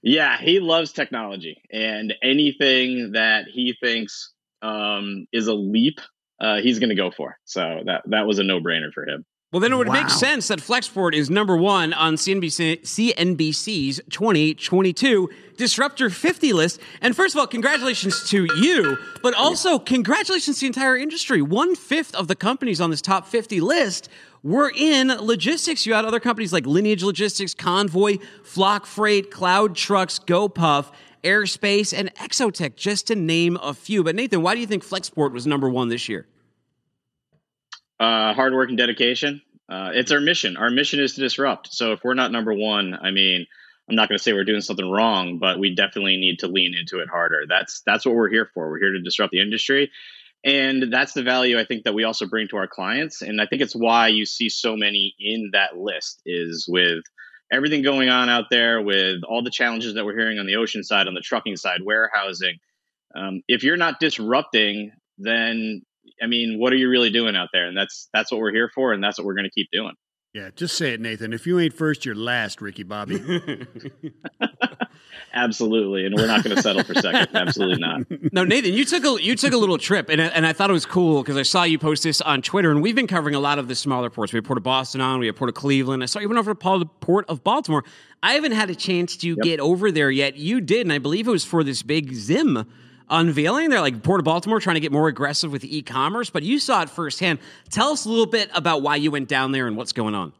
yeah, 0.02 0.38
he 0.40 0.60
loves 0.60 0.92
technology 0.92 1.62
and 1.70 2.14
anything 2.22 3.12
that 3.12 3.46
he 3.46 3.74
thinks 3.80 4.32
um, 4.60 5.26
is 5.32 5.46
a 5.46 5.54
leap, 5.54 6.00
uh, 6.40 6.60
he's 6.60 6.78
going 6.78 6.90
to 6.90 6.96
go 6.96 7.10
for. 7.10 7.36
So 7.44 7.80
that 7.86 8.02
that 8.06 8.26
was 8.26 8.38
a 8.38 8.42
no 8.42 8.60
brainer 8.60 8.92
for 8.92 9.06
him. 9.06 9.24
Well, 9.52 9.60
then 9.60 9.70
it 9.70 9.76
would 9.76 9.88
Wow. 9.88 9.94
make 9.94 10.08
sense 10.08 10.48
that 10.48 10.60
Flexport 10.60 11.12
is 11.14 11.28
number 11.28 11.54
one 11.54 11.92
on 11.92 12.16
CNBC, 12.16 12.80
CNBC's 12.82 14.00
2022 14.08 15.28
Disruptor 15.58 16.08
50 16.08 16.54
list. 16.54 16.80
And 17.02 17.14
first 17.14 17.34
of 17.34 17.38
all, 17.38 17.46
congratulations 17.46 18.28
to 18.30 18.46
you, 18.56 18.96
but 19.22 19.34
also 19.34 19.78
congratulations 19.78 20.56
to 20.56 20.60
the 20.62 20.66
entire 20.68 20.96
industry. 20.96 21.42
One 21.42 21.76
fifth 21.76 22.14
of 22.14 22.28
the 22.28 22.34
companies 22.34 22.80
on 22.80 22.88
this 22.90 23.02
top 23.02 23.26
50 23.26 23.60
list 23.60 24.08
were 24.42 24.72
in 24.74 25.08
logistics. 25.08 25.84
You 25.84 25.92
had 25.92 26.06
other 26.06 26.18
companies 26.18 26.52
like 26.54 26.66
Lineage 26.66 27.02
Logistics, 27.04 27.52
Convoy, 27.52 28.16
Flock 28.42 28.86
Freight, 28.86 29.30
Cloud 29.30 29.76
Trucks, 29.76 30.18
GoPuff, 30.18 30.86
Airspace, 31.22 31.96
and 31.96 32.12
Exotech, 32.14 32.74
just 32.74 33.06
to 33.08 33.14
name 33.14 33.58
a 33.62 33.74
few. 33.74 34.02
But 34.02 34.16
Nathan, 34.16 34.40
why 34.40 34.54
do 34.54 34.60
you 34.60 34.66
think 34.66 34.82
Flexport 34.84 35.32
was 35.32 35.46
number 35.46 35.68
one 35.68 35.88
this 35.88 36.08
year? 36.08 36.26
Uh, 38.02 38.34
hard 38.34 38.52
work 38.52 38.68
and 38.68 38.76
dedication. 38.76 39.40
Uh, 39.68 39.90
it's 39.94 40.10
our 40.10 40.20
mission. 40.20 40.56
Our 40.56 40.70
mission 40.70 40.98
is 40.98 41.14
to 41.14 41.20
disrupt. 41.20 41.72
So 41.72 41.92
if 41.92 42.02
we're 42.02 42.14
not 42.14 42.32
number 42.32 42.52
one, 42.52 42.98
I 43.00 43.12
mean, 43.12 43.46
I'm 43.88 43.94
not 43.94 44.08
going 44.08 44.18
to 44.18 44.22
say 44.22 44.32
we're 44.32 44.42
doing 44.42 44.60
something 44.60 44.90
wrong, 44.90 45.38
but 45.38 45.60
we 45.60 45.76
definitely 45.76 46.16
need 46.16 46.40
to 46.40 46.48
lean 46.48 46.74
into 46.74 46.98
it 46.98 47.08
harder. 47.08 47.44
That's 47.48 47.80
that's 47.86 48.04
what 48.04 48.16
we're 48.16 48.28
here 48.28 48.50
for. 48.52 48.68
We're 48.68 48.80
here 48.80 48.92
to 48.94 49.00
disrupt 49.00 49.30
the 49.30 49.40
industry, 49.40 49.92
and 50.44 50.92
that's 50.92 51.12
the 51.12 51.22
value 51.22 51.60
I 51.60 51.64
think 51.64 51.84
that 51.84 51.94
we 51.94 52.02
also 52.02 52.26
bring 52.26 52.48
to 52.48 52.56
our 52.56 52.66
clients. 52.66 53.22
And 53.22 53.40
I 53.40 53.46
think 53.46 53.62
it's 53.62 53.76
why 53.76 54.08
you 54.08 54.26
see 54.26 54.48
so 54.48 54.76
many 54.76 55.14
in 55.20 55.50
that 55.52 55.76
list 55.76 56.22
is 56.26 56.66
with 56.68 57.04
everything 57.52 57.82
going 57.82 58.08
on 58.08 58.28
out 58.28 58.46
there, 58.50 58.82
with 58.82 59.22
all 59.22 59.44
the 59.44 59.50
challenges 59.50 59.94
that 59.94 60.04
we're 60.04 60.18
hearing 60.18 60.40
on 60.40 60.46
the 60.46 60.56
ocean 60.56 60.82
side, 60.82 61.06
on 61.06 61.14
the 61.14 61.20
trucking 61.20 61.54
side, 61.54 61.82
warehousing. 61.84 62.58
Um, 63.14 63.42
if 63.46 63.62
you're 63.62 63.76
not 63.76 64.00
disrupting, 64.00 64.90
then 65.18 65.82
I 66.22 66.26
mean, 66.26 66.58
what 66.58 66.72
are 66.72 66.76
you 66.76 66.88
really 66.88 67.10
doing 67.10 67.36
out 67.36 67.48
there? 67.52 67.66
And 67.66 67.76
that's 67.76 68.08
that's 68.12 68.32
what 68.32 68.40
we're 68.40 68.52
here 68.52 68.70
for, 68.74 68.92
and 68.92 69.02
that's 69.02 69.18
what 69.18 69.26
we're 69.26 69.34
going 69.34 69.44
to 69.44 69.50
keep 69.50 69.68
doing. 69.72 69.94
Yeah, 70.34 70.48
just 70.56 70.76
say 70.78 70.94
it, 70.94 71.00
Nathan. 71.00 71.34
If 71.34 71.46
you 71.46 71.58
ain't 71.60 71.74
first, 71.74 72.06
you're 72.06 72.14
last, 72.14 72.62
Ricky 72.62 72.84
Bobby. 72.84 73.20
Absolutely, 75.34 76.06
and 76.06 76.14
we're 76.14 76.26
not 76.26 76.42
going 76.42 76.56
to 76.56 76.62
settle 76.62 76.82
for 76.84 76.94
second. 76.94 77.28
Absolutely 77.34 77.78
not. 77.78 78.02
No, 78.32 78.42
Nathan, 78.42 78.72
you 78.72 78.86
took 78.86 79.04
a 79.04 79.22
you 79.22 79.36
took 79.36 79.52
a 79.52 79.58
little 79.58 79.76
trip, 79.76 80.08
and 80.08 80.22
and 80.22 80.46
I 80.46 80.54
thought 80.54 80.70
it 80.70 80.72
was 80.72 80.86
cool 80.86 81.22
because 81.22 81.36
I 81.36 81.42
saw 81.42 81.64
you 81.64 81.78
post 81.78 82.02
this 82.02 82.22
on 82.22 82.40
Twitter, 82.40 82.70
and 82.70 82.80
we've 82.80 82.94
been 82.94 83.06
covering 83.06 83.34
a 83.34 83.40
lot 83.40 83.58
of 83.58 83.68
the 83.68 83.74
smaller 83.74 84.08
ports. 84.08 84.32
We 84.32 84.38
have 84.38 84.44
Port 84.44 84.56
of 84.56 84.64
Boston 84.64 85.02
on, 85.02 85.20
we 85.20 85.26
have 85.26 85.36
Port 85.36 85.50
of 85.50 85.54
Cleveland. 85.54 86.02
I 86.02 86.06
saw 86.06 86.20
you 86.20 86.28
went 86.28 86.38
over 86.38 86.54
to 86.54 86.84
Port 87.00 87.26
of 87.28 87.44
Baltimore. 87.44 87.84
I 88.22 88.32
haven't 88.32 88.52
had 88.52 88.70
a 88.70 88.74
chance 88.74 89.16
to 89.18 89.36
get 89.36 89.60
over 89.60 89.90
there 89.90 90.10
yet. 90.10 90.36
You 90.36 90.62
did, 90.62 90.86
and 90.86 90.92
I 90.92 90.98
believe 90.98 91.28
it 91.28 91.30
was 91.30 91.44
for 91.44 91.62
this 91.62 91.82
big 91.82 92.14
Zim 92.14 92.66
unveiling. 93.12 93.70
They're 93.70 93.80
like 93.80 94.02
Port 94.02 94.20
of 94.20 94.24
Baltimore 94.24 94.58
trying 94.58 94.74
to 94.74 94.80
get 94.80 94.90
more 94.90 95.06
aggressive 95.06 95.52
with 95.52 95.64
e-commerce, 95.64 96.30
but 96.30 96.42
you 96.42 96.58
saw 96.58 96.82
it 96.82 96.90
firsthand. 96.90 97.38
Tell 97.70 97.90
us 97.90 98.04
a 98.04 98.08
little 98.08 98.26
bit 98.26 98.50
about 98.54 98.82
why 98.82 98.96
you 98.96 99.10
went 99.10 99.28
down 99.28 99.52
there 99.52 99.66
and 99.66 99.76
what's 99.76 99.92
going 99.92 100.14
on. 100.14 100.32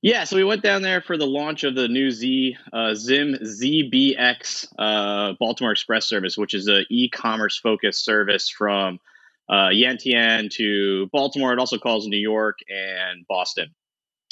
Yeah, 0.00 0.24
so 0.24 0.36
we 0.36 0.44
went 0.44 0.62
down 0.62 0.82
there 0.82 1.00
for 1.00 1.16
the 1.16 1.26
launch 1.26 1.64
of 1.64 1.74
the 1.74 1.88
new 1.88 2.12
Z 2.12 2.56
uh, 2.72 2.94
Zim 2.94 3.34
ZBX 3.34 4.66
uh, 4.78 5.32
Baltimore 5.40 5.72
Express 5.72 6.06
service, 6.06 6.38
which 6.38 6.54
is 6.54 6.68
an 6.68 6.86
e-commerce 6.88 7.58
focused 7.58 8.04
service 8.04 8.48
from 8.48 9.00
uh, 9.48 9.70
Yantian 9.70 10.50
to 10.52 11.08
Baltimore. 11.12 11.52
It 11.52 11.58
also 11.58 11.78
calls 11.78 12.06
New 12.06 12.16
York 12.16 12.58
and 12.68 13.26
Boston. 13.26 13.74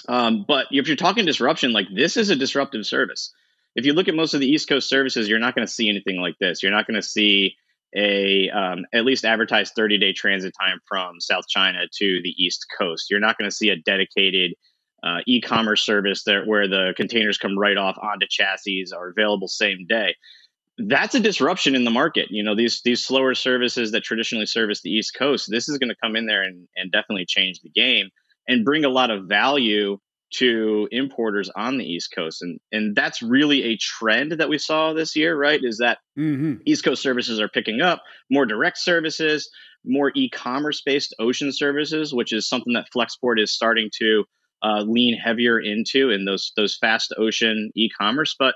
Um, 0.08 0.44
but 0.46 0.66
if 0.70 0.86
you're 0.86 0.96
talking 0.96 1.24
disruption, 1.24 1.72
like 1.72 1.88
this 1.92 2.16
is 2.16 2.30
a 2.30 2.36
disruptive 2.36 2.86
service. 2.86 3.32
If 3.76 3.86
you 3.86 3.92
look 3.92 4.08
at 4.08 4.14
most 4.14 4.34
of 4.34 4.40
the 4.40 4.48
East 4.48 4.68
Coast 4.68 4.88
services, 4.88 5.28
you're 5.28 5.38
not 5.38 5.54
going 5.54 5.66
to 5.66 5.72
see 5.72 5.88
anything 5.88 6.20
like 6.20 6.36
this. 6.40 6.62
You're 6.62 6.72
not 6.72 6.86
going 6.86 7.00
to 7.00 7.06
see 7.06 7.54
a 7.94 8.50
um, 8.50 8.84
at 8.92 9.04
least 9.04 9.24
advertised 9.24 9.74
30 9.76 9.98
day 9.98 10.12
transit 10.12 10.54
time 10.58 10.80
from 10.88 11.20
South 11.20 11.46
China 11.48 11.86
to 11.98 12.20
the 12.22 12.34
East 12.36 12.66
Coast. 12.76 13.10
You're 13.10 13.20
not 13.20 13.38
going 13.38 13.48
to 13.48 13.54
see 13.54 13.68
a 13.68 13.76
dedicated 13.76 14.54
uh, 15.04 15.18
e-commerce 15.26 15.82
service 15.82 16.24
there 16.24 16.44
where 16.44 16.66
the 16.66 16.94
containers 16.96 17.38
come 17.38 17.58
right 17.58 17.76
off 17.76 17.96
onto 18.02 18.26
chassis 18.28 18.86
are 18.96 19.10
available 19.10 19.46
same 19.46 19.86
day 19.88 20.14
that's 20.78 21.14
a 21.14 21.20
disruption 21.20 21.74
in 21.74 21.84
the 21.84 21.90
market 21.90 22.26
you 22.30 22.42
know 22.42 22.54
these 22.54 22.82
these 22.82 23.04
slower 23.04 23.34
services 23.34 23.92
that 23.92 24.02
traditionally 24.02 24.46
service 24.46 24.82
the 24.82 24.90
east 24.90 25.14
coast 25.14 25.48
this 25.50 25.68
is 25.68 25.78
going 25.78 25.88
to 25.88 25.96
come 26.02 26.16
in 26.16 26.26
there 26.26 26.42
and, 26.42 26.68
and 26.76 26.92
definitely 26.92 27.24
change 27.26 27.60
the 27.60 27.70
game 27.70 28.08
and 28.48 28.64
bring 28.64 28.84
a 28.84 28.88
lot 28.88 29.10
of 29.10 29.24
value 29.26 29.98
to 30.34 30.88
importers 30.90 31.50
on 31.54 31.78
the 31.78 31.84
east 31.84 32.12
coast 32.14 32.42
and 32.42 32.58
and 32.72 32.96
that's 32.96 33.22
really 33.22 33.62
a 33.62 33.76
trend 33.76 34.32
that 34.32 34.48
we 34.48 34.58
saw 34.58 34.92
this 34.92 35.14
year 35.14 35.36
right 35.36 35.60
is 35.62 35.78
that 35.78 35.98
mm-hmm. 36.18 36.54
east 36.64 36.84
coast 36.84 37.00
services 37.00 37.40
are 37.40 37.48
picking 37.48 37.80
up 37.80 38.02
more 38.30 38.44
direct 38.44 38.76
services 38.76 39.48
more 39.84 40.10
e-commerce 40.16 40.82
based 40.84 41.14
ocean 41.20 41.52
services 41.52 42.12
which 42.12 42.32
is 42.32 42.48
something 42.48 42.72
that 42.72 42.88
flexport 42.94 43.40
is 43.40 43.52
starting 43.52 43.88
to 43.96 44.24
uh, 44.62 44.82
lean 44.82 45.16
heavier 45.16 45.58
into 45.60 46.10
in 46.10 46.24
those 46.24 46.52
those 46.56 46.76
fast 46.76 47.14
ocean 47.18 47.70
e-commerce. 47.74 48.34
But 48.38 48.54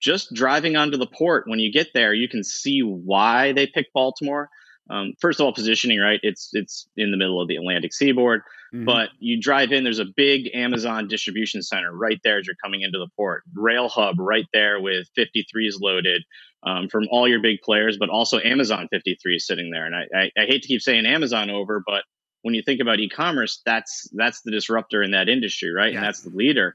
just 0.00 0.32
driving 0.32 0.76
onto 0.76 0.96
the 0.96 1.06
port 1.06 1.44
when 1.46 1.58
you 1.58 1.72
get 1.72 1.88
there, 1.92 2.14
you 2.14 2.28
can 2.28 2.42
see 2.42 2.80
why 2.80 3.52
they 3.52 3.66
picked 3.66 3.92
Baltimore. 3.92 4.48
Um, 4.90 5.14
first 5.20 5.40
of 5.40 5.46
all, 5.46 5.52
positioning 5.52 6.00
right. 6.00 6.20
It's 6.22 6.50
it's 6.52 6.88
in 6.96 7.10
the 7.12 7.16
middle 7.16 7.40
of 7.40 7.48
the 7.48 7.56
Atlantic 7.56 7.94
seaboard, 7.94 8.42
mm-hmm. 8.74 8.84
but 8.84 9.10
you 9.20 9.40
drive 9.40 9.70
in. 9.70 9.84
There's 9.84 10.00
a 10.00 10.04
big 10.16 10.50
Amazon 10.52 11.06
distribution 11.06 11.62
center 11.62 11.92
right 11.92 12.20
there 12.24 12.38
as 12.38 12.46
you're 12.46 12.56
coming 12.62 12.82
into 12.82 12.98
the 12.98 13.08
port. 13.16 13.44
Rail 13.54 13.88
hub 13.88 14.18
right 14.18 14.46
there 14.52 14.80
with 14.80 15.08
53s 15.16 15.80
loaded 15.80 16.24
um, 16.64 16.88
from 16.88 17.06
all 17.10 17.28
your 17.28 17.40
big 17.40 17.60
players, 17.62 17.96
but 17.98 18.08
also 18.08 18.40
Amazon 18.40 18.88
53 18.90 19.38
sitting 19.38 19.70
there. 19.70 19.86
And 19.86 19.94
I, 19.94 20.06
I, 20.14 20.30
I 20.36 20.46
hate 20.46 20.62
to 20.62 20.68
keep 20.68 20.82
saying 20.82 21.06
Amazon 21.06 21.50
over, 21.50 21.82
but 21.86 22.02
when 22.42 22.54
you 22.54 22.62
think 22.62 22.80
about 22.80 23.00
e-commerce, 23.00 23.62
that's 23.64 24.08
that's 24.12 24.42
the 24.42 24.50
disruptor 24.50 25.02
in 25.02 25.12
that 25.12 25.28
industry, 25.28 25.70
right? 25.70 25.92
Yeah. 25.92 25.98
And 25.98 26.06
that's 26.06 26.22
the 26.22 26.30
leader. 26.30 26.74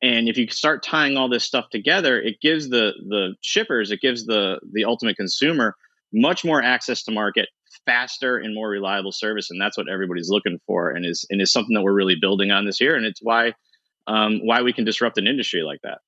And 0.00 0.28
if 0.28 0.38
you 0.38 0.48
start 0.48 0.84
tying 0.84 1.16
all 1.16 1.28
this 1.28 1.44
stuff 1.44 1.70
together, 1.70 2.20
it 2.20 2.40
gives 2.40 2.68
the 2.68 2.92
the 3.08 3.34
shippers, 3.40 3.90
it 3.90 4.00
gives 4.00 4.26
the 4.26 4.60
the 4.72 4.84
ultimate 4.84 5.16
consumer 5.16 5.74
much 6.12 6.44
more 6.44 6.62
access 6.62 7.02
to 7.04 7.12
market, 7.12 7.48
faster 7.86 8.38
and 8.38 8.54
more 8.54 8.68
reliable 8.68 9.12
service, 9.12 9.50
and 9.50 9.60
that's 9.60 9.76
what 9.76 9.88
everybody's 9.88 10.30
looking 10.30 10.58
for, 10.66 10.90
and 10.90 11.04
is 11.04 11.26
and 11.30 11.40
is 11.40 11.52
something 11.52 11.74
that 11.74 11.82
we're 11.82 11.92
really 11.92 12.16
building 12.20 12.50
on 12.50 12.66
this 12.66 12.80
year, 12.80 12.96
and 12.96 13.06
it's 13.06 13.20
why 13.22 13.52
um, 14.06 14.40
why 14.44 14.62
we 14.62 14.72
can 14.72 14.84
disrupt 14.84 15.18
an 15.18 15.26
industry 15.26 15.62
like 15.62 15.80
that. 15.82 15.98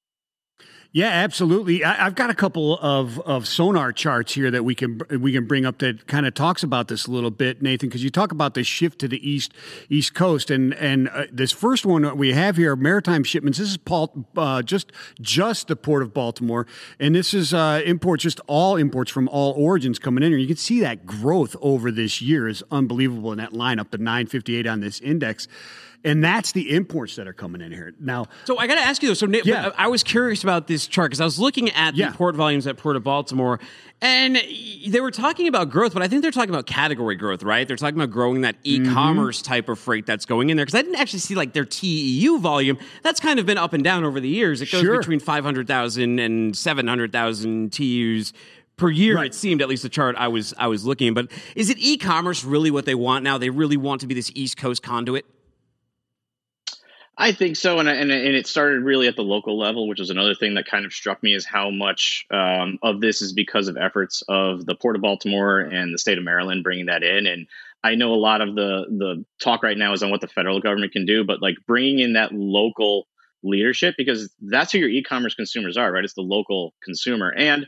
Yeah, 0.93 1.11
absolutely. 1.11 1.84
I, 1.84 1.95
have 1.95 2.16
got 2.16 2.30
a 2.30 2.34
couple 2.34 2.76
of, 2.78 3.20
of 3.20 3.47
SONAR 3.47 3.93
charts 3.93 4.34
here 4.34 4.51
that 4.51 4.64
we 4.64 4.74
can 4.74 5.01
we 5.20 5.32
can 5.32 5.47
bring 5.47 5.64
up 5.64 5.78
that 5.78 6.09
kind 6.09 6.26
of 6.26 6.34
talks 6.34 6.64
about 6.64 6.88
this 6.88 7.07
a 7.07 7.12
little 7.12 7.30
bit, 7.30 7.62
Nathan, 7.62 7.88
because 7.88 8.03
you 8.03 8.11
talk 8.11 8.32
about 8.32 8.55
the 8.55 8.64
shift 8.64 8.99
to 9.01 9.07
the 9.07 9.28
east 9.28 9.53
east 9.88 10.14
coast, 10.14 10.51
and 10.51 10.74
and 10.74 11.09
uh, 11.11 11.26
this 11.30 11.53
first 11.53 11.86
one 11.86 12.03
that 12.03 12.16
we 12.16 12.32
have 12.32 12.57
here, 12.57 12.74
maritime 12.74 13.22
shipments. 13.22 13.59
This 13.59 13.68
is 13.68 13.76
Paul, 13.76 14.26
uh, 14.36 14.62
just 14.62 14.91
just 15.20 15.68
the 15.68 15.76
port 15.76 16.03
of 16.03 16.12
Baltimore, 16.12 16.66
and 16.99 17.14
this 17.14 17.34
is 17.34 17.55
uh, 17.55 17.82
imports, 17.84 18.24
just 18.24 18.41
all 18.49 18.74
imports 18.74 19.12
from 19.12 19.28
all 19.28 19.53
origins 19.53 20.01
coming 20.01 20.24
in 20.24 20.32
here. 20.32 20.38
You 20.38 20.49
can 20.49 20.57
see 20.57 20.80
that 20.80 21.07
growth 21.07 21.55
over 21.61 21.93
this 21.93 22.20
year 22.20 22.49
is 22.49 22.64
unbelievable 22.72 23.30
in 23.30 23.38
that 23.38 23.53
lineup, 23.53 23.91
the 23.91 23.99
958 23.99 24.66
on 24.66 24.80
this 24.80 24.99
index 24.99 25.47
and 26.05 26.25
that's 26.25 26.53
the 26.53 26.75
imports 26.75 27.17
that 27.17 27.29
are 27.29 27.33
coming 27.33 27.61
in 27.61 27.73
here 27.73 27.93
now. 28.01 28.27
So 28.45 28.59
I 28.59 28.67
got 28.67 28.77
to 28.77 28.81
ask 28.81 29.03
you 29.03 29.09
though. 29.09 29.15
So 29.15 29.27
yeah. 29.27 29.71
I 29.77 29.89
was 29.89 30.03
curious 30.03 30.43
about 30.43 30.67
this 30.67 30.87
chart 30.87 31.11
because 31.11 31.21
I 31.21 31.25
was 31.25 31.39
looking 31.39 31.71
at 31.71 31.93
the 31.93 31.99
yeah. 31.99 32.13
port 32.13 32.35
volumes 32.37 32.67
at 32.67 32.77
Port 32.77 32.97
of 32.97 33.05
Baltimore, 33.05 33.61
and 34.01 34.37
they 34.87 35.01
were 35.01 35.11
talking 35.11 35.47
about 35.47 35.69
growth, 35.69 35.93
but 35.93 36.03
I 36.03 36.09
think 36.09 36.23
they're 36.23 36.31
talking 36.31 36.51
about 36.51 36.67
category 36.67 37.17
growth, 37.17 37.43
right? 37.43 37.69
They're 37.69 37.77
talking 37.77 37.97
about 37.97 38.11
growing 38.11 38.41
that 38.43 38.57
mm-hmm. 38.63 38.87
e-commerce 38.87 39.43
mm-hmm. 39.43 39.53
type 39.53 39.69
of 39.69 39.79
freight 39.79 40.07
that's 40.07 40.25
going 40.25 40.49
in 40.49 40.57
there 40.57 40.65
because 40.65 40.79
I 40.79 40.83
didn't 40.83 40.99
actually 40.99 41.19
see 41.19 41.35
like 41.35 41.53
their 41.53 41.67
TEU 41.67 42.39
volume. 42.39 42.79
That's 43.03 43.21
kind 43.21 43.39
of 43.39 43.45
been 43.45 43.59
up 43.59 43.75
and 43.75 43.85
down 43.85 44.05
over 44.05 44.21
the 44.21 44.29
years. 44.29 44.63
It 44.63 44.71
goes 44.71 44.81
sure. 44.81 44.99
between 44.99 45.21
500,000 45.21 46.19
and 46.19 46.57
700,000 46.57 47.71
TEUs 47.71 48.33
per 48.77 48.89
year 48.89 49.17
right. 49.17 49.27
it 49.27 49.35
seemed 49.35 49.61
at 49.61 49.69
least 49.69 49.83
the 49.83 49.91
chart 49.91 50.17
I 50.17 50.29
was 50.29 50.55
I 50.57 50.67
was 50.69 50.87
looking 50.87 51.13
but 51.13 51.31
is 51.55 51.69
it 51.69 51.77
e-commerce 51.79 52.45
really 52.45 52.71
what 52.71 52.87
they 52.87 52.95
want 52.95 53.23
now 53.23 53.37
they 53.37 53.51
really 53.51 53.77
want 53.77 54.01
to 54.01 54.07
be 54.07 54.15
this 54.15 54.33
east 54.35 54.57
coast 54.57 54.83
conduit 54.83 55.27
I 57.23 57.33
think 57.33 57.57
so, 57.57 57.79
and 57.79 57.87
and 57.89 58.11
and 58.11 58.35
it 58.35 58.47
started 58.47 58.83
really 58.83 59.07
at 59.07 59.14
the 59.14 59.23
local 59.23 59.59
level, 59.59 59.87
which 59.87 60.01
is 60.01 60.09
another 60.09 60.35
thing 60.35 60.55
that 60.55 60.64
kind 60.64 60.87
of 60.87 60.93
struck 60.95 61.23
me 61.23 61.35
is 61.35 61.45
how 61.45 61.68
much 61.68 62.25
um, 62.31 62.79
of 62.83 63.03
this 63.03 63.21
is 63.21 63.35
because 63.35 63.68
of 63.68 63.77
efforts 63.77 64.23
of 64.27 64.64
the 64.64 64.75
Port 64.75 64.97
of 64.97 65.03
Baltimore 65.03 65.61
and 65.61 65.93
the 65.93 65.99
state 65.99 66.16
of 66.16 66.25
Maryland 66.25 66.64
bringing 66.64 66.87
that 66.87 67.03
in. 67.03 67.27
And 67.27 67.47
I 67.85 67.95
know 67.95 68.14
a 68.14 68.16
lot 68.16 68.41
of 68.41 68.55
the 68.55 68.87
the 68.89 69.25
talk 69.39 69.62
right 69.62 69.77
now 69.77 69.93
is 69.93 70.03
on 70.03 70.11
what 70.11 70.23
the 70.23 70.29
federal 70.29 70.61
government 70.61 70.93
can 70.93 71.05
do, 71.05 71.23
but 71.23 71.43
like 71.43 71.57
bringing 71.66 71.99
in 71.99 72.14
that 72.14 72.33
local 72.33 73.07
leadership 73.43 73.97
because 73.99 74.31
that's 74.41 74.73
who 74.73 74.79
your 74.79 74.89
e-commerce 74.89 75.35
consumers 75.35 75.77
are, 75.77 75.93
right? 75.93 76.05
It's 76.05 76.14
the 76.14 76.23
local 76.23 76.73
consumer, 76.83 77.31
and 77.37 77.66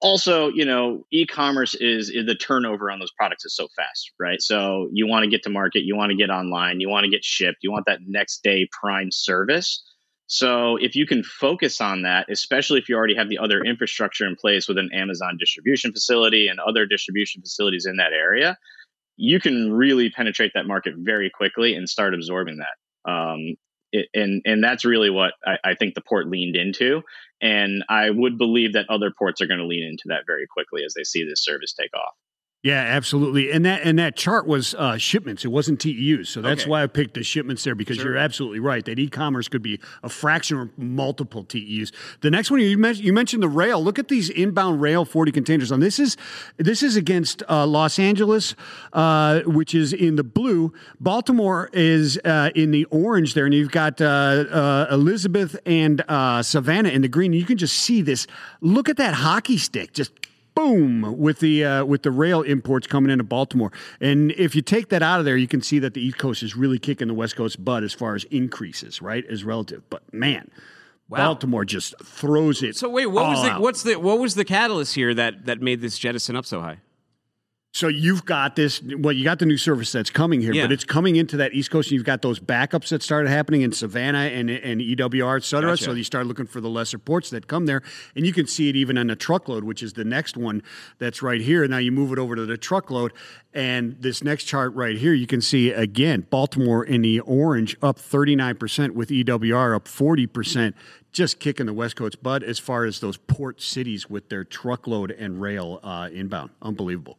also, 0.00 0.48
you 0.48 0.64
know, 0.64 1.04
e-commerce 1.12 1.74
is, 1.74 2.10
is, 2.10 2.26
the 2.26 2.34
turnover 2.34 2.90
on 2.90 2.98
those 2.98 3.12
products 3.12 3.44
is 3.44 3.56
so 3.56 3.68
fast, 3.76 4.12
right? 4.18 4.40
So 4.40 4.88
you 4.92 5.06
want 5.06 5.24
to 5.24 5.30
get 5.30 5.42
to 5.44 5.50
market, 5.50 5.84
you 5.84 5.96
want 5.96 6.10
to 6.10 6.16
get 6.16 6.30
online, 6.30 6.80
you 6.80 6.88
want 6.88 7.04
to 7.04 7.10
get 7.10 7.24
shipped, 7.24 7.58
you 7.62 7.72
want 7.72 7.86
that 7.86 8.00
next 8.06 8.42
day 8.42 8.68
prime 8.78 9.10
service. 9.10 9.82
So 10.26 10.76
if 10.76 10.96
you 10.96 11.06
can 11.06 11.22
focus 11.22 11.80
on 11.80 12.02
that, 12.02 12.26
especially 12.30 12.78
if 12.78 12.88
you 12.88 12.96
already 12.96 13.14
have 13.14 13.28
the 13.28 13.38
other 13.38 13.60
infrastructure 13.60 14.26
in 14.26 14.36
place 14.36 14.66
with 14.68 14.78
an 14.78 14.90
Amazon 14.92 15.36
distribution 15.38 15.92
facility 15.92 16.48
and 16.48 16.58
other 16.60 16.86
distribution 16.86 17.42
facilities 17.42 17.86
in 17.86 17.96
that 17.96 18.12
area, 18.12 18.56
you 19.16 19.38
can 19.38 19.72
really 19.72 20.10
penetrate 20.10 20.52
that 20.54 20.66
market 20.66 20.94
very 20.96 21.30
quickly 21.30 21.74
and 21.74 21.88
start 21.88 22.14
absorbing 22.14 22.58
that. 22.58 23.10
Um, 23.10 23.56
and 24.14 24.42
and 24.44 24.62
that's 24.62 24.84
really 24.84 25.10
what 25.10 25.32
I, 25.46 25.58
I, 25.64 25.74
think 25.74 25.94
the 25.94 26.00
port 26.00 26.28
leaned 26.28 26.56
into. 26.56 27.02
And 27.40 27.84
I 27.88 28.10
would 28.10 28.38
believe 28.38 28.72
that 28.72 28.86
other 28.88 29.12
ports 29.16 29.40
are 29.40 29.46
going 29.46 29.60
to 29.60 29.66
lean 29.66 29.84
into 29.84 30.04
that 30.06 30.24
very 30.26 30.46
quickly 30.50 30.82
as 30.84 30.94
they 30.94 31.04
see 31.04 31.24
this 31.24 31.44
service 31.44 31.72
take 31.72 31.94
off. 31.94 32.14
Yeah, 32.64 32.80
absolutely. 32.80 33.52
And 33.52 33.66
that 33.66 33.82
and 33.82 33.98
that 33.98 34.16
chart 34.16 34.46
was 34.46 34.74
uh, 34.74 34.96
shipments. 34.96 35.44
It 35.44 35.48
wasn't 35.48 35.80
TEUs. 35.80 36.28
So 36.28 36.40
that's 36.40 36.62
okay. 36.62 36.70
why 36.70 36.82
I 36.82 36.86
picked 36.86 37.12
the 37.12 37.22
shipments 37.22 37.62
there 37.62 37.74
because 37.74 37.98
sure. 37.98 38.06
you're 38.06 38.16
absolutely 38.16 38.58
right. 38.58 38.82
That 38.86 38.98
e-commerce 38.98 39.48
could 39.48 39.60
be 39.60 39.78
a 40.02 40.08
fraction 40.08 40.56
or 40.56 40.70
multiple 40.78 41.44
TEUs. 41.44 41.92
The 42.22 42.30
next 42.30 42.50
one 42.50 42.60
you 42.60 42.78
mentioned, 42.78 43.04
you 43.04 43.12
mentioned 43.12 43.42
the 43.42 43.50
rail. 43.50 43.84
Look 43.84 43.98
at 43.98 44.08
these 44.08 44.30
inbound 44.30 44.80
rail 44.80 45.04
40 45.04 45.30
containers 45.30 45.70
on. 45.70 45.80
This 45.80 45.98
is 45.98 46.16
this 46.56 46.82
is 46.82 46.96
against 46.96 47.42
uh, 47.50 47.66
Los 47.66 47.98
Angeles, 47.98 48.54
uh, 48.94 49.40
which 49.40 49.74
is 49.74 49.92
in 49.92 50.16
the 50.16 50.24
blue. 50.24 50.72
Baltimore 50.98 51.68
is 51.74 52.18
uh, 52.24 52.48
in 52.54 52.70
the 52.70 52.86
orange 52.86 53.34
there, 53.34 53.44
and 53.44 53.52
you've 53.52 53.72
got 53.72 54.00
uh, 54.00 54.06
uh, 54.06 54.86
Elizabeth 54.90 55.54
and 55.66 56.02
Savannah 56.42 56.88
in 56.88 57.02
the 57.02 57.08
green. 57.08 57.34
You 57.34 57.44
can 57.44 57.58
just 57.58 57.76
see 57.76 58.00
this. 58.00 58.26
Look 58.62 58.88
at 58.88 58.96
that 58.96 59.12
hockey 59.12 59.58
stick 59.58 59.92
just 59.92 60.12
boom 60.54 61.18
with 61.18 61.40
the 61.40 61.64
uh, 61.64 61.84
with 61.84 62.02
the 62.02 62.10
rail 62.10 62.42
imports 62.42 62.86
coming 62.86 63.10
into 63.10 63.24
Baltimore. 63.24 63.72
And 64.00 64.32
if 64.32 64.54
you 64.54 64.62
take 64.62 64.88
that 64.88 65.02
out 65.02 65.18
of 65.18 65.24
there, 65.24 65.36
you 65.36 65.48
can 65.48 65.62
see 65.62 65.78
that 65.80 65.94
the 65.94 66.00
East 66.00 66.18
Coast 66.18 66.42
is 66.42 66.56
really 66.56 66.78
kicking 66.78 67.08
the 67.08 67.14
West 67.14 67.36
Coast 67.36 67.64
butt 67.64 67.82
as 67.82 67.92
far 67.92 68.14
as 68.14 68.24
increases, 68.24 69.02
right? 69.02 69.24
As 69.26 69.44
relative. 69.44 69.82
But 69.90 70.12
man, 70.12 70.50
wow. 71.08 71.18
Baltimore 71.18 71.64
just 71.64 71.94
throws 72.02 72.62
it. 72.62 72.76
So 72.76 72.88
wait, 72.88 73.06
what 73.06 73.28
was 73.28 73.42
the 73.42 73.50
out. 73.50 73.60
what's 73.60 73.82
the 73.82 73.96
what 73.96 74.18
was 74.18 74.34
the 74.34 74.44
catalyst 74.44 74.94
here 74.94 75.14
that 75.14 75.46
that 75.46 75.60
made 75.60 75.80
this 75.80 75.98
jettison 75.98 76.36
up 76.36 76.46
so 76.46 76.60
high? 76.60 76.78
So 77.74 77.88
you've 77.88 78.24
got 78.24 78.54
this. 78.54 78.80
Well, 78.80 79.12
you 79.12 79.24
got 79.24 79.40
the 79.40 79.46
new 79.46 79.56
service 79.56 79.90
that's 79.90 80.08
coming 80.08 80.40
here, 80.40 80.54
Yeah. 80.54 80.62
but 80.62 80.70
it's 80.70 80.84
coming 80.84 81.16
into 81.16 81.36
that 81.38 81.54
East 81.54 81.72
Coast, 81.72 81.88
and 81.88 81.96
you've 81.96 82.04
got 82.06 82.22
those 82.22 82.38
backups 82.38 82.90
that 82.90 83.02
started 83.02 83.28
happening 83.30 83.62
in 83.62 83.72
Savannah 83.72 84.26
and 84.26 84.48
and 84.48 84.80
EWR, 84.80 85.36
et 85.38 85.42
cetera. 85.42 85.72
Gotcha. 85.72 85.82
So 85.82 85.92
you 85.92 86.04
start 86.04 86.28
looking 86.28 86.46
for 86.46 86.60
the 86.60 86.68
lesser 86.68 86.98
ports 86.98 87.30
that 87.30 87.48
come 87.48 87.66
there, 87.66 87.82
and 88.14 88.24
you 88.24 88.32
can 88.32 88.46
see 88.46 88.68
it 88.68 88.76
even 88.76 88.96
on 88.96 89.08
the 89.08 89.16
truckload, 89.16 89.64
which 89.64 89.82
is 89.82 89.94
the 89.94 90.04
next 90.04 90.36
one 90.36 90.62
that's 91.00 91.20
right 91.20 91.40
here. 91.40 91.66
Now 91.66 91.78
you 91.78 91.90
move 91.90 92.12
it 92.12 92.18
over 92.20 92.36
to 92.36 92.46
the 92.46 92.56
truckload, 92.56 93.12
and 93.52 93.96
this 93.98 94.22
next 94.22 94.44
chart 94.44 94.72
right 94.76 94.96
here, 94.96 95.12
you 95.12 95.26
can 95.26 95.40
see 95.40 95.72
again 95.72 96.28
Baltimore 96.30 96.84
in 96.84 97.02
the 97.02 97.18
orange 97.18 97.76
up 97.82 97.98
thirty 97.98 98.36
nine 98.36 98.54
percent 98.54 98.94
with 98.94 99.08
EWR 99.08 99.74
up 99.74 99.88
forty 99.88 100.28
percent. 100.28 100.76
Just 101.10 101.40
kicking 101.40 101.66
the 101.66 101.74
West 101.74 101.96
Coast 101.96 102.22
butt 102.22 102.44
as 102.44 102.60
far 102.60 102.84
as 102.84 103.00
those 103.00 103.16
port 103.16 103.60
cities 103.60 104.08
with 104.08 104.28
their 104.28 104.44
truckload 104.44 105.10
and 105.10 105.40
rail 105.40 105.80
uh, 105.82 106.08
inbound. 106.12 106.50
Unbelievable. 106.62 107.18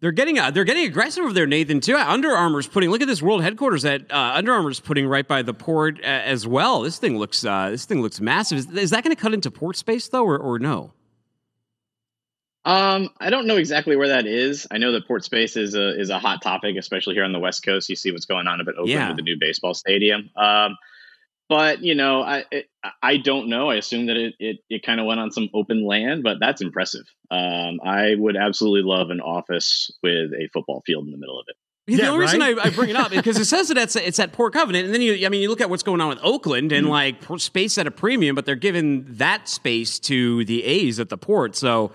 They're 0.00 0.12
getting 0.12 0.38
uh, 0.38 0.52
they're 0.52 0.64
getting 0.64 0.84
aggressive 0.86 1.24
over 1.24 1.32
there, 1.32 1.46
Nathan. 1.46 1.80
Too. 1.80 1.96
Under 1.96 2.30
Armour's 2.30 2.68
putting. 2.68 2.90
Look 2.90 3.02
at 3.02 3.08
this 3.08 3.20
world 3.20 3.42
headquarters 3.42 3.82
that 3.82 4.02
uh, 4.12 4.32
Under 4.36 4.52
Armour's 4.52 4.78
putting 4.78 5.08
right 5.08 5.26
by 5.26 5.42
the 5.42 5.52
port 5.54 5.98
uh, 6.02 6.06
as 6.06 6.46
well. 6.46 6.82
This 6.82 6.98
thing 6.98 7.18
looks 7.18 7.44
uh, 7.44 7.70
this 7.70 7.84
thing 7.84 8.00
looks 8.00 8.20
massive. 8.20 8.58
Is, 8.58 8.70
is 8.70 8.90
that 8.90 9.02
going 9.02 9.14
to 9.14 9.20
cut 9.20 9.34
into 9.34 9.50
port 9.50 9.76
space 9.76 10.06
though, 10.08 10.24
or, 10.24 10.38
or 10.38 10.58
no? 10.60 10.92
Um, 12.64 13.08
I 13.18 13.30
don't 13.30 13.46
know 13.46 13.56
exactly 13.56 13.96
where 13.96 14.08
that 14.08 14.26
is. 14.26 14.66
I 14.70 14.78
know 14.78 14.92
that 14.92 15.06
port 15.08 15.24
space 15.24 15.56
is 15.56 15.74
a 15.74 15.98
is 15.98 16.10
a 16.10 16.18
hot 16.18 16.42
topic, 16.42 16.76
especially 16.76 17.14
here 17.14 17.24
on 17.24 17.32
the 17.32 17.38
West 17.38 17.64
Coast. 17.64 17.88
You 17.88 17.96
see 17.96 18.12
what's 18.12 18.26
going 18.26 18.46
on 18.46 18.60
up 18.60 18.68
at 18.68 18.74
Oakland 18.74 18.90
Yeah. 18.90 19.08
with 19.08 19.16
the 19.16 19.22
new 19.22 19.36
baseball 19.38 19.74
stadium. 19.74 20.30
Um, 20.36 20.76
but 21.48 21.82
you 21.82 21.94
know, 21.94 22.22
I 22.22 22.44
it, 22.50 22.66
I 23.02 23.16
don't 23.16 23.48
know. 23.48 23.70
I 23.70 23.76
assume 23.76 24.06
that 24.06 24.16
it 24.16 24.34
it, 24.38 24.56
it 24.68 24.82
kind 24.82 25.00
of 25.00 25.06
went 25.06 25.20
on 25.20 25.30
some 25.30 25.48
open 25.54 25.84
land, 25.84 26.22
but 26.22 26.38
that's 26.40 26.60
impressive. 26.60 27.04
Um, 27.30 27.80
I 27.84 28.14
would 28.16 28.36
absolutely 28.36 28.82
love 28.88 29.10
an 29.10 29.20
office 29.20 29.90
with 30.02 30.32
a 30.32 30.48
football 30.52 30.82
field 30.86 31.06
in 31.06 31.10
the 31.12 31.18
middle 31.18 31.38
of 31.38 31.46
it. 31.48 31.56
the 31.86 32.02
Yeah, 32.02 32.10
only 32.10 32.20
reason 32.20 32.42
I. 32.42 32.54
I 32.62 32.70
bring 32.70 32.90
it 32.90 32.96
up 32.96 33.12
is 33.12 33.18
because 33.18 33.38
it 33.38 33.46
says 33.46 33.68
that 33.68 33.78
it's 33.78 33.96
it's 33.96 34.18
at 34.18 34.32
Port 34.32 34.52
Covington, 34.52 34.84
and 34.84 34.94
then 34.94 35.00
you 35.02 35.26
I 35.26 35.28
mean 35.28 35.42
you 35.42 35.48
look 35.48 35.60
at 35.60 35.70
what's 35.70 35.82
going 35.82 36.00
on 36.00 36.08
with 36.08 36.18
Oakland 36.22 36.70
Mm-hmm. 36.70 36.78
and 36.78 36.88
like 36.88 37.40
space 37.40 37.78
at 37.78 37.86
a 37.86 37.90
premium, 37.90 38.34
but 38.34 38.44
they're 38.46 38.54
giving 38.54 39.04
that 39.14 39.48
space 39.48 39.98
to 40.00 40.44
the 40.44 40.64
A's 40.64 41.00
at 41.00 41.08
the 41.08 41.18
port. 41.18 41.56
So. 41.56 41.92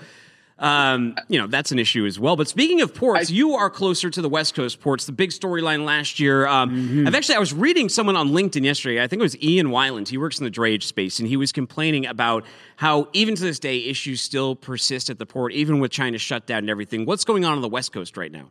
Um, 0.60 1.16
you 1.30 1.39
know 1.39 1.47
that's 1.47 1.72
an 1.72 1.80
issue 1.80 2.06
as 2.06 2.20
well. 2.20 2.36
But 2.36 2.47
speaking 2.47 2.82
of 2.82 2.93
ports, 2.93 3.30
you 3.32 3.56
are 3.56 3.70
closer 3.70 4.10
to 4.10 4.22
the 4.22 4.30
West 4.30 4.54
Coast 4.54 4.80
ports. 4.80 5.06
The 5.06 5.12
big 5.12 5.32
storyline 5.32 5.86
last 5.86 6.20
year. 6.20 6.47
Um, 6.47 6.72
Mm-hmm. 6.74 7.08
I've 7.08 7.16
actually 7.16 7.36
I 7.36 7.39
was 7.39 7.54
reading 7.54 7.89
someone 7.89 8.16
on 8.16 8.30
LinkedIn 8.30 8.64
yesterday. 8.64 9.01
I 9.01 9.08
think 9.08 9.20
it 9.20 9.24
was 9.24 9.41
Ian 9.41 9.68
Wyland. 9.68 10.08
He 10.08 10.18
works 10.18 10.39
in 10.39 10.43
the 10.43 10.51
drayage 10.51 10.84
space, 10.84 11.20
and 11.20 11.28
he 11.28 11.38
was 11.38 11.51
complaining 11.51 12.06
about 12.06 12.45
how 12.78 13.08
even 13.14 13.36
to 13.36 13.41
this 13.41 13.60
day 13.60 13.80
issues 13.86 14.22
still 14.22 14.56
persist 14.56 15.10
at 15.10 15.20
the 15.20 15.26
port, 15.26 15.54
even 15.54 15.80
with 15.80 15.91
China 15.91 16.18
shut 16.18 16.45
down 16.45 16.60
and 16.60 16.70
everything. 16.70 17.06
What's 17.06 17.26
going 17.26 17.45
on 17.45 17.54
on 17.54 17.62
the 17.62 17.70
West 17.70 17.91
Coast 17.93 18.18
right 18.18 18.32
now? 18.32 18.49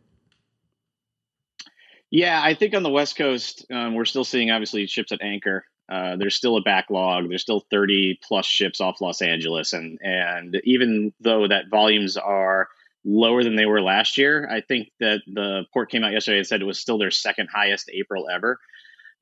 Yeah, 2.11 2.40
I 2.42 2.55
think 2.55 2.74
on 2.74 2.82
the 2.82 2.90
West 2.90 3.16
Coast, 3.16 3.64
um, 3.70 3.94
we're 3.94 4.05
still 4.05 4.24
seeing 4.24 4.50
obviously 4.50 4.86
ships 4.86 5.12
at 5.12 5.22
anchor. 5.22 5.64
Uh, 5.93 6.16
there's 6.16 6.36
still 6.36 6.57
a 6.57 6.62
backlog. 6.62 7.28
There's 7.28 7.43
still 7.43 7.66
30 7.70 8.18
plus 8.26 8.47
ships 8.47 8.80
off 8.80 9.03
Los 9.03 9.20
Angeles, 9.20 9.74
and 9.74 9.99
and 10.01 10.59
even 10.64 11.12
though 11.20 11.47
that 11.47 11.68
volumes 11.70 12.16
are 12.16 12.68
lower 13.05 13.45
than 13.45 13.57
they 13.57 13.66
were 13.66 13.82
last 13.82 14.16
year, 14.16 14.49
I 14.51 14.62
think 14.62 14.88
that 15.01 15.20
the 15.26 15.64
port 15.74 15.90
came 15.90 16.03
out 16.03 16.12
yesterday 16.12 16.38
and 16.38 16.47
said 16.47 16.62
it 16.62 16.66
was 16.66 16.80
still 16.80 16.97
their 16.97 17.11
second 17.11 17.49
highest 17.53 17.90
April 17.93 18.26
ever. 18.32 18.59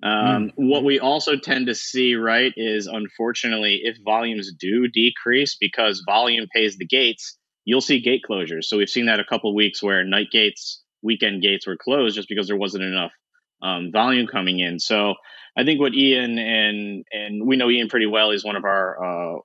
Um, 0.02 0.52
What 0.54 0.84
we 0.84 1.00
also 1.00 1.36
tend 1.36 1.66
to 1.66 1.74
see, 1.74 2.14
right, 2.14 2.52
is 2.56 2.86
unfortunately, 2.86 3.80
if 3.82 3.96
volumes 4.04 4.52
do 4.56 4.86
decrease 4.86 5.56
because 5.58 6.04
volume 6.06 6.46
pays 6.54 6.76
the 6.76 6.86
gates, 6.86 7.36
you'll 7.64 7.80
see 7.80 8.00
gate 8.00 8.22
closures. 8.30 8.64
So 8.64 8.76
we've 8.76 8.88
seen 8.88 9.06
that 9.06 9.18
a 9.18 9.24
couple 9.24 9.52
weeks 9.56 9.82
where 9.82 10.04
night 10.04 10.28
gates, 10.30 10.82
weekend 11.02 11.42
gates 11.42 11.66
were 11.66 11.76
closed 11.76 12.14
just 12.14 12.28
because 12.28 12.46
there 12.46 12.56
wasn't 12.56 12.84
enough 12.84 13.12
um, 13.60 13.90
volume 13.92 14.28
coming 14.28 14.60
in. 14.60 14.78
So 14.78 15.14
I 15.60 15.64
think 15.64 15.78
what 15.78 15.94
Ian 15.94 16.38
and 16.38 17.04
and 17.12 17.46
we 17.46 17.56
know 17.56 17.68
Ian 17.68 17.88
pretty 17.88 18.06
well. 18.06 18.30
He's 18.30 18.44
one 18.44 18.56
of 18.56 18.64
our 18.64 19.36
uh, 19.36 19.40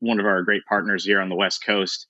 one 0.00 0.18
of 0.18 0.26
our 0.26 0.42
great 0.42 0.62
partners 0.68 1.04
here 1.04 1.20
on 1.20 1.28
the 1.28 1.36
West 1.36 1.64
Coast. 1.64 2.08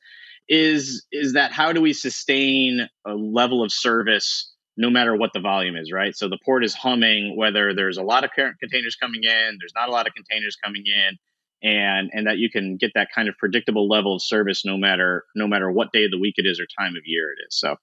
Is 0.49 1.07
is 1.13 1.35
that 1.35 1.53
how 1.53 1.73
do 1.75 1.83
we 1.83 1.93
sustain 1.93 2.89
a 3.07 3.13
level 3.13 3.63
of 3.63 3.71
service 3.71 4.51
no 4.79 4.89
matter 4.89 5.15
what 5.15 5.33
the 5.35 5.41
volume 5.41 5.77
is, 5.77 5.93
right? 5.93 6.17
So 6.17 6.31
the 6.31 6.39
port 6.43 6.65
is 6.65 6.75
humming, 6.75 7.37
whether 7.37 7.75
there's 7.75 7.99
a 7.99 8.03
lot 8.03 8.25
of 8.25 8.31
containers 8.33 8.97
coming 8.97 9.23
in, 9.23 9.59
there's 9.61 9.75
not 9.77 9.91
a 9.91 9.93
lot 9.93 10.07
of 10.07 10.15
containers 10.15 10.57
coming 10.65 10.85
in, 10.87 11.19
and 11.63 12.11
and 12.15 12.27
that 12.27 12.39
you 12.39 12.49
can 12.49 12.79
get 12.79 12.93
that 12.95 13.09
kind 13.15 13.29
of 13.29 13.35
predictable 13.39 13.87
level 13.87 14.17
of 14.17 14.23
service 14.23 14.65
no 14.65 14.79
matter 14.79 15.25
no 15.37 15.47
matter 15.47 15.71
what 15.71 15.93
day 15.93 16.05
of 16.07 16.11
the 16.11 16.19
week 16.19 16.37
it 16.39 16.47
is 16.47 16.59
or 16.59 16.65
time 16.81 16.97
of 16.97 17.03
year 17.05 17.29
it 17.33 17.43
is. 17.47 17.59
So 17.59 17.77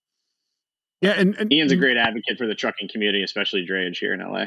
Yeah, 1.01 1.11
and, 1.11 1.35
and 1.37 1.53
Ian's 1.53 1.71
a 1.71 1.77
great 1.77 1.97
advocate 1.97 2.39
for 2.39 2.47
the 2.47 2.55
trucking 2.55 2.89
community, 2.91 3.23
especially 3.23 3.67
drayage 3.69 3.97
here 3.99 4.15
in 4.15 4.19
LA. 4.19 4.45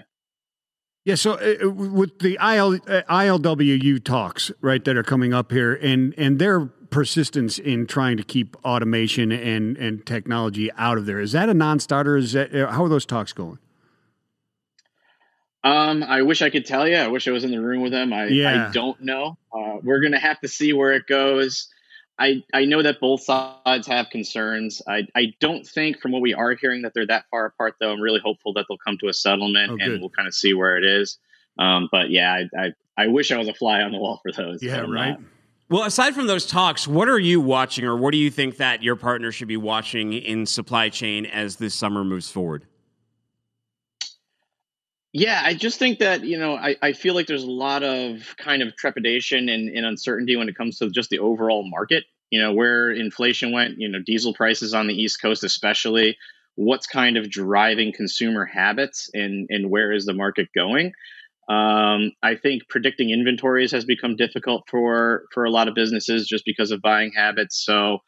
Yeah, 1.04 1.16
so 1.16 1.32
uh, 1.32 1.68
with 1.68 2.20
the 2.20 2.34
IL, 2.34 2.74
uh, 2.86 3.02
ILWU 3.10 4.04
talks, 4.04 4.52
right, 4.60 4.84
that 4.84 4.96
are 4.96 5.02
coming 5.02 5.34
up 5.34 5.50
here, 5.50 5.74
and 5.74 6.14
and 6.16 6.38
their 6.38 6.66
persistence 6.66 7.58
in 7.58 7.86
trying 7.86 8.16
to 8.18 8.22
keep 8.22 8.56
automation 8.64 9.32
and 9.32 9.76
and 9.78 10.06
technology 10.06 10.70
out 10.76 10.98
of 10.98 11.06
there, 11.06 11.18
is 11.18 11.32
that 11.32 11.48
a 11.48 11.54
non-starter? 11.54 12.16
Is 12.16 12.32
that 12.34 12.54
uh, 12.54 12.70
how 12.70 12.84
are 12.84 12.88
those 12.88 13.04
talks 13.04 13.32
going? 13.32 13.58
Um, 15.64 16.04
I 16.04 16.22
wish 16.22 16.42
I 16.42 16.50
could 16.50 16.66
tell 16.66 16.86
you. 16.86 16.96
I 16.96 17.08
wish 17.08 17.26
I 17.26 17.32
was 17.32 17.44
in 17.44 17.50
the 17.50 17.60
room 17.60 17.82
with 17.82 17.92
them. 17.92 18.12
I, 18.12 18.26
Yeah. 18.26 18.68
I 18.68 18.72
don't 18.72 19.00
know. 19.00 19.38
Uh, 19.52 19.78
we're 19.82 20.00
gonna 20.00 20.20
have 20.20 20.40
to 20.40 20.48
see 20.48 20.72
where 20.72 20.92
it 20.92 21.08
goes. 21.08 21.68
I 22.22 22.44
I 22.54 22.64
know 22.66 22.82
that 22.82 23.00
both 23.00 23.22
sides 23.22 23.86
have 23.88 24.08
concerns. 24.10 24.80
I 24.86 25.08
I 25.14 25.34
don't 25.40 25.66
think, 25.66 26.00
from 26.00 26.12
what 26.12 26.22
we 26.22 26.34
are 26.34 26.54
hearing, 26.54 26.82
that 26.82 26.94
they're 26.94 27.06
that 27.08 27.24
far 27.30 27.46
apart. 27.46 27.74
Though 27.80 27.92
I'm 27.92 28.00
really 28.00 28.20
hopeful 28.20 28.52
that 28.54 28.66
they'll 28.68 28.78
come 28.78 28.96
to 28.98 29.08
a 29.08 29.12
settlement 29.12 29.70
Oh, 29.72 29.76
and 29.80 29.92
good. 29.92 30.00
we'll 30.00 30.10
kind 30.10 30.28
of 30.28 30.34
see 30.34 30.54
where 30.54 30.76
it 30.78 30.84
is. 30.84 31.18
Um, 31.58 31.88
but 31.90 32.10
yeah, 32.10 32.32
I, 32.32 32.64
I 32.64 32.72
I 32.96 33.06
wish 33.08 33.32
I 33.32 33.38
was 33.38 33.48
a 33.48 33.54
fly 33.54 33.80
on 33.80 33.90
the 33.90 33.98
wall 33.98 34.20
for 34.22 34.30
those. 34.30 34.62
Yeah, 34.62 34.82
but 34.82 34.90
right. 34.90 35.10
not. 35.10 35.20
Well, 35.68 35.82
aside 35.84 36.14
from 36.14 36.26
those 36.26 36.46
talks, 36.46 36.86
what 36.86 37.08
are 37.08 37.18
you 37.18 37.40
watching, 37.40 37.84
or 37.84 37.96
what 37.96 38.12
do 38.12 38.18
you 38.18 38.30
think 38.30 38.58
that 38.58 38.82
your 38.82 38.94
partner 38.94 39.32
should 39.32 39.48
be 39.48 39.56
watching 39.56 40.12
in 40.12 40.46
supply 40.46 40.90
chain 40.90 41.26
as 41.26 41.56
this 41.56 41.74
summer 41.74 42.04
moves 42.04 42.30
forward? 42.30 42.66
Yeah, 45.14 45.42
I 45.44 45.52
just 45.52 45.78
think 45.78 45.98
that, 45.98 46.24
you 46.24 46.38
know, 46.38 46.56
I, 46.56 46.76
I 46.80 46.92
feel 46.94 47.14
like 47.14 47.26
there's 47.26 47.42
a 47.42 47.50
lot 47.50 47.82
of 47.82 48.34
kind 48.38 48.62
of 48.62 48.74
trepidation 48.76 49.50
and, 49.50 49.68
and 49.68 49.84
uncertainty 49.84 50.36
when 50.36 50.48
it 50.48 50.56
comes 50.56 50.78
to 50.78 50.88
just 50.88 51.10
the 51.10 51.18
overall 51.18 51.68
market. 51.68 52.04
You 52.32 52.40
know, 52.40 52.54
where 52.54 52.90
inflation 52.90 53.52
went, 53.52 53.74
you 53.76 53.90
know, 53.90 53.98
diesel 54.04 54.32
prices 54.32 54.72
on 54.72 54.86
the 54.86 54.94
East 54.94 55.20
Coast, 55.20 55.44
especially, 55.44 56.16
what's 56.54 56.86
kind 56.86 57.18
of 57.18 57.30
driving 57.30 57.92
consumer 57.92 58.46
habits 58.46 59.10
and, 59.12 59.46
and 59.50 59.70
where 59.70 59.92
is 59.92 60.06
the 60.06 60.14
market 60.14 60.48
going? 60.54 60.92
Um, 61.48 62.12
I 62.22 62.36
think 62.36 62.62
predicting 62.70 63.10
inventories 63.10 63.72
has 63.72 63.84
become 63.84 64.16
difficult 64.16 64.62
for 64.70 65.24
for 65.34 65.44
a 65.44 65.50
lot 65.50 65.68
of 65.68 65.74
businesses 65.74 66.26
just 66.26 66.44
because 66.46 66.70
of 66.70 66.80
buying 66.80 67.12
habits. 67.14 67.62
So, 67.62 67.98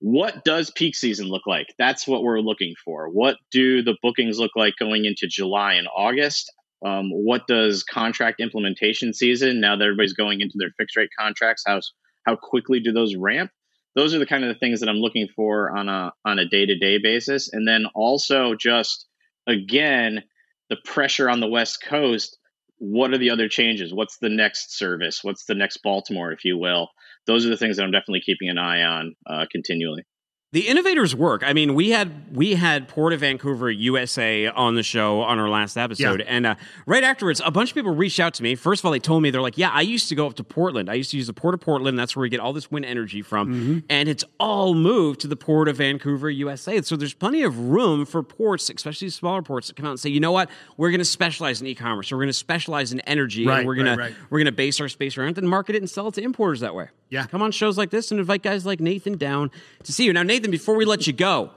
what 0.00 0.44
does 0.44 0.70
peak 0.70 0.94
season 0.94 1.26
look 1.26 1.46
like? 1.46 1.66
That's 1.78 2.06
what 2.06 2.22
we're 2.22 2.40
looking 2.40 2.74
for. 2.84 3.08
What 3.08 3.38
do 3.50 3.82
the 3.82 3.96
bookings 4.02 4.38
look 4.38 4.52
like 4.54 4.74
going 4.78 5.04
into 5.06 5.26
July 5.26 5.74
and 5.74 5.88
August? 5.96 6.52
Um, 6.84 7.10
what 7.10 7.48
does 7.48 7.82
contract 7.82 8.38
implementation 8.38 9.12
season 9.12 9.60
now 9.60 9.74
that 9.74 9.84
everybody's 9.84 10.12
going 10.12 10.40
into 10.40 10.54
their 10.58 10.70
fixed 10.78 10.96
rate 10.96 11.10
contracts? 11.18 11.64
How 11.66 11.80
how 12.28 12.36
quickly 12.36 12.80
do 12.80 12.92
those 12.92 13.16
ramp? 13.16 13.50
Those 13.94 14.14
are 14.14 14.18
the 14.18 14.26
kind 14.26 14.44
of 14.44 14.48
the 14.48 14.58
things 14.58 14.80
that 14.80 14.88
I'm 14.88 14.96
looking 14.96 15.28
for 15.34 15.76
on 15.76 15.88
a 15.88 16.12
on 16.24 16.38
a 16.38 16.48
day 16.48 16.66
to 16.66 16.78
day 16.78 16.98
basis, 16.98 17.50
and 17.52 17.66
then 17.66 17.86
also 17.94 18.54
just 18.54 19.06
again 19.46 20.22
the 20.68 20.76
pressure 20.84 21.30
on 21.30 21.40
the 21.40 21.48
West 21.48 21.82
Coast. 21.82 22.38
What 22.80 23.12
are 23.12 23.18
the 23.18 23.30
other 23.30 23.48
changes? 23.48 23.92
What's 23.92 24.18
the 24.18 24.28
next 24.28 24.78
service? 24.78 25.20
What's 25.22 25.46
the 25.46 25.56
next 25.56 25.78
Baltimore, 25.82 26.30
if 26.30 26.44
you 26.44 26.56
will? 26.58 26.88
Those 27.26 27.44
are 27.44 27.48
the 27.48 27.56
things 27.56 27.76
that 27.76 27.82
I'm 27.82 27.90
definitely 27.90 28.20
keeping 28.24 28.50
an 28.50 28.58
eye 28.58 28.82
on 28.82 29.16
uh, 29.28 29.46
continually. 29.50 30.04
The 30.50 30.66
innovators 30.66 31.14
work. 31.14 31.42
I 31.44 31.52
mean, 31.52 31.74
we 31.74 31.90
had 31.90 32.34
we 32.34 32.54
had 32.54 32.88
Port 32.88 33.12
of 33.12 33.20
Vancouver 33.20 33.70
USA 33.70 34.46
on 34.46 34.76
the 34.76 34.82
show 34.82 35.20
on 35.20 35.38
our 35.38 35.50
last 35.50 35.76
episode, 35.76 36.20
Yeah. 36.20 36.26
and 36.26 36.46
uh, 36.46 36.54
right 36.86 37.04
afterwards, 37.04 37.42
a 37.44 37.50
bunch 37.50 37.68
of 37.70 37.74
people 37.74 37.94
reached 37.94 38.18
out 38.18 38.32
to 38.34 38.42
me. 38.42 38.54
First 38.54 38.80
of 38.80 38.86
all, 38.86 38.92
they 38.92 38.98
told 38.98 39.22
me 39.22 39.28
they're 39.28 39.42
like, 39.42 39.58
"Yeah, 39.58 39.68
I 39.70 39.82
used 39.82 40.08
to 40.08 40.14
go 40.14 40.26
up 40.26 40.36
to 40.36 40.44
Portland. 40.44 40.88
I 40.88 40.94
used 40.94 41.10
to 41.10 41.18
use 41.18 41.26
the 41.26 41.34
Port 41.34 41.52
of 41.52 41.60
Portland. 41.60 41.98
That's 41.98 42.16
where 42.16 42.22
we 42.22 42.30
get 42.30 42.40
all 42.40 42.54
this 42.54 42.70
wind 42.70 42.86
energy 42.86 43.20
from, 43.20 43.48
Mm-hmm. 43.48 43.78
and 43.90 44.08
it's 44.08 44.24
all 44.40 44.72
moved 44.72 45.20
to 45.20 45.26
the 45.26 45.36
Port 45.36 45.68
of 45.68 45.76
Vancouver 45.76 46.30
USA. 46.30 46.80
So 46.80 46.96
there's 46.96 47.12
plenty 47.12 47.42
of 47.42 47.58
room 47.68 48.06
for 48.06 48.22
ports, 48.22 48.70
especially 48.70 49.10
smaller 49.10 49.42
ports, 49.42 49.66
to 49.68 49.74
come 49.74 49.84
out 49.84 49.90
and 49.90 50.00
say, 50.00 50.08
you 50.08 50.20
know 50.20 50.32
what, 50.32 50.48
we're 50.78 50.90
going 50.90 50.98
to 51.00 51.04
specialize 51.04 51.60
in 51.60 51.66
e-commerce, 51.66 52.10
or 52.10 52.16
we're 52.16 52.22
going 52.22 52.28
to 52.30 52.32
specialize 52.32 52.90
in 52.90 53.00
energy, 53.00 53.46
Right, 53.46 53.58
and 53.58 53.66
we're 53.66 53.74
going 53.74 53.98
right, 53.98 54.14
we're 54.30 54.38
going 54.38 54.46
to 54.46 54.52
base 54.52 54.80
our 54.80 54.88
space 54.88 55.18
around 55.18 55.32
it 55.32 55.38
and 55.38 55.48
market 55.50 55.74
it 55.76 55.82
and 55.82 55.90
sell 55.90 56.08
it 56.08 56.14
to 56.14 56.22
importers 56.22 56.60
that 56.60 56.74
way. 56.74 56.88
Yeah. 57.10 57.26
Come 57.26 57.40
on 57.42 57.52
shows 57.52 57.78
like 57.78 57.88
this 57.90 58.10
and 58.10 58.20
invite 58.20 58.42
guys 58.42 58.64
like 58.66 58.80
Nathan 58.80 59.16
down 59.16 59.50
to 59.84 59.92
see 59.92 60.04
you. 60.04 60.12
Now, 60.12 60.22
Nathan, 60.22 60.37
before 60.46 60.76
we 60.76 60.84
let 60.84 61.06
you 61.06 61.12
go, 61.12 61.50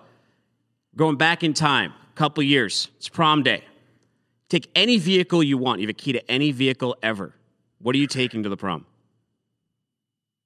going 0.95 1.15
back 1.17 1.43
in 1.43 1.53
time, 1.53 1.93
a 2.13 2.17
couple 2.17 2.43
years, 2.43 2.89
it's 2.97 3.09
prom 3.09 3.43
day. 3.43 3.63
Take 4.49 4.69
any 4.75 4.97
vehicle 4.97 5.41
you 5.41 5.57
want. 5.57 5.79
You 5.79 5.87
have 5.87 5.91
a 5.91 5.93
key 5.93 6.11
to 6.13 6.31
any 6.31 6.51
vehicle 6.51 6.97
ever. 7.01 7.33
What 7.79 7.95
are 7.95 7.99
you 7.99 8.07
taking 8.07 8.43
to 8.43 8.49
the 8.49 8.57
prom? 8.57 8.85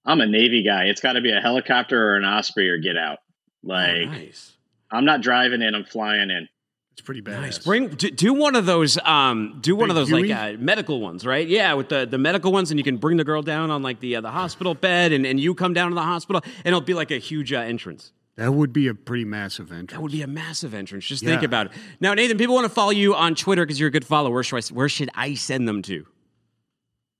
I'm 0.06 0.22
a 0.22 0.28
Navy 0.28 0.62
guy. 0.64 0.84
It's 0.86 1.02
got 1.02 1.14
to 1.14 1.22
be 1.22 1.32
a 1.32 1.40
helicopter 1.42 2.12
or 2.12 2.16
an 2.18 2.24
Osprey 2.26 2.70
or 2.70 2.78
get 2.78 2.98
out. 2.98 3.20
Like, 3.64 4.04
Oh, 4.08 4.12
nice. 4.12 4.54
I'm 4.92 5.06
not 5.06 5.22
driving 5.22 5.62
in. 5.64 5.74
I'm 5.74 5.84
flying 5.86 6.30
in. 6.30 6.48
It's 6.92 7.02
pretty 7.02 7.22
bad. 7.22 7.42
Nice. 7.42 7.58
Bring 7.58 7.90
do, 7.90 8.10
do 8.10 8.34
one 8.34 8.56
of 8.56 8.66
those. 8.66 8.98
Um, 9.00 9.58
do 9.62 9.76
one 9.76 9.90
of 9.90 9.96
Big 9.98 10.08
those 10.08 10.12
like 10.12 10.32
uh, 10.32 10.58
medical 10.60 11.02
ones, 11.02 11.26
right? 11.26 11.46
Yeah, 11.46 11.74
with 11.74 11.90
the, 11.90 12.06
the 12.06 12.18
medical 12.18 12.54
ones, 12.54 12.72
and 12.72 12.80
you 12.80 12.86
can 12.86 12.96
bring 12.96 13.18
the 13.18 13.26
girl 13.26 13.42
down 13.42 13.70
on 13.70 13.82
like 13.84 14.00
the 14.00 14.16
uh, 14.16 14.22
the 14.22 14.32
hospital 14.32 14.76
bed, 14.76 15.12
and, 15.12 15.26
and 15.26 15.38
you 15.38 15.54
come 15.56 15.74
down 15.74 15.90
to 15.90 15.96
the 15.96 16.02
hospital, 16.04 16.42
and 16.46 16.68
it'll 16.68 16.80
be 16.80 16.94
like 16.94 17.12
a 17.12 17.18
huge 17.18 17.52
uh, 17.52 17.58
entrance. 17.60 18.14
That 18.38 18.54
would 18.54 18.74
be 18.74 18.88
a 18.88 18.94
pretty 18.94 19.24
massive 19.24 19.72
entrance. 19.72 19.94
That 19.94 20.02
would 20.02 20.12
be 20.12 20.22
a 20.22 20.28
massive 20.28 20.74
entrance. 20.74 21.06
Just 21.06 21.24
think 21.24 21.44
about 21.44 21.68
it. 21.68 21.72
Now, 22.02 22.14
Nathan, 22.14 22.38
people 22.38 22.54
want 22.54 22.66
to 22.66 22.74
follow 22.74 22.92
you 22.92 23.16
on 23.16 23.34
Twitter 23.34 23.66
because 23.66 23.80
you're 23.80 23.88
a 23.88 23.92
good 23.92 24.06
follower. 24.06 24.34
Where 24.34 24.44
should 24.44 24.58
I 24.58 24.74
where 24.74 24.90
should 24.90 25.10
I 25.16 25.36
send 25.36 25.68
them 25.68 25.82
to? 25.84 26.06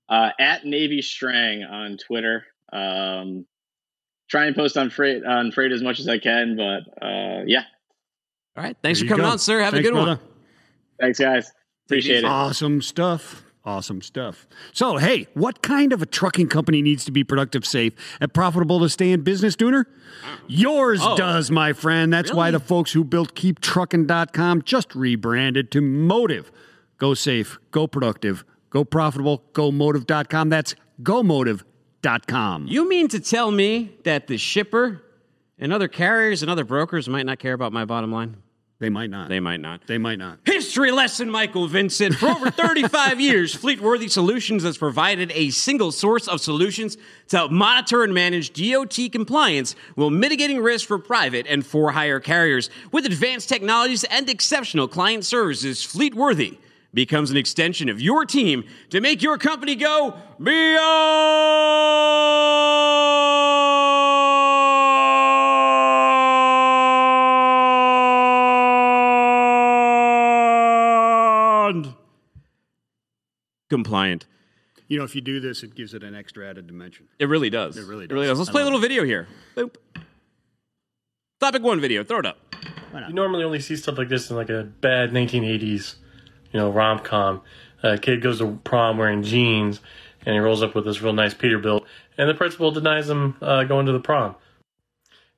Uh, 0.08 0.30
at 0.38 0.66
Navy 0.66 1.00
Strang 1.00 1.64
on 1.64 1.96
Twitter. 1.96 2.44
Um, 2.70 3.46
try 4.28 4.44
and 4.44 4.54
post 4.54 4.76
on 4.76 4.90
freight 4.90 5.24
on 5.24 5.52
freight 5.52 5.72
as 5.72 5.82
much 5.82 6.00
as 6.00 6.08
I 6.08 6.18
can, 6.18 6.56
but 6.56 7.04
uh, 7.04 7.42
yeah. 7.46 7.62
All 8.56 8.64
right. 8.64 8.76
Thanks 8.82 9.00
There 9.00 9.08
for 9.08 9.14
coming 9.14 9.26
go. 9.26 9.32
on, 9.32 9.38
sir. 9.38 9.60
Have 9.60 9.72
Thanks, 9.72 9.88
a 9.88 9.92
good 9.92 9.98
one. 9.98 10.18
Thanks, 11.00 11.18
guys. 11.18 11.50
Appreciate 11.86 12.18
it. 12.18 12.24
Awesome 12.24 12.82
stuff. 12.82 13.42
Awesome 13.66 14.00
stuff. 14.00 14.46
So, 14.72 14.96
hey, 14.96 15.26
what 15.34 15.60
kind 15.60 15.92
of 15.92 16.00
a 16.00 16.06
trucking 16.06 16.46
company 16.48 16.82
needs 16.82 17.04
to 17.06 17.10
be 17.10 17.24
productive, 17.24 17.66
safe, 17.66 17.92
and 18.20 18.32
profitable 18.32 18.78
to 18.78 18.88
stay 18.88 19.10
in 19.10 19.22
business, 19.22 19.56
Dooner? 19.56 19.86
Yours 20.46 21.00
Oh. 21.02 21.16
does, 21.16 21.50
my 21.50 21.72
friend. 21.72 22.12
That's 22.12 22.32
why 22.32 22.52
the 22.52 22.60
folks 22.60 22.92
who 22.92 23.02
built 23.02 23.34
KeepTruckin.com 23.34 24.62
just 24.62 24.94
rebranded 24.94 25.72
to 25.72 25.80
Motive. 25.80 26.52
Go 26.98 27.12
safe, 27.14 27.58
go 27.72 27.88
productive, 27.88 28.44
go 28.70 28.84
profitable, 28.84 29.42
go 29.52 29.72
motive.com. 29.72 30.48
That's 30.48 30.76
gomotive.com. 31.02 32.66
You 32.68 32.88
mean 32.88 33.08
to 33.08 33.18
tell 33.20 33.50
me 33.50 33.96
that 34.04 34.28
the 34.28 34.38
shipper 34.38 35.02
and 35.58 35.72
other 35.72 35.88
carriers 35.88 36.40
and 36.42 36.50
other 36.50 36.64
brokers 36.64 37.08
might 37.08 37.26
not 37.26 37.40
care 37.40 37.52
about 37.52 37.72
my 37.72 37.84
bottom 37.84 38.12
line? 38.12 38.36
They 38.78 38.90
might 38.90 39.08
not. 39.08 39.30
They 39.30 39.40
might 39.40 39.60
not. 39.60 39.86
They 39.86 39.96
might 39.96 40.18
not. 40.18 40.40
History 40.44 40.90
lesson, 40.92 41.30
Michael 41.30 41.66
Vincent. 41.66 42.14
For 42.16 42.26
over 42.28 42.50
35 42.50 43.18
years, 43.18 43.54
Fleetworthy 43.62 44.10
Solutions 44.10 44.64
has 44.64 44.76
provided 44.76 45.32
a 45.34 45.48
single 45.48 45.90
source 45.92 46.28
of 46.28 46.42
solutions 46.42 46.98
to 47.28 47.38
help 47.38 47.50
monitor 47.50 48.04
and 48.04 48.12
manage 48.12 48.52
DOT 48.52 48.98
compliance 49.10 49.74
while 49.94 50.10
mitigating 50.10 50.60
risk 50.60 50.86
for 50.86 50.98
private 50.98 51.46
and 51.48 51.64
for 51.64 51.92
hire 51.92 52.20
carriers. 52.20 52.68
With 52.92 53.06
advanced 53.06 53.48
technologies 53.48 54.04
and 54.04 54.28
exceptional 54.28 54.88
client 54.88 55.24
services, 55.24 55.78
Fleetworthy 55.78 56.58
becomes 56.92 57.30
an 57.30 57.38
extension 57.38 57.88
of 57.88 57.98
your 57.98 58.26
team 58.26 58.64
to 58.90 59.00
make 59.00 59.22
your 59.22 59.38
company 59.38 59.74
go 59.74 60.16
beyond 60.38 61.96
compliant. 73.70 74.26
You 74.88 74.98
know, 74.98 75.04
if 75.04 75.14
you 75.14 75.20
do 75.20 75.40
this, 75.40 75.62
it 75.62 75.74
gives 75.74 75.94
it 75.94 76.02
an 76.04 76.14
extra 76.14 76.48
added 76.48 76.66
dimension. 76.66 77.08
It 77.18 77.28
really 77.28 77.50
does. 77.50 77.76
It 77.76 77.86
really 77.86 78.04
It 78.04 78.12
really 78.12 78.26
does. 78.26 78.38
does. 78.38 78.38
Let's 78.40 78.50
I 78.50 78.52
play 78.52 78.62
a 78.62 78.64
love 78.64 78.74
little 78.74 78.80
video 78.88 79.04
here. 79.04 79.26
Boop. 79.56 79.76
Topic 81.40 81.62
one 81.62 81.80
video. 81.80 82.04
Throw 82.04 82.20
it 82.20 82.26
up. 82.26 82.38
You 83.08 83.12
normally 83.12 83.44
only 83.44 83.60
see 83.60 83.76
stuff 83.76 83.98
like 83.98 84.08
this 84.08 84.30
in 84.30 84.36
like 84.36 84.48
a 84.48 84.62
bad 84.62 85.10
1980s, 85.10 85.96
you 86.52 86.58
know, 86.58 86.70
rom 86.70 87.00
com. 87.00 87.42
A 87.82 87.98
kid 87.98 88.22
goes 88.22 88.38
to 88.38 88.58
prom 88.64 88.96
wearing 88.96 89.22
jeans, 89.22 89.80
and 90.24 90.32
he 90.34 90.38
rolls 90.38 90.62
up 90.62 90.74
with 90.74 90.86
this 90.86 91.02
real 91.02 91.12
nice 91.12 91.34
Peterbilt, 91.34 91.84
and 92.16 92.26
the 92.28 92.32
principal 92.34 92.70
denies 92.70 93.10
him 93.10 93.36
uh, 93.42 93.64
going 93.64 93.84
to 93.84 93.92
the 93.92 94.00
prom. 94.00 94.34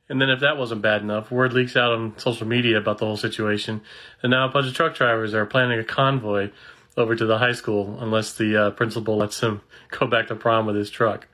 And 0.09 0.23
then, 0.23 0.31
if 0.31 0.39
that 0.41 0.57
wasn't 0.57 0.83
bad 0.83 1.03
enough, 1.03 1.33
word 1.33 1.53
leaks 1.53 1.77
out 1.77 1.91
on 1.93 2.17
social 2.17 2.47
media 2.47 2.79
about 2.79 2.99
the 2.99 3.07
whole 3.07 3.17
situation, 3.17 3.81
and 4.23 4.31
now 4.31 4.47
a 4.49 4.53
bunch 4.53 4.69
of 4.69 4.75
truck 4.75 4.95
drivers 4.95 5.35
are 5.35 5.45
planning 5.45 5.81
a 5.81 5.85
convoy 5.85 6.51
over 6.99 7.15
to 7.15 7.25
the 7.25 7.39
high 7.39 7.53
school 7.53 7.97
unless 8.01 8.35
the 8.35 8.57
uh, 8.57 8.71
principal 8.73 9.17
lets 9.17 9.41
him 9.41 9.63
go 9.91 10.07
back 10.07 10.27
to 10.29 10.35
prom 10.35 10.67
with 10.67 10.77
his 10.77 10.91
truck. 10.91 11.27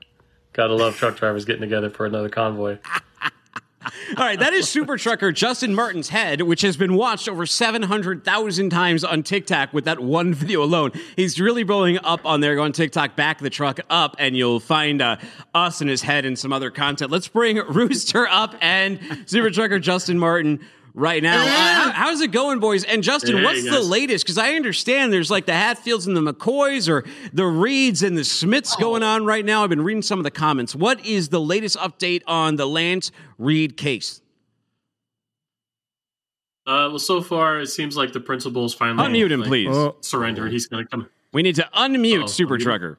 Gotta 0.53 0.73
love 0.73 0.95
truck 0.95 1.17
drivers 1.17 1.43
getting 1.43 1.61
together 1.61 1.89
for 1.89 2.05
another 2.05 2.29
convoy. 2.29 2.77
All 4.17 4.23
right, 4.23 4.39
that 4.39 4.53
is 4.53 4.67
Super 4.67 4.97
Trucker 4.97 5.31
Justin 5.31 5.75
Martin's 5.75 6.09
head, 6.09 6.41
which 6.41 6.61
has 6.61 6.77
been 6.77 6.95
watched 6.95 7.27
over 7.27 7.45
700,000 7.45 8.69
times 8.69 9.03
on 9.03 9.21
TikTok 9.21 9.73
with 9.73 9.85
that 9.85 9.99
one 9.99 10.33
video 10.35 10.63
alone. 10.63 10.91
He's 11.15 11.39
really 11.39 11.63
blowing 11.63 11.99
up 11.99 12.25
on 12.25 12.39
there. 12.39 12.55
Go 12.55 12.63
on 12.63 12.71
TikTok, 12.71 13.15
back 13.15 13.39
the 13.39 13.49
truck 13.49 13.79
up, 13.89 14.15
and 14.17 14.35
you'll 14.35 14.59
find 14.59 15.01
uh, 15.01 15.17
us 15.53 15.81
and 15.81 15.89
his 15.89 16.01
head 16.01 16.25
and 16.25 16.37
some 16.37 16.53
other 16.53 16.71
content. 16.71 17.11
Let's 17.11 17.27
bring 17.27 17.57
Rooster 17.57 18.27
up 18.27 18.55
and 18.61 18.99
Super 19.25 19.49
Trucker 19.49 19.79
Justin 19.79 20.17
Martin 20.17 20.65
right 20.95 21.21
now. 21.21 21.43
Uh, 21.43 21.47
how- 21.47 21.91
how's 21.91 22.21
it 22.21 22.31
going, 22.31 22.59
boys? 22.59 22.83
And 22.83 23.03
Justin, 23.03 23.37
Hey, 23.37 23.43
what's 23.43 23.63
the 23.63 23.81
latest? 23.81 24.25
Because 24.25 24.37
I 24.37 24.53
understand 24.53 25.13
there's 25.13 25.29
like 25.29 25.45
the 25.45 25.53
Hatfields 25.53 26.07
and 26.07 26.15
the 26.17 26.21
McCoys 26.33 26.89
or 26.89 27.03
the 27.33 27.45
Reeds 27.45 28.01
and 28.01 28.17
the 28.17 28.23
Smiths 28.23 28.75
going 28.77 29.03
on 29.03 29.25
right 29.25 29.45
now. 29.45 29.63
I've 29.63 29.69
been 29.69 29.83
reading 29.83 30.01
some 30.01 30.19
of 30.19 30.23
the 30.23 30.31
comments. 30.31 30.73
What 30.75 31.05
is 31.05 31.29
the 31.29 31.39
latest 31.41 31.77
update 31.77 32.21
on 32.25 32.55
the 32.55 32.65
Lance 32.65 33.11
Reed 33.37 33.77
case? 33.77 34.21
Uh, 36.67 36.89
well, 36.89 36.99
so 36.99 37.21
far 37.21 37.59
it 37.59 37.67
seems 37.67 37.95
like 37.95 38.11
the 38.11 38.19
principal's 38.19 38.73
finally 38.73 39.07
Unmute 39.07 39.29
him, 39.31 39.41
like, 39.41 39.47
please. 39.49 39.69
Oh. 39.71 39.97
surrendered. 40.01 40.51
He's 40.51 40.65
going 40.65 40.83
to 40.83 40.89
come. 40.89 41.07
We 41.31 41.43
need 41.43 41.55
to 41.55 41.69
unmute 41.75 42.23
Oh, 42.23 42.25
Super 42.27 42.57
unmute. 42.57 42.61
Trucker. 42.63 42.97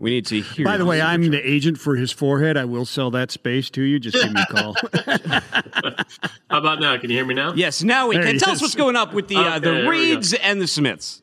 We 0.00 0.10
need 0.10 0.26
to 0.26 0.40
hear. 0.40 0.64
By 0.64 0.76
the 0.76 0.84
way, 0.84 1.00
I'm 1.00 1.30
the 1.30 1.40
agent 1.48 1.78
for 1.78 1.96
his 1.96 2.10
forehead. 2.12 2.56
I 2.56 2.64
will 2.64 2.84
sell 2.86 3.10
that 3.12 3.30
space 3.30 3.70
to 3.70 3.82
you. 3.82 3.98
Just 3.98 4.16
give 4.22 4.32
me 4.32 4.40
a 4.40 4.46
call. 4.46 4.76
How 6.50 6.58
about 6.58 6.80
now? 6.80 6.96
Can 6.98 7.10
you 7.10 7.16
hear 7.16 7.26
me 7.26 7.34
now? 7.34 7.52
Yes, 7.54 7.82
now 7.82 8.08
we 8.08 8.16
There 8.16 8.24
can. 8.24 8.34
he 8.34 8.38
Tell 8.40 8.52
is. 8.52 8.58
us 8.58 8.62
what's 8.62 8.74
going 8.74 8.96
up 8.96 9.12
with 9.12 9.28
the 9.28 9.36
uh, 9.36 9.40
Okay, 9.40 9.54
the 9.54 9.60
there 9.60 9.74
we 9.74 9.82
go. 9.82 9.90
Reeds 9.90 10.32
and 10.34 10.60
the 10.60 10.66
Smiths. 10.66 11.22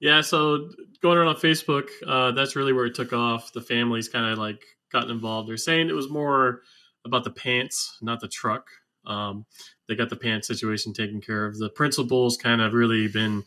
Yeah, 0.00 0.20
so 0.20 0.70
going 1.02 1.18
around 1.18 1.28
on 1.28 1.36
Facebook, 1.36 1.88
uh, 2.06 2.32
that's 2.32 2.54
really 2.56 2.72
where 2.72 2.86
it 2.86 2.94
took 2.94 3.12
off. 3.12 3.52
The 3.52 3.60
families 3.62 4.08
kind 4.08 4.30
of 4.30 4.38
like 4.38 4.62
gotten 4.92 5.10
involved. 5.10 5.48
They're 5.48 5.56
saying 5.56 5.88
it 5.88 5.94
was 5.94 6.10
more 6.10 6.62
about 7.04 7.24
the 7.24 7.30
pants, 7.30 7.96
not 8.02 8.20
the 8.20 8.28
truck. 8.28 8.66
Um, 9.06 9.46
they 9.88 9.94
got 9.94 10.10
the 10.10 10.16
pants 10.16 10.48
situation 10.48 10.92
taken 10.92 11.20
care 11.20 11.46
of. 11.46 11.56
The 11.58 11.70
principal's 11.70 12.36
kind 12.36 12.60
of 12.60 12.72
really 12.74 13.06
been 13.08 13.44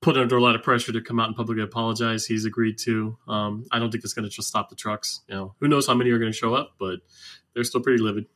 put 0.00 0.16
under 0.16 0.36
a 0.36 0.42
lot 0.42 0.54
of 0.54 0.62
pressure 0.62 0.92
to 0.92 1.00
come 1.00 1.18
out 1.18 1.26
and 1.28 1.36
publicly 1.36 1.62
apologize. 1.64 2.24
He's 2.26 2.44
agreed 2.44 2.78
to. 2.78 3.16
Um, 3.26 3.64
I 3.72 3.78
don't 3.78 3.90
think 3.90 4.04
it's 4.04 4.12
going 4.14 4.28
to 4.28 4.34
just 4.34 4.48
stop 4.48 4.70
the 4.70 4.76
trucks. 4.76 5.22
You 5.28 5.34
know, 5.34 5.54
who 5.60 5.68
knows 5.68 5.86
how 5.86 5.94
many 5.94 6.10
are 6.10 6.18
going 6.18 6.30
to 6.32 6.36
show 6.38 6.54
up, 6.54 6.72
but 6.78 7.00
they're 7.54 7.64
still 7.64 7.80
pretty 7.80 8.02
livid. 8.02 8.26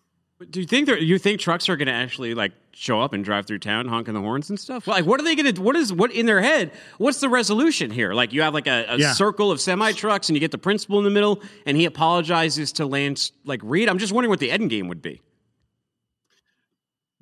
Do 0.50 0.58
you 0.60 0.66
think 0.66 0.86
there, 0.86 0.98
you 0.98 1.18
think 1.18 1.38
trucks 1.38 1.68
are 1.68 1.76
going 1.76 1.86
to 1.86 1.92
actually 1.92 2.34
like 2.34 2.50
show 2.72 3.00
up 3.00 3.12
and 3.12 3.24
drive 3.24 3.46
through 3.46 3.60
town 3.60 3.86
honking 3.86 4.12
the 4.14 4.20
horns 4.20 4.50
and 4.50 4.58
stuff? 4.58 4.88
Like, 4.88 5.06
what 5.06 5.20
are 5.20 5.22
they 5.22 5.36
going 5.36 5.54
to? 5.54 5.62
What 5.62 5.76
is 5.76 5.92
what 5.92 6.10
in 6.10 6.26
their 6.26 6.42
head? 6.42 6.72
What's 6.98 7.20
the 7.20 7.28
resolution 7.28 7.92
here? 7.92 8.12
Like, 8.12 8.32
you 8.32 8.42
have 8.42 8.52
like 8.52 8.66
a, 8.66 8.84
a 8.88 8.98
Yeah. 8.98 9.12
circle 9.12 9.52
of 9.52 9.60
semi 9.60 9.92
trucks, 9.92 10.28
and 10.28 10.34
you 10.34 10.40
get 10.40 10.50
the 10.50 10.58
principal 10.58 10.98
in 10.98 11.04
the 11.04 11.10
middle, 11.10 11.40
and 11.64 11.76
he 11.76 11.84
apologizes 11.84 12.72
to 12.72 12.86
Lance 12.86 13.30
like 13.44 13.60
Reed. 13.62 13.88
I'm 13.88 13.98
just 13.98 14.12
wondering 14.12 14.30
what 14.30 14.40
the 14.40 14.50
end 14.50 14.68
game 14.68 14.88
would 14.88 15.00
be. 15.00 15.20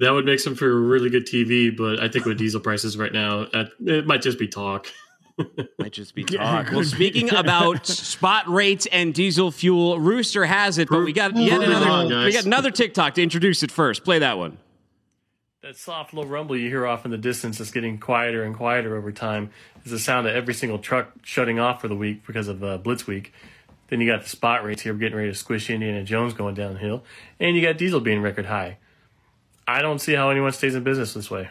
That 0.00 0.12
would 0.12 0.24
make 0.24 0.40
some 0.40 0.54
for 0.54 0.80
really 0.80 1.10
good 1.10 1.26
TV, 1.26 1.76
but 1.76 2.00
I 2.00 2.08
think 2.08 2.24
with 2.24 2.38
diesel 2.38 2.60
prices 2.60 2.96
right 2.96 3.12
now, 3.12 3.40
uh, 3.52 3.66
it 3.84 4.06
might 4.06 4.22
just 4.22 4.38
be 4.38 4.48
talk. 4.48 4.86
Might 5.78 5.92
just 5.92 6.14
be 6.14 6.24
talk. 6.24 6.70
well, 6.72 6.84
speaking 6.84 7.30
about 7.34 7.86
spot 7.86 8.48
rates 8.48 8.86
and 8.92 9.12
diesel 9.12 9.50
fuel, 9.50 10.00
Rooster 10.00 10.46
has 10.46 10.78
it, 10.78 10.88
but 10.88 11.04
we 11.04 11.12
got 11.12 11.36
yet 11.36 11.62
another. 11.62 11.84
wrong, 11.84 12.08
guys. 12.08 12.24
we 12.24 12.32
got 12.32 12.46
another 12.46 12.70
TikTok 12.70 13.14
to 13.14 13.22
introduce 13.22 13.62
it 13.62 13.70
first. 13.70 14.02
Play 14.02 14.18
that 14.20 14.38
one. 14.38 14.56
That 15.62 15.76
soft 15.76 16.14
little 16.14 16.30
rumble 16.30 16.56
you 16.56 16.70
hear 16.70 16.86
off 16.86 17.04
in 17.04 17.10
the 17.10 17.18
distance 17.18 17.58
that's 17.58 17.70
getting 17.70 17.98
quieter 17.98 18.42
and 18.42 18.56
quieter 18.56 18.96
over 18.96 19.12
time 19.12 19.50
is 19.84 19.90
the 19.90 19.98
sound 19.98 20.26
of 20.26 20.34
every 20.34 20.54
single 20.54 20.78
truck 20.78 21.12
shutting 21.22 21.58
off 21.58 21.82
for 21.82 21.88
the 21.88 21.94
week 21.94 22.26
because 22.26 22.48
of 22.48 22.64
uh, 22.64 22.78
Blitz 22.78 23.06
Week. 23.06 23.34
Then 23.88 24.00
you 24.00 24.10
got 24.10 24.22
the 24.22 24.30
spot 24.30 24.64
rates 24.64 24.80
here 24.80 24.94
getting 24.94 25.18
ready 25.18 25.28
to 25.28 25.34
squish 25.34 25.68
Indiana 25.68 26.02
Jones 26.04 26.32
going 26.32 26.54
downhill, 26.54 27.04
and 27.38 27.54
you 27.54 27.60
got 27.60 27.76
diesel 27.76 28.00
being 28.00 28.22
record 28.22 28.46
high. 28.46 28.78
I 29.70 29.82
don't 29.82 30.00
see 30.00 30.14
how 30.14 30.30
anyone 30.30 30.50
stays 30.52 30.74
in 30.74 30.82
business 30.82 31.14
this 31.14 31.30
way. 31.30 31.48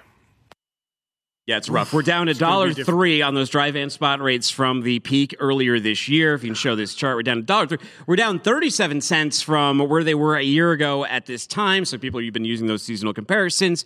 Yeah, 1.48 1.58
it's 1.58 1.70
rough. 1.70 1.94
We're 1.94 2.04
down 2.04 2.28
a 2.28 2.34
gonna 2.34 2.52
dollar 2.52 2.74
three 2.74 3.22
on 3.22 3.34
those 3.34 3.50
dry 3.50 3.72
van 3.72 3.90
spot 3.90 4.20
rates 4.20 4.52
from 4.52 4.82
the 4.82 5.00
peak 5.00 5.36
earlier 5.40 5.80
this 5.80 6.08
year. 6.08 6.36
If 6.36 6.44
you 6.44 6.50
can 6.50 6.56
show 6.56 6.76
this 6.76 6.94
chart, 6.94 7.16
we're 7.16 7.24
down 7.24 7.40
a 7.40 7.42
dollar 7.42 7.66
three. 7.66 7.80
We're 8.06 8.18
down 8.18 8.40
thirty-seven 8.40 9.02
cents 9.02 9.42
from 9.42 9.80
where 9.80 10.04
they 10.04 10.14
were 10.14 10.36
a 10.36 10.44
year 10.44 10.72
ago 10.74 11.06
at 11.06 11.26
this 11.26 11.48
time. 11.48 11.86
So 11.86 11.98
people, 11.98 12.22
you've 12.22 12.34
been 12.34 12.46
using 12.46 12.68
those 12.68 12.84
seasonal 12.84 13.14
comparisons. 13.14 13.86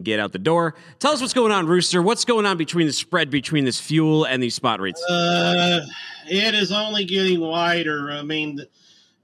Get 0.00 0.20
out 0.20 0.32
the 0.32 0.38
door. 0.38 0.76
Tell 1.00 1.12
us 1.12 1.20
what's 1.20 1.32
going 1.32 1.50
on, 1.50 1.66
Rooster. 1.66 2.00
What's 2.00 2.24
going 2.24 2.46
on 2.46 2.56
between 2.56 2.86
the 2.86 2.92
spread 2.92 3.28
between 3.28 3.64
this 3.64 3.80
fuel 3.80 4.24
and 4.24 4.42
these 4.42 4.54
spot 4.54 4.78
rates? 4.78 5.02
Uh, 5.02 5.80
it 6.28 6.54
is 6.54 6.70
only 6.70 7.04
getting 7.04 7.40
wider. 7.40 8.10
I 8.12 8.22
mean, 8.22 8.56
the, 8.56 8.68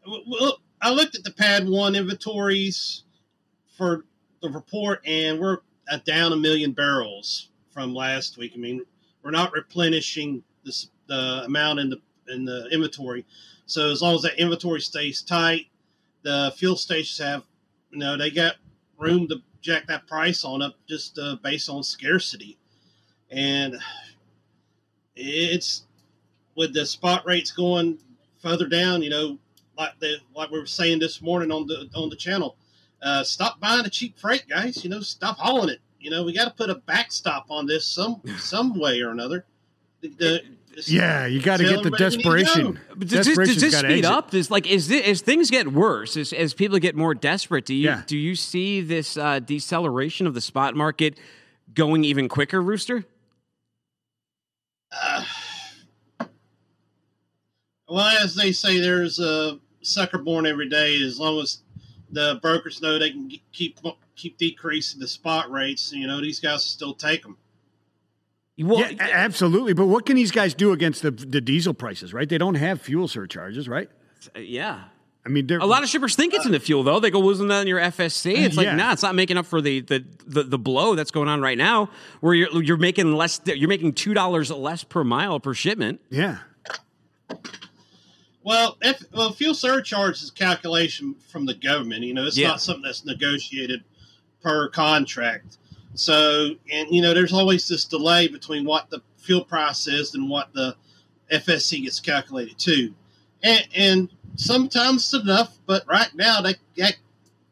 w- 0.04 0.24
w- 0.24 0.52
I 0.82 0.90
looked 0.90 1.14
at 1.14 1.22
the 1.22 1.30
PADD 1.30 1.70
one 1.70 1.94
inventories 1.94 3.04
for 3.78 4.04
the 4.42 4.50
report, 4.50 5.00
and 5.06 5.38
we're 5.38 5.58
at 5.90 6.04
down 6.04 6.32
a 6.32 6.36
million 6.36 6.72
barrels 6.72 7.50
from 7.70 7.94
last 7.94 8.38
week. 8.38 8.52
I 8.54 8.58
mean, 8.58 8.82
we're 9.22 9.30
not 9.30 9.52
replenishing 9.52 10.42
this, 10.64 10.88
the 11.06 11.42
amount 11.44 11.80
in 11.80 11.90
the 11.90 12.00
in 12.28 12.44
the 12.44 12.68
inventory. 12.70 13.24
So 13.66 13.90
as 13.90 14.02
long 14.02 14.14
as 14.14 14.22
that 14.22 14.38
inventory 14.38 14.80
stays 14.80 15.22
tight, 15.22 15.66
the 16.22 16.52
fuel 16.56 16.76
stations 16.76 17.18
have, 17.18 17.44
you 17.90 17.98
know, 17.98 18.16
they 18.16 18.30
got 18.30 18.56
room 18.98 19.28
to 19.28 19.36
jack 19.60 19.86
that 19.88 20.06
price 20.06 20.44
on 20.44 20.62
up 20.62 20.74
just 20.88 21.18
uh, 21.18 21.36
based 21.42 21.68
on 21.68 21.82
scarcity, 21.82 22.58
and 23.30 23.76
it's 25.14 25.86
with 26.56 26.72
the 26.74 26.86
spot 26.86 27.26
rates 27.26 27.50
going 27.50 27.98
further 28.40 28.66
down. 28.68 29.02
You 29.02 29.10
know, 29.10 29.38
like 29.76 29.98
the 30.00 30.16
like 30.34 30.50
we 30.50 30.58
were 30.58 30.66
saying 30.66 30.98
this 30.98 31.20
morning 31.20 31.50
on 31.50 31.66
the 31.66 31.88
on 31.94 32.08
the 32.10 32.16
channel, 32.16 32.56
uh, 33.06 33.22
stop 33.24 33.60
buying 33.60 33.84
the 33.84 33.90
cheap 33.90 34.18
freight, 34.18 34.48
guys. 34.48 34.82
You 34.82 34.90
know, 34.90 35.00
stop 35.00 35.36
hauling 35.38 35.70
it. 35.70 35.78
You 36.00 36.10
know, 36.10 36.24
we 36.24 36.32
got 36.34 36.44
to 36.44 36.50
put 36.50 36.70
a 36.70 36.74
backstop 36.74 37.46
on 37.50 37.66
this 37.66 37.86
some 37.86 38.20
some 38.38 38.78
way 38.78 39.00
or 39.00 39.10
another. 39.10 39.44
The, 40.00 40.08
the, 40.08 40.42
Yeah, 40.86 41.26
you 41.26 41.40
got 41.40 41.56
to 41.58 41.64
get 41.64 41.82
the 41.82 41.88
everybody 41.88 41.96
to 41.98 42.10
desperation. 42.16 42.78
go. 42.88 42.94
Does 43.04 43.26
this, 43.26 43.36
does 43.36 43.60
this 43.60 43.78
speed 43.78 43.90
exit. 43.90 44.04
up? 44.04 44.30
Does 44.30 44.50
like 44.50 44.66
is 44.66 44.88
this, 44.88 45.06
as 45.06 45.20
things 45.22 45.50
get 45.50 45.72
worse, 45.72 46.16
as, 46.16 46.32
as 46.32 46.52
people 46.52 46.78
get 46.78 46.94
more 46.96 47.14
desperate, 47.14 47.64
do 47.64 47.74
you 47.74 47.86
Yeah. 47.88 48.02
do 48.06 48.16
you 48.16 48.34
see 48.34 48.80
this 48.82 49.16
uh, 49.16 49.38
deceleration 49.40 50.26
of 50.26 50.34
the 50.34 50.40
spot 50.40 50.74
market 50.76 51.18
going 51.74 52.04
even 52.04 52.28
quicker, 52.28 52.60
Rooster? 52.60 53.04
Uh, 54.92 55.24
well, 57.88 58.16
as 58.22 58.34
they 58.34 58.52
say, 58.52 58.80
there's 58.80 59.18
a 59.18 59.58
sucker 59.82 60.18
born 60.18 60.46
every 60.46 60.68
day. 60.68 61.00
As 61.02 61.18
long 61.18 61.40
as 61.40 61.58
the 62.10 62.38
brokers 62.42 62.80
know 62.82 62.98
they 62.98 63.10
can 63.10 63.30
keep 63.52 63.78
keep 64.14 64.38
decreasing 64.38 65.00
the 65.00 65.08
spot 65.08 65.50
rates, 65.50 65.92
you 65.92 66.06
know 66.06 66.20
these 66.20 66.40
guys 66.40 66.64
still 66.64 66.94
take 66.94 67.22
them. 67.22 67.36
Well, 68.58 68.80
yeah, 68.80 68.96
absolutely. 69.12 69.74
But 69.74 69.86
what 69.86 70.06
can 70.06 70.16
these 70.16 70.30
guys 70.30 70.54
do 70.54 70.72
against 70.72 71.02
the 71.02 71.10
the 71.10 71.40
diesel 71.40 71.74
prices? 71.74 72.14
Right? 72.14 72.28
They 72.28 72.38
don't 72.38 72.54
have 72.54 72.80
fuel 72.80 73.06
surcharges, 73.08 73.68
right? 73.68 73.90
Uh, 74.34 74.38
yeah. 74.40 74.84
I 75.24 75.28
mean, 75.28 75.50
A 75.50 75.66
lot 75.66 75.82
of 75.82 75.88
shippers 75.88 76.14
think 76.14 76.34
it's 76.34 76.46
in 76.46 76.52
the 76.52 76.60
fuel, 76.60 76.84
though. 76.84 77.00
They 77.00 77.10
go, 77.10 77.18
"Wasn't 77.18 77.48
that 77.48 77.62
in 77.62 77.66
your 77.66 77.80
FSC?" 77.80 78.32
It's 78.44 78.56
like, 78.56 78.66
Yeah. 78.66 78.76
nah, 78.76 78.92
it's 78.92 79.02
not 79.02 79.16
making 79.16 79.36
up 79.36 79.44
for 79.44 79.60
the, 79.60 79.80
the 79.80 80.04
the 80.24 80.44
the 80.44 80.58
blow 80.58 80.94
that's 80.94 81.10
going 81.10 81.28
on 81.28 81.40
right 81.40 81.58
now, 81.58 81.90
where 82.20 82.32
you're 82.32 82.62
you're 82.62 82.76
making 82.76 83.12
less. 83.12 83.40
You're 83.44 83.68
making 83.68 83.94
two 83.94 84.14
dollars 84.14 84.52
less 84.52 84.84
per 84.84 85.02
mile 85.02 85.40
per 85.40 85.52
shipment. 85.52 86.00
yeah. 86.10 86.38
Well, 88.46 88.78
if, 88.80 89.02
well, 89.12 89.32
fuel 89.32 89.54
surcharge 89.54 90.22
is 90.22 90.30
calculation 90.30 91.16
from 91.28 91.46
the 91.46 91.54
government. 91.54 92.04
You 92.04 92.14
know, 92.14 92.26
it's 92.26 92.38
Yeah. 92.38 92.46
not 92.50 92.62
something 92.62 92.84
that's 92.84 93.04
negotiated 93.04 93.82
per 94.40 94.68
contract. 94.68 95.58
So, 95.94 96.54
and 96.70 96.88
you 96.92 97.02
know, 97.02 97.12
there's 97.12 97.32
always 97.32 97.66
this 97.66 97.84
delay 97.84 98.28
between 98.28 98.64
what 98.64 98.88
the 98.88 99.02
fuel 99.16 99.44
price 99.44 99.88
is 99.88 100.14
and 100.14 100.30
what 100.30 100.52
the 100.54 100.76
FSC 101.32 101.82
gets 101.82 101.98
calculated 101.98 102.56
to, 102.60 102.94
and, 103.42 103.66
and 103.74 104.08
sometimes 104.36 105.12
it's 105.12 105.24
enough. 105.24 105.58
But 105.66 105.84
right 105.88 106.14
now, 106.14 106.40
that, 106.42 106.58
that 106.76 106.98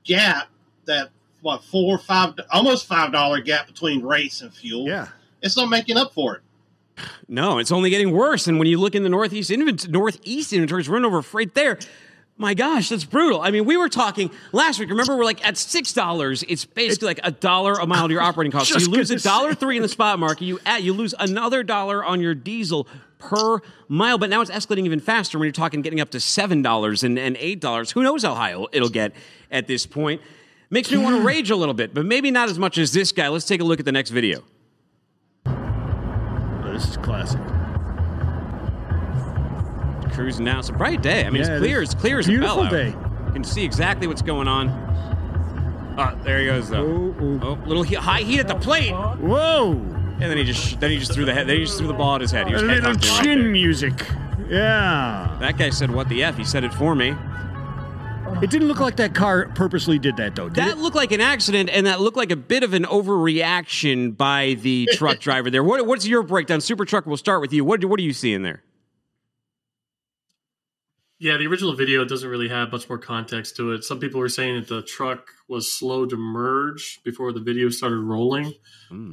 gap, 0.05 0.47
that 0.85 1.09
what 1.41 1.65
four, 1.65 1.97
or 1.97 1.99
five, 1.99 2.35
almost 2.53 2.87
five 2.87 3.11
dollar 3.11 3.41
gap 3.41 3.67
between 3.67 4.01
rates 4.01 4.43
and 4.43 4.55
fuel, 4.55 4.87
Yeah. 4.87 5.09
it's 5.43 5.57
not 5.57 5.71
making 5.71 5.97
up 5.97 6.15
for 6.15 6.37
it. 6.37 6.43
No, 7.29 7.59
it's 7.59 7.73
only 7.73 7.91
getting 7.91 8.13
worse. 8.13 8.47
And 8.47 8.59
when 8.59 8.69
you 8.69 8.79
look 8.79 8.95
in 8.95 9.03
the 9.03 9.09
northeast 9.09 9.51
invent- 9.51 9.89
northeast 9.89 10.53
inventories, 10.53 10.89
run 10.89 11.05
over 11.05 11.23
freight 11.23 11.55
there. 11.55 11.79
My 12.37 12.55
gosh, 12.55 12.89
that's 12.89 13.05
brutal. 13.05 13.41
I 13.41 13.53
mean, 13.53 13.65
we 13.65 13.77
were 13.77 13.89
talking 13.89 14.29
last 14.51 14.81
week. 14.81 14.91
Remember, 14.91 15.17
we're 15.17 15.25
like 15.25 15.47
at 15.47 15.57
six 15.57 15.93
dollars. 15.93 16.43
It's 16.49 16.65
basically 16.65 17.07
like 17.07 17.21
a 17.23 17.31
dollar 17.31 17.75
a 17.75 17.87
mile 17.87 18.09
to 18.09 18.13
your 18.13 18.23
operating 18.29 18.51
cost. 18.51 18.73
So 18.73 18.79
you 18.79 18.89
lose 18.89 19.11
a 19.13 19.21
dollar 19.21 19.55
three 19.55 19.77
in 19.77 19.83
the 19.83 19.89
spot 19.89 20.19
market. 20.19 20.45
You 20.45 20.59
add, 20.67 20.83
you 20.83 20.93
lose 20.95 21.15
another 21.19 21.63
dollar 21.63 22.05
on 22.05 22.21
your 22.21 22.35
diesel 22.35 22.89
per 23.21 23.61
mile. 23.87 24.19
But 24.19 24.31
now 24.31 24.41
it's 24.41 24.51
escalating 24.51 24.85
even 24.85 24.99
faster 24.99 25.39
when 25.39 25.47
you're 25.47 25.53
talking 25.53 25.81
getting 25.81 26.01
up 26.01 26.11
to 26.11 26.19
seven 26.19 26.61
dollars 26.61 27.05
and, 27.05 27.19
and 27.21 27.37
eight 27.39 27.61
dollars. 27.61 27.93
Who 27.93 28.03
knows 28.03 28.25
how 28.25 28.35
high 28.35 28.61
it'll 28.73 28.89
get 28.89 29.13
at 29.53 29.69
this 29.69 29.87
point? 29.87 30.21
Makes 30.71 30.91
me 30.91 30.99
want 30.99 31.15
to 31.15 31.23
rage 31.23 31.51
a 31.51 31.57
little 31.57 31.75
bit, 31.75 31.95
but 31.95 32.05
maybe 32.05 32.33
not 32.33 32.49
as 32.49 32.59
much 32.59 32.79
as 32.79 32.93
this 32.93 33.13
guy. 33.13 33.29
Let's 33.29 33.45
take 33.45 33.61
a 33.61 33.65
look 33.65 33.79
at 33.79 33.85
the 33.85 33.93
next 33.93 34.11
video. 34.11 34.43
This 36.75 36.89
is 36.89 36.97
classic. 36.97 37.41
Cruising 40.13 40.45
now. 40.45 40.59
It's 40.59 40.69
a 40.69 40.73
bright 40.73 41.03
day. 41.03 41.25
I 41.25 41.31
mean, 41.31 41.43
Yeah, 41.43 41.53
it's 41.53 41.59
clear. 41.61 41.83
is. 41.83 41.93
It's 41.93 42.01
clear 42.01 42.19
as 42.19 42.29
a 42.29 42.37
bell 42.39 42.63
out. 42.65 42.71
day. 42.73 42.89
You 43.27 43.33
can 43.33 43.45
see 43.45 43.65
exactly 43.65 44.07
what's 44.09 44.23
going 44.23 44.49
on. 44.49 44.69
Ah, 45.97 46.15
there 46.25 46.41
he 46.41 46.47
goes 46.47 46.69
though. 46.69 47.15
Oh, 47.21 47.41
Oh, 47.43 47.59
little 47.67 47.85
he- 47.85 47.95
high 47.95 48.21
heat 48.23 48.41
at 48.41 48.49
the 48.49 48.57
plate, 48.57 48.91
Whoa! 48.93 49.73
and 49.73 50.23
then 50.23 50.37
he 50.37 50.43
just 50.43 50.81
then 50.81 50.91
he 50.91 50.99
just 50.99 51.13
threw 51.13 51.25
the 51.25 51.33
head. 51.33 51.47
Then 51.47 51.59
he 51.59 51.65
just 51.65 51.79
threw 51.79 51.87
the 51.87 51.93
ball 51.95 52.17
at 52.17 52.21
his 52.21 52.33
head. 52.33 52.47
He 52.49 52.53
A 52.53 52.57
was 52.57 52.63
head 52.63 52.83
little 52.83 52.93
knocked 52.95 53.05
in 53.07 53.13
right 53.13 53.25
chin 53.25 53.53
music. 53.53 54.07
Yeah. 54.49 55.37
That 55.41 55.57
guy 55.57 55.71
said, 55.71 55.93
"What 55.93 56.09
the 56.09 56.25
f?" 56.25 56.37
He 56.37 56.43
said 56.45 56.65
it 56.65 56.75
for 56.75 56.97
me. 56.97 57.15
It 58.43 58.51
didn't 58.51 58.69
look 58.69 58.81
like 58.81 58.97
that 58.97 59.15
car 59.15 59.47
purposely 59.55 59.99
did 59.99 60.17
that, 60.19 60.35
though. 60.35 60.49
Did 60.49 60.57
That 60.57 60.69
it? 60.73 60.79
looked 60.79 60.97
like 60.97 61.13
an 61.13 61.21
accident, 61.21 61.71
and 61.71 61.87
that 61.87 62.01
looked 62.01 62.17
like 62.17 62.31
a 62.31 62.37
bit 62.37 62.63
of 62.63 62.75
an 62.75 62.85
overreaction 62.85 64.15
by 64.17 64.55
the 64.61 64.89
truck 64.93 65.19
driver 65.21 65.51
there. 65.51 65.65
What, 65.65 65.87
what's 65.87 66.07
your 66.07 66.23
breakdown, 66.23 66.61
Super 66.61 66.85
Truck? 66.85 67.07
We'll 67.07 67.17
start 67.17 67.41
with 67.41 67.53
you. 67.53 67.65
What, 67.65 67.83
what 67.87 67.99
are 67.99 68.03
you 68.03 68.13
seeing 68.13 68.43
there? 68.43 68.63
Yeah, 71.25 71.39
the 71.39 71.47
original 71.47 71.75
video 71.75 72.05
doesn't 72.05 72.29
really 72.29 72.51
have 72.51 72.71
much 72.71 72.87
more 72.87 72.99
context 72.99 73.57
to 73.57 73.73
it. 73.73 73.83
Some 73.83 73.99
people 73.99 74.21
were 74.21 74.29
saying 74.29 74.57
that 74.57 74.69
the 74.69 74.83
truck 74.83 75.31
was 75.49 75.73
slow 75.73 76.05
to 76.05 76.17
merge 76.19 77.03
before 77.03 77.33
the 77.33 77.41
video 77.41 77.71
started 77.71 78.01
rolling. 78.01 78.53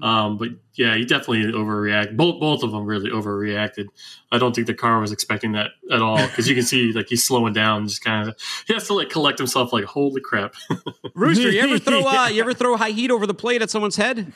Um, 0.03 0.37
but 0.37 0.49
yeah, 0.73 0.95
he 0.95 1.05
definitely 1.05 1.45
overreacted. 1.53 2.17
Both 2.17 2.41
both 2.41 2.63
of 2.63 2.71
them 2.71 2.85
really 2.85 3.09
overreacted. 3.09 3.87
I 4.29 4.39
don't 4.39 4.53
think 4.53 4.67
the 4.67 4.73
car 4.73 4.99
was 4.99 5.13
expecting 5.13 5.53
that 5.53 5.71
at 5.89 6.01
all 6.01 6.17
because 6.27 6.49
you 6.49 6.53
can 6.53 6.65
see 6.65 6.91
like 6.91 7.07
he's 7.07 7.23
slowing 7.23 7.53
down, 7.53 7.87
just 7.87 8.03
kind 8.03 8.27
of 8.27 8.35
he 8.67 8.73
has 8.73 8.87
to 8.87 8.93
like 8.93 9.09
collect 9.09 9.37
himself. 9.37 9.71
Like 9.71 9.85
holy 9.85 10.19
crap! 10.19 10.53
Rooster, 11.15 11.49
you 11.49 11.61
ever 11.61 11.79
throw 11.79 12.03
uh, 12.05 12.27
you 12.31 12.41
ever 12.41 12.53
throw 12.53 12.75
high 12.75 12.91
heat 12.91 13.09
over 13.09 13.25
the 13.25 13.33
plate 13.33 13.61
at 13.61 13.69
someone's 13.69 13.95
head? 13.95 14.33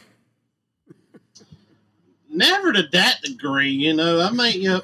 never 2.30 2.74
to 2.74 2.84
that 2.92 3.22
degree. 3.22 3.72
You 3.72 3.94
know, 3.94 4.22
I 4.22 4.30
might 4.32 4.56
you 4.56 4.70
know, 4.70 4.82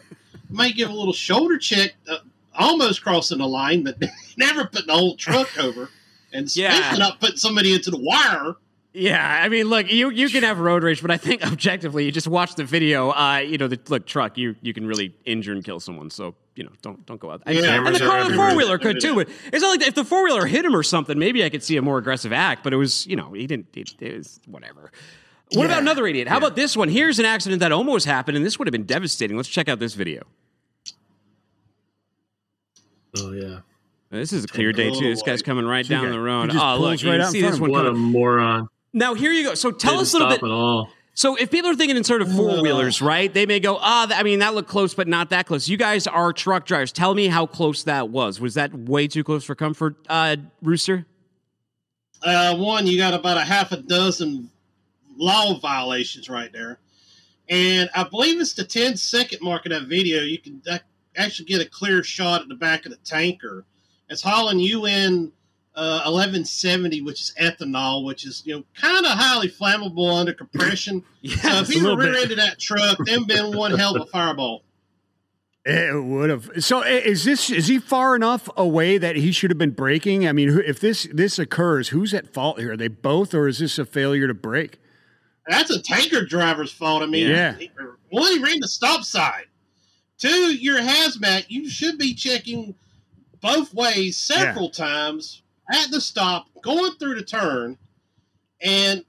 might 0.49 0.75
give 0.75 0.89
a 0.89 0.93
little 0.93 1.13
shoulder 1.13 1.57
check, 1.57 1.95
uh, 2.07 2.17
almost 2.57 3.03
crossing 3.03 3.39
the 3.39 3.47
line, 3.47 3.83
but 3.83 3.97
never 4.37 4.65
putting 4.65 4.87
the 4.87 4.93
whole 4.93 5.15
truck 5.15 5.57
over, 5.59 5.89
and 6.33 6.53
Yeah. 6.55 6.73
especially 6.73 6.99
not 6.99 7.19
putting 7.19 7.37
somebody 7.37 7.73
into 7.73 7.91
the 7.91 7.97
wire. 7.99 8.55
Yeah, 8.93 9.39
I 9.41 9.47
mean, 9.47 9.69
look, 9.69 9.89
you 9.89 10.09
you 10.09 10.27
can 10.27 10.43
have 10.43 10.59
road 10.59 10.83
rage, 10.83 11.01
but 11.01 11.11
I 11.11 11.17
think 11.17 11.45
objectively, 11.49 12.03
you 12.03 12.11
just 12.11 12.27
watch 12.27 12.55
the 12.55 12.65
video. 12.65 13.11
Uh, 13.11 13.37
you 13.37 13.57
know, 13.57 13.69
the 13.69 13.79
look 13.87 14.05
truck, 14.05 14.37
you 14.37 14.55
you 14.61 14.73
can 14.73 14.85
really 14.85 15.15
injure 15.23 15.53
and 15.53 15.63
kill 15.63 15.79
someone. 15.79 16.09
So 16.09 16.35
you 16.55 16.65
know, 16.65 16.71
don't 16.81 17.05
don't 17.05 17.19
go 17.19 17.31
out. 17.31 17.41
And, 17.45 17.55
Yeah. 17.57 17.85
and 17.87 17.95
the 17.95 17.99
car, 17.99 18.27
the 18.27 18.35
four 18.35 18.53
wheeler 18.53 18.77
could 18.77 18.99
too. 18.99 19.15
But 19.15 19.29
it's 19.53 19.61
not 19.61 19.69
like 19.79 19.87
if 19.87 19.95
the 19.95 20.03
four 20.03 20.25
wheeler 20.25 20.45
hit 20.45 20.65
him 20.65 20.75
or 20.75 20.83
something, 20.83 21.17
maybe 21.17 21.41
I 21.45 21.49
could 21.49 21.63
see 21.63 21.77
a 21.77 21.81
more 21.81 21.97
aggressive 21.99 22.33
act. 22.33 22.65
But 22.65 22.73
it 22.73 22.75
was, 22.75 23.07
you 23.07 23.15
know, 23.15 23.31
he 23.31 23.47
didn't. 23.47 23.67
It, 23.77 23.91
it 24.01 24.17
was 24.17 24.41
whatever. 24.45 24.91
What 25.53 25.65
about 25.67 25.79
another 25.79 26.05
idiot? 26.05 26.27
How 26.27 26.37
about 26.37 26.57
this 26.57 26.75
one? 26.75 26.89
Here's 26.89 27.17
an 27.19 27.25
accident 27.25 27.61
that 27.61 27.71
almost 27.71 28.05
happened, 28.05 28.35
and 28.37 28.45
this 28.45 28.59
would 28.59 28.67
have 28.67 28.73
been 28.73 28.85
devastating. 28.85 29.37
Let's 29.37 29.49
check 29.49 29.69
out 29.69 29.79
this 29.79 29.93
video. 29.93 30.23
Oh 33.18 33.32
yeah, 33.34 33.59
This 34.09 34.32
is 34.34 34.45
a 34.45 34.47
clear 34.47 34.72
day 34.72 34.89
too. 34.91 35.09
This 35.09 35.22
guy's 35.22 35.41
coming 35.41 35.66
right 35.66 35.88
down 35.88 36.09
the 36.09 36.20
road. 36.20 36.51
he 36.51 36.57
Oh, 36.57 36.74
look, 36.78 36.80
pulls 36.91 37.03
you 37.03 37.12
right 37.12 37.22
out 37.22 37.32
see 37.32 37.41
this 37.41 37.59
one 37.59 37.70
him. 37.70 37.76
what 37.76 37.86
a 37.88 37.93
moron! 37.93 38.68
Now 38.93 39.14
here 39.14 39.32
you 39.32 39.43
go. 39.43 39.53
So 39.55 39.72
tell 39.72 39.91
Didn't 39.93 40.01
us 40.03 40.14
a 40.14 40.18
little 40.18 40.32
stop 40.32 40.41
bit. 40.41 40.47
at 40.47 40.53
all. 40.53 40.89
So 41.14 41.36
if 41.36 41.51
people 41.51 41.70
are 41.70 41.76
thinking 41.76 41.97
in 41.97 42.05
sort 42.05 42.22
of 42.22 42.34
four 42.34 42.62
wheelers, 42.62 43.01
right? 43.01 43.32
They 43.34 43.45
may 43.45 43.59
go, 43.59 43.78
ah, 43.82 44.05
th- 44.07 44.18
I 44.18 44.24
mean, 44.24 44.39
that 44.39 44.55
looked 44.55 44.70
close, 44.70 44.93
but 44.93 45.09
not 45.09 45.30
that 45.32 45.45
close. 45.45 45.68
You 45.68 45.76
guys 45.76 46.07
are 46.07 46.32
truck 46.32 46.66
drivers. 46.66 46.93
Tell 46.93 47.14
me 47.14 47.28
how 47.28 47.45
close 47.45 47.84
that 47.84 48.07
was. 48.09 48.39
Was 48.39 48.53
that 48.53 48.74
way 48.74 49.07
too 49.09 49.24
close 49.24 49.43
for 49.43 49.53
comfort, 49.53 49.97
uh, 50.07 50.38
Rooster? 50.62 51.05
Uh, 52.24 52.55
one, 52.55 52.88
you 52.88 52.97
got 52.97 53.14
about 53.14 53.36
a 53.38 53.41
half 53.41 53.72
a 53.74 53.78
dozen 53.78 54.49
law 55.18 55.59
violations 55.59 56.30
right 56.30 56.51
there, 56.53 56.80
and 57.49 57.89
I 57.93 58.03
believe 58.03 58.39
it's 58.39 58.53
the 58.53 58.64
10 58.64 58.95
second 58.95 59.39
mark 59.41 59.66
of 59.66 59.72
that 59.72 59.88
video. 59.88 60.22
You 60.22 60.38
can 60.39 60.62
ac- 60.68 60.82
actually 61.18 61.45
get 61.45 61.62
a 61.62 61.70
clear 61.70 62.03
shot 62.03 62.41
at 62.41 62.47
the 62.49 62.55
back 62.55 62.86
of 62.86 62.91
the 62.91 62.97
tanker. 62.97 63.66
It's 64.09 64.22
hauling 64.22 64.59
UN 64.59 65.32
uh, 65.76 66.01
1170, 66.05 67.01
which 67.01 67.22
is 67.22 67.34
ethanol, 67.39 68.03
which 68.05 68.26
is 68.26 68.43
you 68.45 68.55
know 68.57 68.64
kind 68.76 69.05
of 69.05 69.12
highly 69.14 69.49
flammable 69.49 70.14
under 70.20 70.34
compression. 70.34 71.01
so 71.24 71.30
Yes, 71.49 71.62
if 71.62 71.70
a 71.70 71.74
you 71.76 71.82
little 71.84 71.97
rear 71.97 72.14
bit. 72.14 72.24
ended 72.24 72.39
that 72.39 72.59
truck, 72.59 72.97
then 73.05 73.24
been 73.26 73.55
one 73.55 73.78
hell 73.78 73.95
of 73.95 74.01
a 74.01 74.05
fireball. 74.07 74.64
It 75.64 76.03
would 76.03 76.30
have. 76.32 76.49
So 76.59 76.82
is 76.82 77.24
this 77.24 77.49
is 77.51 77.68
he 77.68 77.78
far 77.78 78.16
enough 78.16 78.49
away 78.57 78.97
that 78.97 79.16
he 79.16 79.32
should 79.32 79.51
have 79.51 79.59
been 79.59 79.72
braking? 79.72 80.28
I 80.28 80.32
mean, 80.34 80.49
if 80.66 80.80
this 80.80 81.07
this 81.14 81.38
occurs, 81.38 81.89
who's 81.89 82.14
at 82.16 82.34
fault 82.34 82.59
here? 82.59 82.74
Are 82.74 82.78
they 82.78 82.88
both, 82.88 83.34
or 83.36 83.47
is 83.47 83.59
this 83.59 83.78
a 83.78 83.86
failure 83.86 84.28
to 84.28 84.34
brake? 84.34 84.80
That's 85.47 85.70
a 85.70 85.80
tanker 85.82 86.26
driver's 86.26 86.72
fault. 86.72 87.03
I 87.03 87.05
mean, 87.05 87.28
Yeah. 87.30 87.55
he- 87.57 87.70
one, 88.09 88.32
he 88.32 88.39
ran 88.43 88.59
the 88.59 88.68
stop 88.68 89.03
sign. 89.03 89.43
Two, 90.22 90.55
you're 90.55 90.80
hazmat. 90.80 91.45
You 91.47 91.67
should 91.67 91.97
be 91.97 92.13
checking 92.13 92.76
both 93.41 93.74
ways 93.74 94.17
several 94.17 94.69
times 94.69 95.41
at 95.74 95.89
the 95.89 95.99
stop, 95.99 96.45
going 96.61 96.91
through 96.99 97.15
the 97.15 97.24
turn, 97.24 97.76
and 98.61 99.03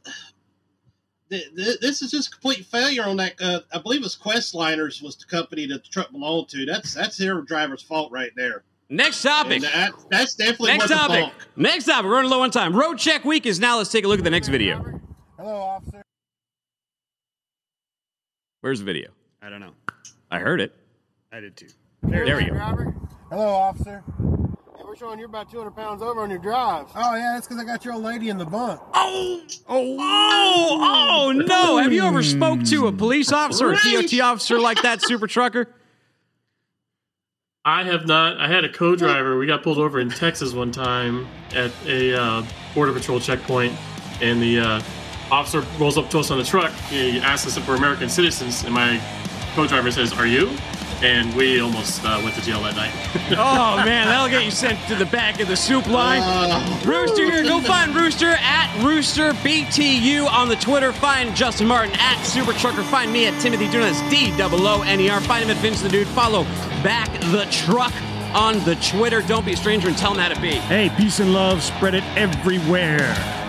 th- 1.28 1.54
th- 1.54 1.80
this 1.80 2.00
is 2.00 2.10
just 2.10 2.32
complete 2.32 2.64
failure 2.64 3.04
on 3.04 3.18
that. 3.18 3.34
Uh, 3.38 3.60
I 3.74 3.78
believe 3.78 4.02
it's 4.02 4.16
Questliners 4.16 5.02
was 5.02 5.16
the 5.16 5.26
company 5.26 5.66
that 5.66 5.84
the 5.84 5.90
truck 5.90 6.10
belonged 6.12 6.48
to. 6.48 6.64
That's 6.64 6.94
that's 6.94 7.18
their 7.18 7.42
driver's 7.42 7.82
fault 7.82 8.10
right 8.10 8.32
there. 8.34 8.62
Next 8.88 9.20
topic. 9.20 9.60
That, 9.60 9.92
that's 10.10 10.34
definitely 10.34 10.78
Next 10.78 10.88
what 10.88 10.96
topic. 10.96 11.32
the. 11.54 11.62
Next 11.62 11.84
topic. 11.84 12.06
We're 12.06 12.16
running 12.16 12.30
low 12.30 12.40
on 12.40 12.50
time. 12.50 12.74
Road 12.74 12.96
check 12.96 13.26
week 13.26 13.44
is 13.44 13.60
now. 13.60 13.76
Let's 13.76 13.90
take 13.90 14.06
a 14.06 14.08
look 14.08 14.18
at 14.18 14.24
the 14.24 14.30
next 14.30 14.48
video. 14.48 14.98
Hello, 15.36 15.56
officer. 15.56 16.02
Where's 18.62 18.78
the 18.78 18.86
video? 18.86 19.10
I 19.42 19.50
don't 19.50 19.60
know. 19.60 19.72
I 20.30 20.38
heard 20.38 20.62
it. 20.62 20.74
I 21.32 21.40
did 21.40 21.56
too. 21.56 21.68
There 22.02 22.36
we 22.36 22.44
go. 22.44 22.52
Driver. 22.52 22.94
Hello, 23.30 23.48
officer. 23.48 24.04
Hey, 24.76 24.82
we're 24.84 24.94
showing 24.94 25.18
you're 25.18 25.28
about 25.28 25.50
200 25.50 25.70
pounds 25.70 26.02
over 26.02 26.20
on 26.20 26.28
your 26.28 26.38
drives. 26.38 26.92
Oh, 26.94 27.16
yeah, 27.16 27.32
that's 27.34 27.46
because 27.48 27.62
I 27.62 27.64
got 27.64 27.86
your 27.86 27.94
old 27.94 28.02
lady 28.02 28.28
in 28.28 28.36
the 28.36 28.44
bunk. 28.44 28.82
Oh, 28.92 29.40
oh, 29.66 29.96
oh, 29.98 31.24
oh 31.28 31.32
no! 31.32 31.78
Have 31.78 31.90
you 31.90 32.02
ever 32.02 32.22
spoke 32.22 32.62
to 32.64 32.86
a 32.86 32.92
police 32.92 33.32
officer, 33.32 33.70
or 33.70 33.72
a 33.72 33.76
DOT 33.76 34.20
officer 34.20 34.58
like 34.58 34.82
that, 34.82 35.00
super 35.00 35.26
trucker? 35.26 35.74
I 37.64 37.84
have 37.84 38.06
not. 38.06 38.38
I 38.38 38.48
had 38.48 38.64
a 38.64 38.68
co-driver. 38.68 39.38
We 39.38 39.46
got 39.46 39.62
pulled 39.62 39.78
over 39.78 40.00
in 40.00 40.10
Texas 40.10 40.52
one 40.52 40.70
time 40.70 41.26
at 41.54 41.70
a 41.86 42.14
uh, 42.14 42.46
border 42.74 42.92
patrol 42.92 43.20
checkpoint, 43.20 43.72
and 44.20 44.42
the 44.42 44.60
uh, 44.60 44.82
officer 45.30 45.64
rolls 45.78 45.96
up 45.96 46.10
to 46.10 46.18
us 46.18 46.30
on 46.30 46.36
the 46.36 46.44
truck. 46.44 46.72
He 46.90 47.20
asks 47.20 47.46
us 47.46 47.56
if 47.56 47.66
we're 47.66 47.76
American 47.76 48.10
citizens, 48.10 48.64
and 48.64 48.74
my 48.74 49.00
co-driver 49.54 49.90
says, 49.90 50.12
"Are 50.12 50.26
you?" 50.26 50.50
And 51.02 51.34
we 51.34 51.60
almost 51.60 52.04
uh, 52.04 52.20
went 52.22 52.36
to 52.36 52.42
jail 52.42 52.62
that 52.62 52.76
night. 52.76 52.92
Oh 53.34 53.76
man, 53.76 54.08
that'll 54.08 54.28
get 54.28 54.44
you 54.44 54.50
sent 54.50 54.78
to 54.88 54.94
the 54.94 55.06
back 55.06 55.40
of 55.40 55.48
the 55.48 55.56
soup 55.56 55.86
line. 55.86 56.20
Rooster 56.84 57.24
here, 57.24 57.42
go 57.42 57.60
find 57.60 57.94
Rooster 57.94 58.34
at 58.38 58.82
Rooster 58.84 59.32
BTU 59.32 60.26
on 60.26 60.48
the 60.48 60.56
Twitter. 60.56 60.92
Find 60.92 61.34
Justin 61.34 61.66
Martin 61.66 61.94
at 61.98 62.22
Super 62.24 62.52
Trucker. 62.52 62.82
Find 62.82 63.10
me 63.10 63.26
at 63.26 63.40
Timothy 63.40 63.66
Dooner 63.68 64.10
D 64.10 64.30
O 64.42 64.78
O 64.78 64.82
N 64.82 65.00
E 65.00 65.08
R. 65.08 65.20
Find 65.22 65.44
him 65.44 65.50
at 65.50 65.60
Vince 65.62 65.80
the 65.80 65.88
Dude. 65.88 66.06
Follow 66.08 66.44
back 66.82 67.10
the 67.30 67.46
truck 67.50 67.92
on 68.34 68.62
the 68.64 68.74
Twitter. 68.76 69.22
Don't 69.22 69.46
be 69.46 69.52
a 69.52 69.56
stranger 69.56 69.88
and 69.88 69.96
tell 69.96 70.12
him 70.12 70.18
how 70.18 70.28
to 70.28 70.40
be. 70.40 70.52
Hey, 70.52 70.90
peace 70.96 71.18
and 71.20 71.32
love. 71.32 71.62
Spread 71.62 71.94
it 71.94 72.04
everywhere. 72.16 73.41